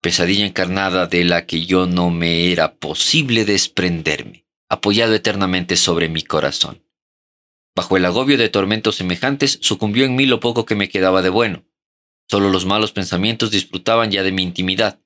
Pesadilla 0.00 0.46
encarnada 0.46 1.06
de 1.06 1.24
la 1.24 1.46
que 1.46 1.66
yo 1.66 1.86
no 1.86 2.10
me 2.10 2.52
era 2.52 2.76
posible 2.76 3.44
desprenderme, 3.44 4.46
apoyado 4.68 5.14
eternamente 5.14 5.76
sobre 5.76 6.08
mi 6.08 6.22
corazón. 6.22 6.82
Bajo 7.74 7.96
el 7.96 8.06
agobio 8.06 8.38
de 8.38 8.48
tormentos 8.48 8.96
semejantes, 8.96 9.58
sucumbió 9.60 10.06
en 10.06 10.16
mí 10.16 10.24
lo 10.24 10.40
poco 10.40 10.64
que 10.64 10.74
me 10.74 10.88
quedaba 10.88 11.20
de 11.22 11.28
bueno. 11.28 11.66
Solo 12.28 12.48
los 12.48 12.64
malos 12.64 12.92
pensamientos 12.92 13.50
disfrutaban 13.50 14.10
ya 14.10 14.22
de 14.22 14.32
mi 14.32 14.42
intimidad, 14.42 15.00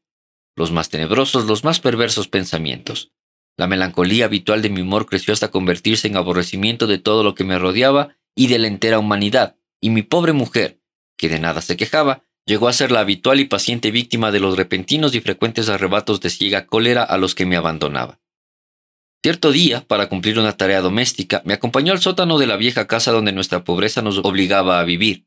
los 0.57 0.71
más 0.71 0.89
tenebrosos, 0.89 1.47
los 1.47 1.65
más 1.65 1.81
perversos 1.81 2.29
pensamientos. 2.29 3.13
La 3.61 3.67
melancolía 3.67 4.25
habitual 4.25 4.63
de 4.63 4.71
mi 4.71 4.81
humor 4.81 5.05
creció 5.05 5.35
hasta 5.35 5.51
convertirse 5.51 6.09
en 6.09 6.17
aborrecimiento 6.17 6.87
de 6.87 6.97
todo 6.97 7.23
lo 7.23 7.35
que 7.35 7.45
me 7.45 7.59
rodeaba 7.59 8.17
y 8.35 8.47
de 8.47 8.59
la 8.59 8.69
entera 8.69 8.99
humanidad, 8.99 9.57
y 9.83 9.91
mi 9.91 10.01
pobre 10.01 10.33
mujer, 10.33 10.81
que 11.19 11.29
de 11.29 11.41
nada 11.41 11.61
se 11.61 11.77
quejaba, 11.77 12.23
llegó 12.47 12.69
a 12.69 12.73
ser 12.73 12.91
la 12.91 13.01
habitual 13.01 13.39
y 13.39 13.45
paciente 13.45 13.91
víctima 13.91 14.31
de 14.31 14.41
los 14.41 14.57
repentinos 14.57 15.15
y 15.15 15.21
frecuentes 15.21 15.69
arrebatos 15.69 16.23
de 16.23 16.31
ciega 16.31 16.65
cólera 16.65 17.03
a 17.03 17.19
los 17.19 17.35
que 17.35 17.45
me 17.45 17.57
abandonaba. 17.57 18.19
Cierto 19.23 19.53
día, 19.53 19.85
para 19.87 20.09
cumplir 20.09 20.39
una 20.39 20.57
tarea 20.57 20.81
doméstica, 20.81 21.43
me 21.45 21.53
acompañó 21.53 21.93
al 21.93 22.01
sótano 22.01 22.39
de 22.39 22.47
la 22.47 22.57
vieja 22.57 22.87
casa 22.87 23.13
donde 23.13 23.33
nuestra 23.33 23.63
pobreza 23.63 24.01
nos 24.01 24.17
obligaba 24.25 24.81
a 24.81 24.85
vivir. 24.85 25.27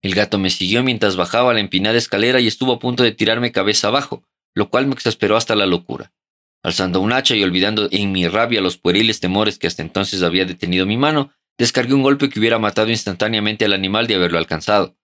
El 0.00 0.14
gato 0.14 0.38
me 0.38 0.50
siguió 0.50 0.84
mientras 0.84 1.16
bajaba 1.16 1.54
la 1.54 1.58
empinada 1.58 1.98
escalera 1.98 2.38
y 2.38 2.46
estuvo 2.46 2.74
a 2.74 2.78
punto 2.78 3.02
de 3.02 3.10
tirarme 3.10 3.50
cabeza 3.50 3.88
abajo, 3.88 4.22
lo 4.54 4.70
cual 4.70 4.86
me 4.86 4.94
exasperó 4.94 5.36
hasta 5.36 5.56
la 5.56 5.66
locura. 5.66 6.12
Alzando 6.68 7.00
un 7.00 7.12
hacha 7.12 7.34
y 7.34 7.42
olvidando 7.42 7.88
en 7.90 8.12
mi 8.12 8.28
rabia 8.28 8.60
los 8.60 8.78
pueriles 8.78 9.20
temores 9.20 9.58
que 9.58 9.66
hasta 9.66 9.82
entonces 9.82 10.22
había 10.22 10.44
detenido 10.44 10.86
mi 10.86 10.96
mano, 10.96 11.32
Descargué 11.58 11.92
un 11.92 12.04
golpe 12.04 12.30
que 12.30 12.38
hubiera 12.38 12.60
matado 12.60 12.90
instantáneamente 12.90 13.64
al 13.64 13.72
animal 13.72 14.06
de 14.06 14.14
haberlo 14.14 14.38
alcanzado. 14.38 14.96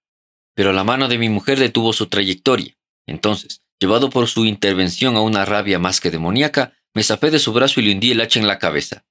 Pero 0.55 0.73
la 0.73 0.85
mano 0.85 1.09
de 1.09 1.19
mi 1.19 1.29
mujer 1.29 1.59
detuvo 1.59 1.93
su 1.93 2.07
trayectoria. 2.07 2.79
Entonces, 3.09 3.63
llevado 3.81 4.09
por 4.09 4.29
su 4.29 4.47
intervención 4.47 5.17
a 5.17 5.21
una 5.21 5.45
rabia 5.45 5.81
más 5.81 6.01
que 6.01 6.13
demoníaca, 6.13 6.75
me 6.95 7.03
zafé 7.03 7.33
de 7.33 7.41
su 7.41 7.53
brazo 7.53 7.81
y 7.81 7.85
le 7.85 7.93
hundí 7.93 8.13
el 8.13 8.21
hacha 8.21 8.39
en 8.39 8.47
la 8.47 8.61
cabeza. 8.61 9.05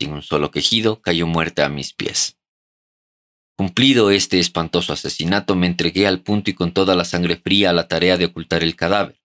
Sin 0.00 0.12
un 0.12 0.22
solo 0.22 0.50
quejido, 0.50 1.00
cayó 1.00 1.28
muerta 1.28 1.64
a 1.64 1.68
mis 1.68 1.92
pies. 1.92 2.36
Cumplido 3.56 4.10
este 4.10 4.40
espantoso 4.40 4.92
asesinato, 4.92 5.54
me 5.54 5.68
entregué 5.68 6.08
al 6.08 6.20
punto 6.20 6.50
y 6.50 6.54
con 6.54 6.72
toda 6.72 6.96
la 6.96 7.04
sangre 7.04 7.36
fría 7.36 7.70
a 7.70 7.72
la 7.72 7.86
tarea 7.86 8.16
de 8.16 8.24
ocultar 8.24 8.64
el 8.64 8.74
cadáver. 8.74 9.21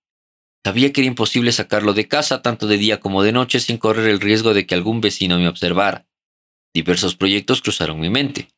Sabía 0.68 0.92
que 0.92 1.00
era 1.00 1.08
imposible 1.08 1.54
sacarlo 1.54 1.94
de 1.94 2.10
casa 2.10 2.42
tanto 2.42 2.68
de 2.68 2.78
día 2.78 3.00
como 3.00 3.24
de 3.24 3.32
noche 3.32 3.62
sin 3.62 3.78
correr 3.78 4.10
el 4.10 4.20
riesgo 4.20 4.54
de 4.54 4.66
que 4.66 4.76
algún 4.76 5.00
vecino 5.00 5.40
me 5.40 5.48
observara. 5.48 6.10
Diversos 6.74 7.16
proyectos 7.16 7.62
cruzaron 7.62 8.02
mi 8.02 8.10
mente. 8.10 8.50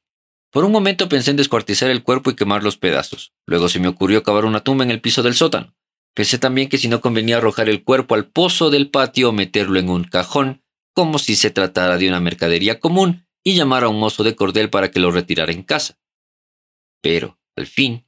Por 0.49 0.66
un 0.66 0.72
momento 0.72 1.07
pensé 1.07 1.30
en 1.30 1.38
descuartizar 1.38 1.91
el 1.91 2.01
cuerpo 2.01 2.32
y 2.32 2.36
quemar 2.36 2.64
los 2.64 2.78
pedazos. 2.78 3.32
Luego 3.45 3.70
se 3.70 3.80
me 3.80 3.88
ocurrió 3.88 4.24
cavar 4.24 4.45
una 4.45 4.62
tumba 4.62 4.84
en 4.84 4.89
el 4.89 5.01
piso 5.01 5.22
del 5.22 5.36
sótano. 5.36 5.76
Pensé 6.16 6.39
también 6.39 6.68
que 6.68 6.80
si 6.80 6.88
no 6.88 6.99
convenía 6.99 7.38
arrojar 7.38 7.70
el 7.70 7.84
cuerpo 7.84 8.16
al 8.16 8.26
pozo 8.26 8.72
del 8.72 8.89
patio 8.89 9.30
o 9.30 9.32
meterlo 9.32 9.78
en 9.78 9.89
un 9.89 10.03
cajón, 10.03 10.64
como 10.95 11.20
si 11.20 11.36
se 11.36 11.51
tratara 11.51 11.99
de 11.99 12.10
una 12.10 12.20
mercadería 12.20 12.80
común, 12.80 13.28
y 13.43 13.53
llamar 13.53 13.84
a 13.84 13.89
un 13.89 14.01
oso 14.01 14.24
de 14.24 14.36
cordel 14.36 14.72
para 14.72 14.89
que 14.89 14.99
lo 14.99 15.12
retirara 15.12 15.51
en 15.51 15.62
casa. 15.62 15.99
Pero, 17.03 17.38
al 17.55 17.68
fin, 17.68 18.07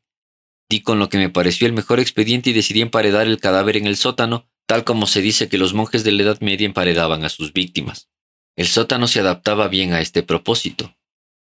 con 0.79 0.97
lo 0.97 1.09
que 1.09 1.17
me 1.17 1.29
pareció 1.29 1.67
el 1.67 1.73
mejor 1.73 1.99
expediente 1.99 2.51
y 2.51 2.53
decidí 2.53 2.79
emparedar 2.79 3.27
el 3.27 3.39
cadáver 3.39 3.75
en 3.75 3.85
el 3.85 3.97
sótano, 3.97 4.47
tal 4.65 4.85
como 4.85 5.07
se 5.07 5.21
dice 5.21 5.49
que 5.49 5.57
los 5.57 5.73
monjes 5.73 6.05
de 6.05 6.13
la 6.13 6.23
Edad 6.23 6.39
Media 6.39 6.65
emparedaban 6.65 7.25
a 7.25 7.29
sus 7.29 7.51
víctimas. 7.51 8.07
El 8.55 8.67
sótano 8.67 9.07
se 9.07 9.19
adaptaba 9.19 9.67
bien 9.67 9.93
a 9.93 9.99
este 9.99 10.23
propósito. 10.23 10.95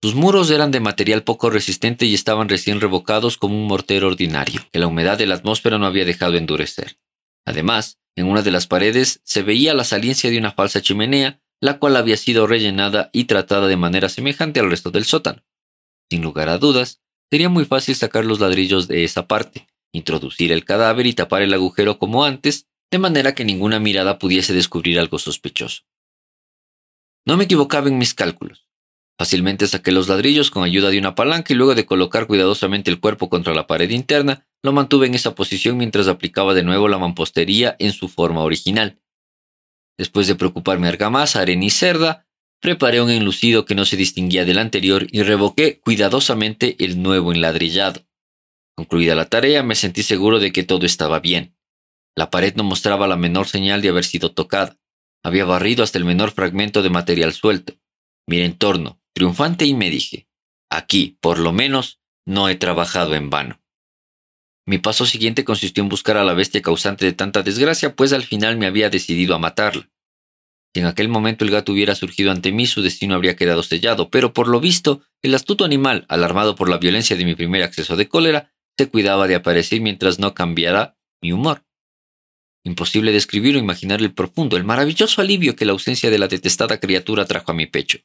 Sus 0.01 0.15
muros 0.15 0.49
eran 0.49 0.71
de 0.71 0.79
material 0.79 1.23
poco 1.23 1.49
resistente 1.49 2.05
y 2.05 2.13
estaban 2.13 2.47
recién 2.47 2.79
revocados 2.79 3.37
como 3.37 3.59
un 3.59 3.67
mortero 3.67 4.07
ordinario, 4.07 4.61
que 4.71 4.79
la 4.79 4.87
humedad 4.87 5.17
de 5.17 5.25
la 5.25 5.35
atmósfera 5.35 5.77
no 5.77 5.85
había 5.85 6.05
dejado 6.05 6.37
endurecer. 6.37 6.97
Además, 7.45 7.99
en 8.15 8.27
una 8.27 8.41
de 8.41 8.51
las 8.51 8.67
paredes 8.67 9.19
se 9.25 9.43
veía 9.43 9.73
la 9.73 9.83
saliencia 9.83 10.29
de 10.29 10.37
una 10.37 10.53
falsa 10.53 10.81
chimenea, 10.81 11.41
la 11.59 11.79
cual 11.79 11.97
había 11.97 12.15
sido 12.15 12.47
rellenada 12.47 13.09
y 13.11 13.25
tratada 13.25 13.67
de 13.67 13.75
manera 13.75 14.07
semejante 14.07 14.61
al 14.61 14.69
resto 14.69 14.91
del 14.91 15.03
sótano. 15.03 15.43
Sin 16.09 16.21
lugar 16.21 16.47
a 16.47 16.57
dudas, 16.57 17.01
sería 17.31 17.49
muy 17.49 17.65
fácil 17.65 17.95
sacar 17.95 18.25
los 18.25 18.39
ladrillos 18.39 18.87
de 18.87 19.03
esa 19.03 19.27
parte, 19.27 19.67
introducir 19.91 20.51
el 20.51 20.65
cadáver 20.65 21.05
y 21.05 21.13
tapar 21.13 21.41
el 21.41 21.53
agujero 21.53 21.99
como 21.99 22.23
antes, 22.23 22.67
de 22.91 22.99
manera 22.99 23.35
que 23.35 23.45
ninguna 23.45 23.79
mirada 23.79 24.17
pudiese 24.17 24.53
descubrir 24.53 24.99
algo 24.99 25.19
sospechoso. 25.19 25.83
No 27.25 27.37
me 27.37 27.43
equivocaba 27.43 27.87
en 27.87 27.97
mis 27.97 28.13
cálculos. 28.13 28.67
Fácilmente 29.19 29.67
saqué 29.67 29.91
los 29.91 30.07
ladrillos 30.07 30.49
con 30.49 30.63
ayuda 30.63 30.89
de 30.89 30.97
una 30.97 31.13
palanca 31.13 31.53
y 31.53 31.55
luego 31.55 31.75
de 31.75 31.85
colocar 31.85 32.25
cuidadosamente 32.25 32.89
el 32.89 33.01
cuerpo 33.01 33.29
contra 33.29 33.53
la 33.53 33.67
pared 33.67 33.89
interna, 33.89 34.47
lo 34.63 34.71
mantuve 34.71 35.07
en 35.07 35.13
esa 35.13 35.35
posición 35.35 35.77
mientras 35.77 36.07
aplicaba 36.07 36.53
de 36.53 36.63
nuevo 36.63 36.87
la 36.87 36.97
mampostería 36.97 37.75
en 37.79 37.91
su 37.91 38.07
forma 38.07 38.41
original. 38.41 38.99
Después 39.97 40.27
de 40.27 40.35
preocuparme 40.35 40.87
argamasa, 40.87 41.41
arena 41.41 41.65
y 41.65 41.69
cerda, 41.69 42.28
preparé 42.59 43.01
un 43.01 43.09
enlucido 43.09 43.65
que 43.65 43.75
no 43.75 43.85
se 43.85 43.97
distinguía 43.97 44.45
del 44.45 44.57
anterior 44.57 45.07
y 45.11 45.23
revoqué 45.23 45.79
cuidadosamente 45.79 46.75
el 46.83 47.01
nuevo 47.01 47.33
enladrillado. 47.33 48.05
Concluida 48.75 49.15
la 49.15 49.25
tarea, 49.25 49.63
me 49.63 49.75
sentí 49.75 50.03
seguro 50.03 50.39
de 50.39 50.51
que 50.51 50.63
todo 50.63 50.85
estaba 50.85 51.19
bien. 51.19 51.55
La 52.15 52.29
pared 52.29 52.55
no 52.55 52.63
mostraba 52.63 53.07
la 53.07 53.15
menor 53.15 53.47
señal 53.47 53.81
de 53.81 53.89
haber 53.89 54.05
sido 54.05 54.31
tocada. 54.31 54.77
Había 55.23 55.45
barrido 55.45 55.83
hasta 55.83 55.97
el 55.97 56.05
menor 56.05 56.31
fragmento 56.31 56.81
de 56.81 56.89
material 56.89 57.33
suelto. 57.33 57.77
Miré 58.27 58.45
en 58.45 58.57
torno, 58.57 59.01
triunfante, 59.13 59.65
y 59.65 59.73
me 59.73 59.89
dije, 59.89 60.27
aquí, 60.69 61.17
por 61.21 61.39
lo 61.39 61.51
menos, 61.51 61.99
no 62.25 62.47
he 62.47 62.55
trabajado 62.55 63.15
en 63.15 63.29
vano. 63.29 63.61
Mi 64.65 64.77
paso 64.77 65.05
siguiente 65.05 65.43
consistió 65.43 65.81
en 65.81 65.89
buscar 65.89 66.15
a 66.17 66.23
la 66.23 66.33
bestia 66.33 66.61
causante 66.61 67.05
de 67.05 67.13
tanta 67.13 67.41
desgracia, 67.41 67.95
pues 67.95 68.13
al 68.13 68.23
final 68.23 68.57
me 68.57 68.67
había 68.67 68.89
decidido 68.89 69.33
a 69.33 69.39
matarla. 69.39 69.89
Si 70.73 70.81
en 70.81 70.85
aquel 70.85 71.09
momento 71.09 71.45
el 71.45 71.51
gato 71.51 71.71
hubiera 71.71 71.95
surgido 71.95 72.31
ante 72.31 72.51
mí, 72.51 72.67
su 72.67 72.81
destino 72.81 73.15
habría 73.15 73.35
quedado 73.35 73.63
sellado, 73.63 74.09
pero 74.09 74.33
por 74.33 74.47
lo 74.47 74.59
visto, 74.59 75.01
el 75.23 75.33
astuto 75.33 75.65
animal, 75.65 76.05
alarmado 76.09 76.55
por 76.55 76.69
la 76.69 76.77
violencia 76.77 77.15
de 77.15 77.25
mi 77.25 77.35
primer 77.35 77.63
acceso 77.63 77.95
de 77.95 78.07
cólera, 78.07 78.53
se 78.77 78.89
cuidaba 78.89 79.27
de 79.27 79.35
aparecer 79.35 79.81
mientras 79.81 80.19
no 80.19 80.33
cambiara 80.33 80.97
mi 81.21 81.31
humor. 81.31 81.65
Imposible 82.63 83.11
describir 83.11 83.55
o 83.55 83.59
imaginar 83.59 83.99
el 83.99 84.13
profundo, 84.13 84.57
el 84.57 84.63
maravilloso 84.63 85.21
alivio 85.21 85.55
que 85.55 85.65
la 85.65 85.71
ausencia 85.71 86.09
de 86.11 86.19
la 86.19 86.27
detestada 86.27 86.79
criatura 86.79 87.25
trajo 87.25 87.51
a 87.51 87.55
mi 87.55 87.65
pecho. 87.65 87.99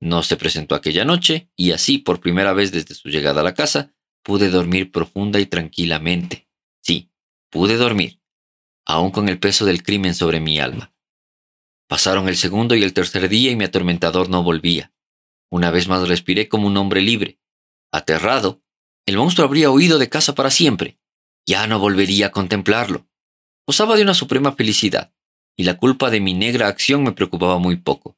No 0.00 0.22
se 0.22 0.36
presentó 0.36 0.74
aquella 0.74 1.04
noche, 1.04 1.50
y 1.56 1.72
así, 1.72 1.98
por 1.98 2.20
primera 2.20 2.54
vez 2.54 2.72
desde 2.72 2.94
su 2.94 3.10
llegada 3.10 3.42
a 3.42 3.44
la 3.44 3.54
casa, 3.54 3.92
pude 4.22 4.48
dormir 4.48 4.90
profunda 4.90 5.38
y 5.40 5.46
tranquilamente. 5.46 6.48
Sí, 6.82 7.10
pude 7.50 7.76
dormir, 7.76 8.20
aún 8.86 9.10
con 9.10 9.28
el 9.28 9.38
peso 9.38 9.66
del 9.66 9.82
crimen 9.82 10.14
sobre 10.14 10.40
mi 10.40 10.58
alma. 10.58 10.89
Pasaron 11.90 12.28
el 12.28 12.36
segundo 12.36 12.76
y 12.76 12.84
el 12.84 12.92
tercer 12.92 13.28
día 13.28 13.50
y 13.50 13.56
mi 13.56 13.64
atormentador 13.64 14.28
no 14.28 14.44
volvía. 14.44 14.92
Una 15.50 15.72
vez 15.72 15.88
más 15.88 16.06
respiré 16.06 16.48
como 16.48 16.68
un 16.68 16.76
hombre 16.76 17.00
libre. 17.00 17.40
Aterrado, 17.90 18.62
el 19.06 19.16
monstruo 19.16 19.44
habría 19.44 19.72
huido 19.72 19.98
de 19.98 20.08
casa 20.08 20.36
para 20.36 20.52
siempre. 20.52 21.00
Ya 21.48 21.66
no 21.66 21.80
volvería 21.80 22.26
a 22.26 22.30
contemplarlo. 22.30 23.08
Gozaba 23.66 23.96
de 23.96 24.02
una 24.02 24.14
suprema 24.14 24.52
felicidad, 24.52 25.12
y 25.56 25.64
la 25.64 25.78
culpa 25.78 26.10
de 26.10 26.20
mi 26.20 26.32
negra 26.32 26.68
acción 26.68 27.02
me 27.02 27.10
preocupaba 27.10 27.58
muy 27.58 27.74
poco. 27.74 28.16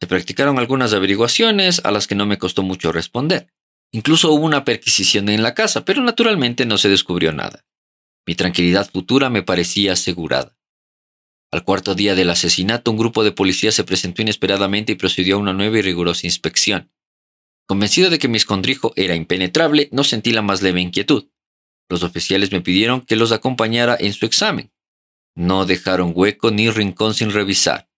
Se 0.00 0.06
practicaron 0.06 0.60
algunas 0.60 0.92
averiguaciones 0.92 1.84
a 1.84 1.90
las 1.90 2.06
que 2.06 2.14
no 2.14 2.24
me 2.24 2.38
costó 2.38 2.62
mucho 2.62 2.92
responder. 2.92 3.52
Incluso 3.90 4.30
hubo 4.30 4.46
una 4.46 4.64
perquisición 4.64 5.28
en 5.28 5.42
la 5.42 5.54
casa, 5.54 5.84
pero 5.84 6.02
naturalmente 6.04 6.66
no 6.66 6.78
se 6.78 6.88
descubrió 6.88 7.32
nada. 7.32 7.64
Mi 8.28 8.36
tranquilidad 8.36 8.88
futura 8.88 9.28
me 9.28 9.42
parecía 9.42 9.94
asegurada. 9.94 10.56
Al 11.52 11.64
cuarto 11.64 11.94
día 11.94 12.14
del 12.14 12.30
asesinato, 12.30 12.90
un 12.90 12.96
grupo 12.96 13.22
de 13.24 13.32
policías 13.32 13.74
se 13.74 13.84
presentó 13.84 14.22
inesperadamente 14.22 14.92
y 14.92 14.94
procedió 14.94 15.36
a 15.36 15.38
una 15.38 15.52
nueva 15.52 15.78
y 15.78 15.82
rigurosa 15.82 16.26
inspección. 16.26 16.90
Convencido 17.68 18.08
de 18.08 18.18
que 18.18 18.26
mi 18.26 18.38
escondrijo 18.38 18.94
era 18.96 19.14
impenetrable, 19.14 19.90
no 19.92 20.02
sentí 20.02 20.32
la 20.32 20.40
más 20.40 20.62
leve 20.62 20.80
inquietud. 20.80 21.28
Los 21.90 22.04
oficiales 22.04 22.52
me 22.52 22.62
pidieron 22.62 23.02
que 23.02 23.16
los 23.16 23.32
acompañara 23.32 23.98
en 24.00 24.14
su 24.14 24.24
examen. 24.24 24.72
No 25.36 25.66
dejaron 25.66 26.12
hueco 26.14 26.50
ni 26.50 26.70
rincón 26.70 27.12
sin 27.12 27.30
revisar. 27.30 27.90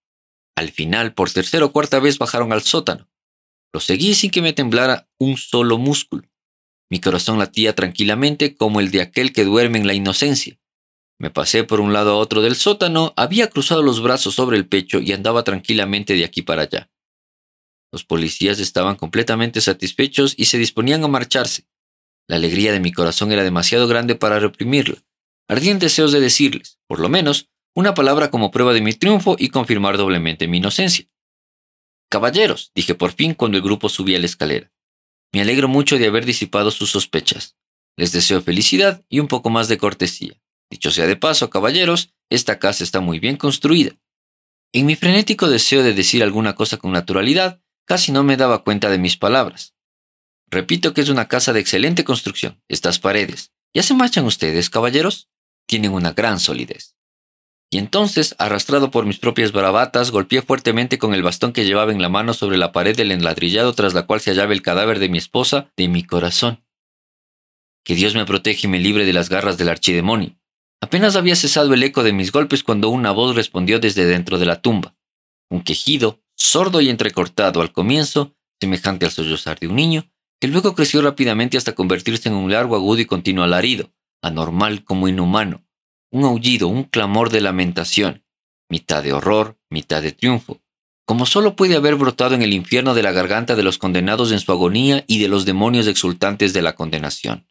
Al 0.57 0.70
final, 0.72 1.14
por 1.14 1.30
tercera 1.30 1.64
o 1.64 1.72
cuarta 1.72 2.00
vez 2.00 2.18
bajaron 2.18 2.52
al 2.52 2.62
sótano. 2.62 3.09
Lo 3.72 3.78
seguí 3.78 4.14
sin 4.14 4.32
que 4.32 4.42
me 4.42 4.52
temblara 4.52 5.09
un 5.18 5.36
solo 5.36 5.78
músculo. 5.78 6.28
Mi 6.90 7.00
corazón 7.00 7.38
latía 7.38 7.74
tranquilamente 7.74 8.57
como 8.57 8.80
el 8.80 8.90
de 8.90 9.00
aquel 9.00 9.32
que 9.32 9.44
duerme 9.44 9.78
en 9.78 9.86
la 9.86 9.94
inocencia. 9.94 10.59
Me 11.18 11.30
pasé 11.30 11.64
por 11.64 11.80
un 11.80 11.92
lado 11.92 12.12
a 12.12 12.16
otro 12.16 12.42
del 12.42 12.56
sótano, 12.56 13.12
había 13.16 13.48
cruzado 13.48 13.82
los 13.82 14.02
brazos 14.02 14.34
sobre 14.34 14.56
el 14.56 14.66
pecho 14.66 15.00
y 15.00 15.12
andaba 15.12 15.44
tranquilamente 15.44 16.14
de 16.14 16.24
aquí 16.24 16.42
para 16.42 16.62
allá. 16.62 16.90
Los 17.92 18.04
policías 18.04 18.58
estaban 18.58 18.96
completamente 18.96 19.60
satisfechos 19.60 20.34
y 20.36 20.46
se 20.46 20.58
disponían 20.58 21.04
a 21.04 21.08
marcharse. 21.08 21.66
La 22.26 22.36
alegría 22.36 22.72
de 22.72 22.80
mi 22.80 22.92
corazón 22.92 23.30
era 23.30 23.44
demasiado 23.44 23.86
grande 23.86 24.16
para 24.16 24.40
reprimirla. 24.40 25.04
Ardían 25.48 25.78
deseos 25.78 26.10
de 26.10 26.20
decirles, 26.20 26.78
por 26.88 26.98
lo 26.98 27.08
menos, 27.08 27.50
una 27.74 27.94
palabra 27.94 28.30
como 28.30 28.50
prueba 28.50 28.72
de 28.72 28.80
mi 28.80 28.94
triunfo 28.94 29.36
y 29.38 29.50
confirmar 29.50 29.96
doblemente 29.96 30.48
mi 30.48 30.56
inocencia. 30.56 31.06
Caballeros, 32.08 32.72
dije 32.74 32.94
por 32.94 33.12
fin 33.12 33.34
cuando 33.34 33.58
el 33.58 33.62
grupo 33.62 33.88
subía 33.88 34.18
la 34.18 34.26
escalera. 34.26 34.72
Me 35.32 35.40
alegro 35.40 35.68
mucho 35.68 35.98
de 35.98 36.06
haber 36.06 36.24
disipado 36.24 36.70
sus 36.70 36.90
sospechas. 36.90 37.56
Les 37.96 38.12
deseo 38.12 38.40
felicidad 38.42 39.04
y 39.08 39.20
un 39.20 39.28
poco 39.28 39.50
más 39.50 39.68
de 39.68 39.78
cortesía. 39.78 40.40
Dicho 40.70 40.90
sea 40.90 41.06
de 41.06 41.16
paso, 41.16 41.50
caballeros, 41.50 42.14
esta 42.30 42.58
casa 42.58 42.84
está 42.84 43.00
muy 43.00 43.18
bien 43.18 43.36
construida. 43.36 43.92
En 44.72 44.86
mi 44.86 44.96
frenético 44.96 45.48
deseo 45.48 45.82
de 45.82 45.94
decir 45.94 46.22
alguna 46.22 46.54
cosa 46.54 46.78
con 46.78 46.92
naturalidad, 46.92 47.60
casi 47.86 48.10
no 48.10 48.24
me 48.24 48.36
daba 48.36 48.64
cuenta 48.64 48.90
de 48.90 48.98
mis 48.98 49.16
palabras. 49.16 49.74
Repito 50.50 50.94
que 50.94 51.00
es 51.00 51.08
una 51.08 51.28
casa 51.28 51.52
de 51.52 51.60
excelente 51.60 52.04
construcción. 52.04 52.60
Estas 52.68 52.98
paredes. 52.98 53.52
¿Ya 53.74 53.82
se 53.82 53.94
marchan 53.94 54.24
ustedes, 54.24 54.70
caballeros? 54.70 55.28
Tienen 55.66 55.92
una 55.92 56.12
gran 56.12 56.40
solidez. 56.40 56.96
Y 57.70 57.78
entonces, 57.78 58.36
arrastrado 58.38 58.90
por 58.92 59.04
mis 59.04 59.18
propias 59.18 59.50
bravatas, 59.50 60.12
golpeé 60.12 60.42
fuertemente 60.42 60.98
con 60.98 61.12
el 61.12 61.24
bastón 61.24 61.52
que 61.52 61.64
llevaba 61.64 61.90
en 61.90 62.00
la 62.00 62.08
mano 62.08 62.32
sobre 62.32 62.56
la 62.56 62.70
pared 62.70 62.96
del 62.96 63.10
enladrillado 63.10 63.72
tras 63.72 63.94
la 63.94 64.06
cual 64.06 64.20
se 64.20 64.30
hallaba 64.30 64.52
el 64.52 64.62
cadáver 64.62 65.00
de 65.00 65.08
mi 65.08 65.18
esposa 65.18 65.72
de 65.76 65.88
mi 65.88 66.04
corazón. 66.04 66.64
Que 67.84 67.96
Dios 67.96 68.14
me 68.14 68.26
proteja 68.26 68.60
y 68.64 68.70
me 68.70 68.78
libre 68.78 69.04
de 69.04 69.12
las 69.12 69.28
garras 69.28 69.58
del 69.58 69.70
archidemonio. 69.70 70.38
Apenas 70.85 71.16
había 71.16 71.35
cesado 71.35 71.72
el 71.72 71.82
eco 71.82 72.03
de 72.03 72.12
mis 72.12 72.30
golpes 72.30 72.62
cuando 72.62 72.91
una 72.91 73.11
voz 73.11 73.35
respondió 73.35 73.80
desde 73.80 74.05
dentro 74.05 74.39
de 74.39 74.45
la 74.45 74.61
tumba. 74.61 74.95
Un 75.49 75.62
quejido, 75.62 76.20
sordo 76.37 76.82
y 76.82 76.91
entrecortado 76.91 77.62
al 77.62 77.72
comienzo, 77.72 78.37
semejante 78.61 79.07
al 79.07 79.11
sollozar 79.11 79.59
de 79.59 79.66
un 79.68 79.76
niño, 79.76 80.12
que 80.39 80.47
luego 80.47 80.74
creció 80.74 81.01
rápidamente 81.01 81.57
hasta 81.57 81.74
convertirse 81.74 82.28
en 82.28 82.35
un 82.35 82.53
largo, 82.53 82.76
agudo 82.76 83.01
y 83.01 83.07
continuo 83.07 83.45
alarido, 83.45 83.95
anormal 84.20 84.85
como 84.85 85.09
inhumano, 85.09 85.64
un 86.11 86.24
aullido, 86.24 86.68
un 86.68 86.85
clamor 86.85 87.30
de 87.30 87.41
lamentación, 87.41 88.22
mitad 88.68 89.03
de 89.03 89.14
horror, 89.14 89.59
mitad 89.70 90.03
de 90.03 90.12
triunfo, 90.12 90.61
como 91.07 91.24
solo 91.24 91.57
puede 91.57 91.76
haber 91.76 91.95
brotado 91.95 92.35
en 92.35 92.43
el 92.43 92.53
infierno 92.53 92.93
de 92.93 93.03
la 93.03 93.12
garganta 93.12 93.57
de 93.57 93.62
los 93.62 93.78
condenados 93.78 94.32
en 94.32 94.41
su 94.41 94.53
agonía 94.53 95.03
y 95.07 95.18
de 95.18 95.28
los 95.28 95.47
demonios 95.47 95.87
exultantes 95.87 96.53
de 96.53 96.61
la 96.61 96.74
condenación. 96.74 97.47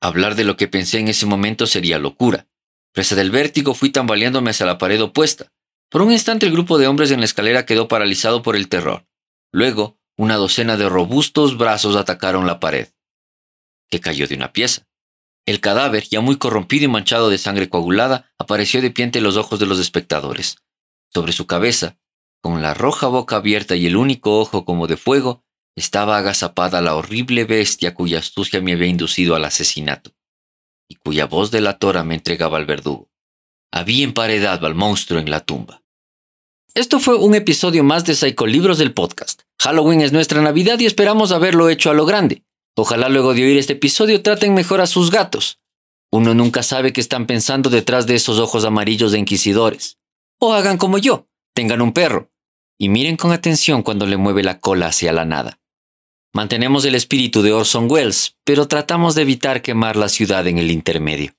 Hablar 0.00 0.36
de 0.36 0.44
lo 0.44 0.56
que 0.56 0.68
pensé 0.68 1.00
en 1.00 1.08
ese 1.08 1.26
momento 1.26 1.66
sería 1.66 1.98
locura, 1.98 2.46
Presa 2.92 3.14
del 3.14 3.30
vértigo, 3.30 3.74
fui 3.74 3.90
tambaleándome 3.90 4.50
hacia 4.50 4.66
la 4.66 4.78
pared 4.78 5.02
opuesta. 5.02 5.52
Por 5.90 6.02
un 6.02 6.12
instante 6.12 6.46
el 6.46 6.52
grupo 6.52 6.78
de 6.78 6.88
hombres 6.88 7.10
en 7.10 7.20
la 7.20 7.24
escalera 7.24 7.66
quedó 7.66 7.88
paralizado 7.88 8.42
por 8.42 8.56
el 8.56 8.68
terror. 8.68 9.06
Luego, 9.52 9.98
una 10.16 10.36
docena 10.36 10.76
de 10.76 10.88
robustos 10.88 11.56
brazos 11.56 11.96
atacaron 11.96 12.46
la 12.46 12.60
pared, 12.60 12.88
que 13.90 14.00
cayó 14.00 14.26
de 14.26 14.34
una 14.34 14.52
pieza. 14.52 14.86
El 15.46 15.60
cadáver, 15.60 16.04
ya 16.08 16.20
muy 16.20 16.36
corrompido 16.36 16.84
y 16.84 16.88
manchado 16.88 17.30
de 17.30 17.38
sangre 17.38 17.68
coagulada, 17.68 18.30
apareció 18.38 18.82
de 18.82 18.90
pie 18.90 19.04
ante 19.04 19.20
los 19.20 19.36
ojos 19.36 19.58
de 19.58 19.66
los 19.66 19.78
espectadores. 19.78 20.56
Sobre 21.12 21.32
su 21.32 21.46
cabeza, 21.46 21.96
con 22.42 22.60
la 22.62 22.74
roja 22.74 23.06
boca 23.06 23.36
abierta 23.36 23.76
y 23.76 23.86
el 23.86 23.96
único 23.96 24.40
ojo 24.40 24.64
como 24.64 24.86
de 24.86 24.96
fuego, 24.96 25.44
estaba 25.76 26.18
agazapada 26.18 26.80
la 26.80 26.94
horrible 26.94 27.44
bestia 27.44 27.94
cuya 27.94 28.18
astucia 28.18 28.60
me 28.60 28.72
había 28.72 28.88
inducido 28.88 29.34
al 29.34 29.44
asesinato 29.44 30.12
y 30.90 30.96
cuya 30.96 31.26
voz 31.26 31.52
delatora 31.52 32.02
me 32.02 32.16
entregaba 32.16 32.58
al 32.58 32.66
verdugo. 32.66 33.08
Había 33.72 34.02
emparedado 34.02 34.66
al 34.66 34.74
monstruo 34.74 35.20
en 35.20 35.30
la 35.30 35.38
tumba. 35.38 35.84
Esto 36.74 36.98
fue 36.98 37.14
un 37.14 37.36
episodio 37.36 37.84
más 37.84 38.04
de 38.04 38.34
Libros 38.48 38.78
del 38.78 38.92
podcast. 38.92 39.42
Halloween 39.60 40.00
es 40.00 40.12
nuestra 40.12 40.42
Navidad 40.42 40.80
y 40.80 40.86
esperamos 40.86 41.30
haberlo 41.30 41.68
hecho 41.68 41.90
a 41.90 41.94
lo 41.94 42.06
grande. 42.06 42.42
Ojalá 42.76 43.08
luego 43.08 43.34
de 43.34 43.44
oír 43.44 43.56
este 43.56 43.74
episodio 43.74 44.20
traten 44.20 44.52
mejor 44.52 44.80
a 44.80 44.88
sus 44.88 45.12
gatos. 45.12 45.60
Uno 46.10 46.34
nunca 46.34 46.64
sabe 46.64 46.92
qué 46.92 47.00
están 47.00 47.26
pensando 47.26 47.70
detrás 47.70 48.08
de 48.08 48.16
esos 48.16 48.40
ojos 48.40 48.64
amarillos 48.64 49.12
de 49.12 49.18
inquisidores. 49.18 49.98
O 50.40 50.54
hagan 50.54 50.76
como 50.76 50.98
yo, 50.98 51.28
tengan 51.54 51.82
un 51.82 51.92
perro, 51.92 52.32
y 52.78 52.88
miren 52.88 53.16
con 53.16 53.30
atención 53.30 53.84
cuando 53.84 54.06
le 54.06 54.16
mueve 54.16 54.42
la 54.42 54.58
cola 54.58 54.88
hacia 54.88 55.12
la 55.12 55.24
nada. 55.24 55.59
Mantenemos 56.32 56.84
el 56.84 56.94
espíritu 56.94 57.42
de 57.42 57.52
Orson 57.52 57.90
Welles, 57.90 58.36
pero 58.44 58.68
tratamos 58.68 59.16
de 59.16 59.22
evitar 59.22 59.62
quemar 59.62 59.96
la 59.96 60.08
ciudad 60.08 60.46
en 60.46 60.58
el 60.58 60.70
intermedio. 60.70 61.32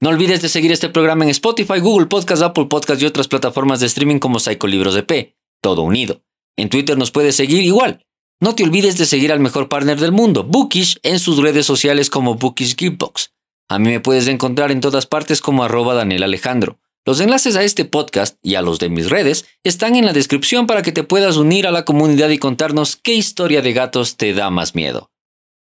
No 0.00 0.08
olvides 0.08 0.40
de 0.40 0.48
seguir 0.48 0.72
este 0.72 0.88
programa 0.88 1.24
en 1.24 1.30
Spotify, 1.30 1.80
Google 1.80 2.06
Podcast, 2.06 2.42
Apple 2.42 2.64
Podcast 2.64 3.02
y 3.02 3.04
otras 3.04 3.28
plataformas 3.28 3.80
de 3.80 3.86
streaming 3.86 4.18
como 4.18 4.38
Libros 4.66 4.94
de 4.94 5.02
P, 5.02 5.36
todo 5.60 5.82
unido. 5.82 6.22
En 6.56 6.70
Twitter 6.70 6.96
nos 6.96 7.10
puedes 7.10 7.36
seguir 7.36 7.62
igual. 7.62 8.06
No 8.40 8.54
te 8.54 8.64
olvides 8.64 8.96
de 8.96 9.04
seguir 9.04 9.32
al 9.32 9.40
mejor 9.40 9.68
partner 9.68 10.00
del 10.00 10.12
mundo, 10.12 10.44
Bookish, 10.44 10.98
en 11.02 11.18
sus 11.18 11.38
redes 11.38 11.66
sociales 11.66 12.08
como 12.08 12.36
Bookish 12.36 12.74
Giftbox. 12.76 13.34
A 13.68 13.78
mí 13.78 13.90
me 13.90 14.00
puedes 14.00 14.28
encontrar 14.28 14.72
en 14.72 14.80
todas 14.80 15.06
partes 15.06 15.42
como 15.42 15.62
arroba 15.62 15.92
Daniel 15.92 16.22
Alejandro. 16.22 16.78
Los 17.04 17.18
enlaces 17.20 17.56
a 17.56 17.64
este 17.64 17.84
podcast 17.84 18.38
y 18.42 18.54
a 18.54 18.62
los 18.62 18.78
de 18.78 18.88
mis 18.88 19.10
redes 19.10 19.46
están 19.64 19.96
en 19.96 20.06
la 20.06 20.12
descripción 20.12 20.68
para 20.68 20.82
que 20.82 20.92
te 20.92 21.02
puedas 21.02 21.36
unir 21.36 21.66
a 21.66 21.72
la 21.72 21.84
comunidad 21.84 22.28
y 22.28 22.38
contarnos 22.38 22.94
qué 22.94 23.12
historia 23.14 23.60
de 23.60 23.72
gatos 23.72 24.16
te 24.16 24.32
da 24.34 24.50
más 24.50 24.76
miedo. 24.76 25.10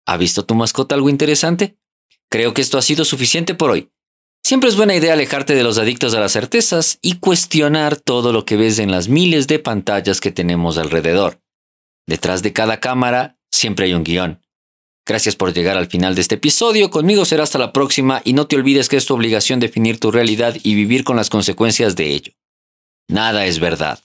¿Ha 0.05 0.15
visto 0.15 0.45
tu 0.45 0.55
mascota 0.55 0.95
algo 0.95 1.09
interesante? 1.09 1.77
Creo 2.29 2.53
que 2.53 2.61
esto 2.61 2.77
ha 2.77 2.81
sido 2.81 3.03
suficiente 3.03 3.55
por 3.55 3.71
hoy. 3.71 3.91
Siempre 4.41 4.69
es 4.69 4.77
buena 4.77 4.95
idea 4.95 5.13
alejarte 5.13 5.53
de 5.53 5.63
los 5.63 5.77
adictos 5.77 6.13
a 6.13 6.21
las 6.21 6.31
certezas 6.31 6.97
y 7.01 7.19
cuestionar 7.19 7.97
todo 7.97 8.31
lo 8.31 8.45
que 8.45 8.55
ves 8.55 8.79
en 8.79 8.91
las 8.91 9.09
miles 9.09 9.47
de 9.47 9.59
pantallas 9.59 10.21
que 10.21 10.31
tenemos 10.31 10.77
alrededor. 10.77 11.41
Detrás 12.07 12.41
de 12.41 12.53
cada 12.53 12.79
cámara 12.79 13.37
siempre 13.51 13.87
hay 13.87 13.93
un 13.93 14.05
guion. 14.05 14.41
Gracias 15.07 15.37
por 15.37 15.53
llegar 15.53 15.77
al 15.77 15.87
final 15.87 16.15
de 16.15 16.21
este 16.21 16.35
episodio. 16.35 16.89
Conmigo 16.89 17.23
será 17.23 17.43
hasta 17.43 17.57
la 17.57 17.71
próxima 17.71 18.21
y 18.25 18.33
no 18.33 18.45
te 18.45 18.57
olvides 18.57 18.89
que 18.89 18.97
es 18.97 19.05
tu 19.05 19.13
obligación 19.13 19.61
definir 19.61 20.01
tu 20.01 20.11
realidad 20.11 20.57
y 20.63 20.75
vivir 20.75 21.05
con 21.05 21.15
las 21.15 21.29
consecuencias 21.29 21.95
de 21.95 22.11
ello. 22.11 22.33
Nada 23.07 23.45
es 23.45 23.59
verdad. 23.59 24.03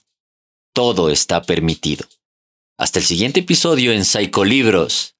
Todo 0.73 1.09
está 1.09 1.41
permitido. 1.41 2.07
Hasta 2.79 2.99
el 2.99 3.05
siguiente 3.05 3.41
episodio 3.41 3.91
en 3.91 4.05
Libros. 4.45 5.15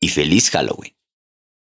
Y 0.00 0.08
feliz 0.08 0.50
Halloween. 0.50 0.94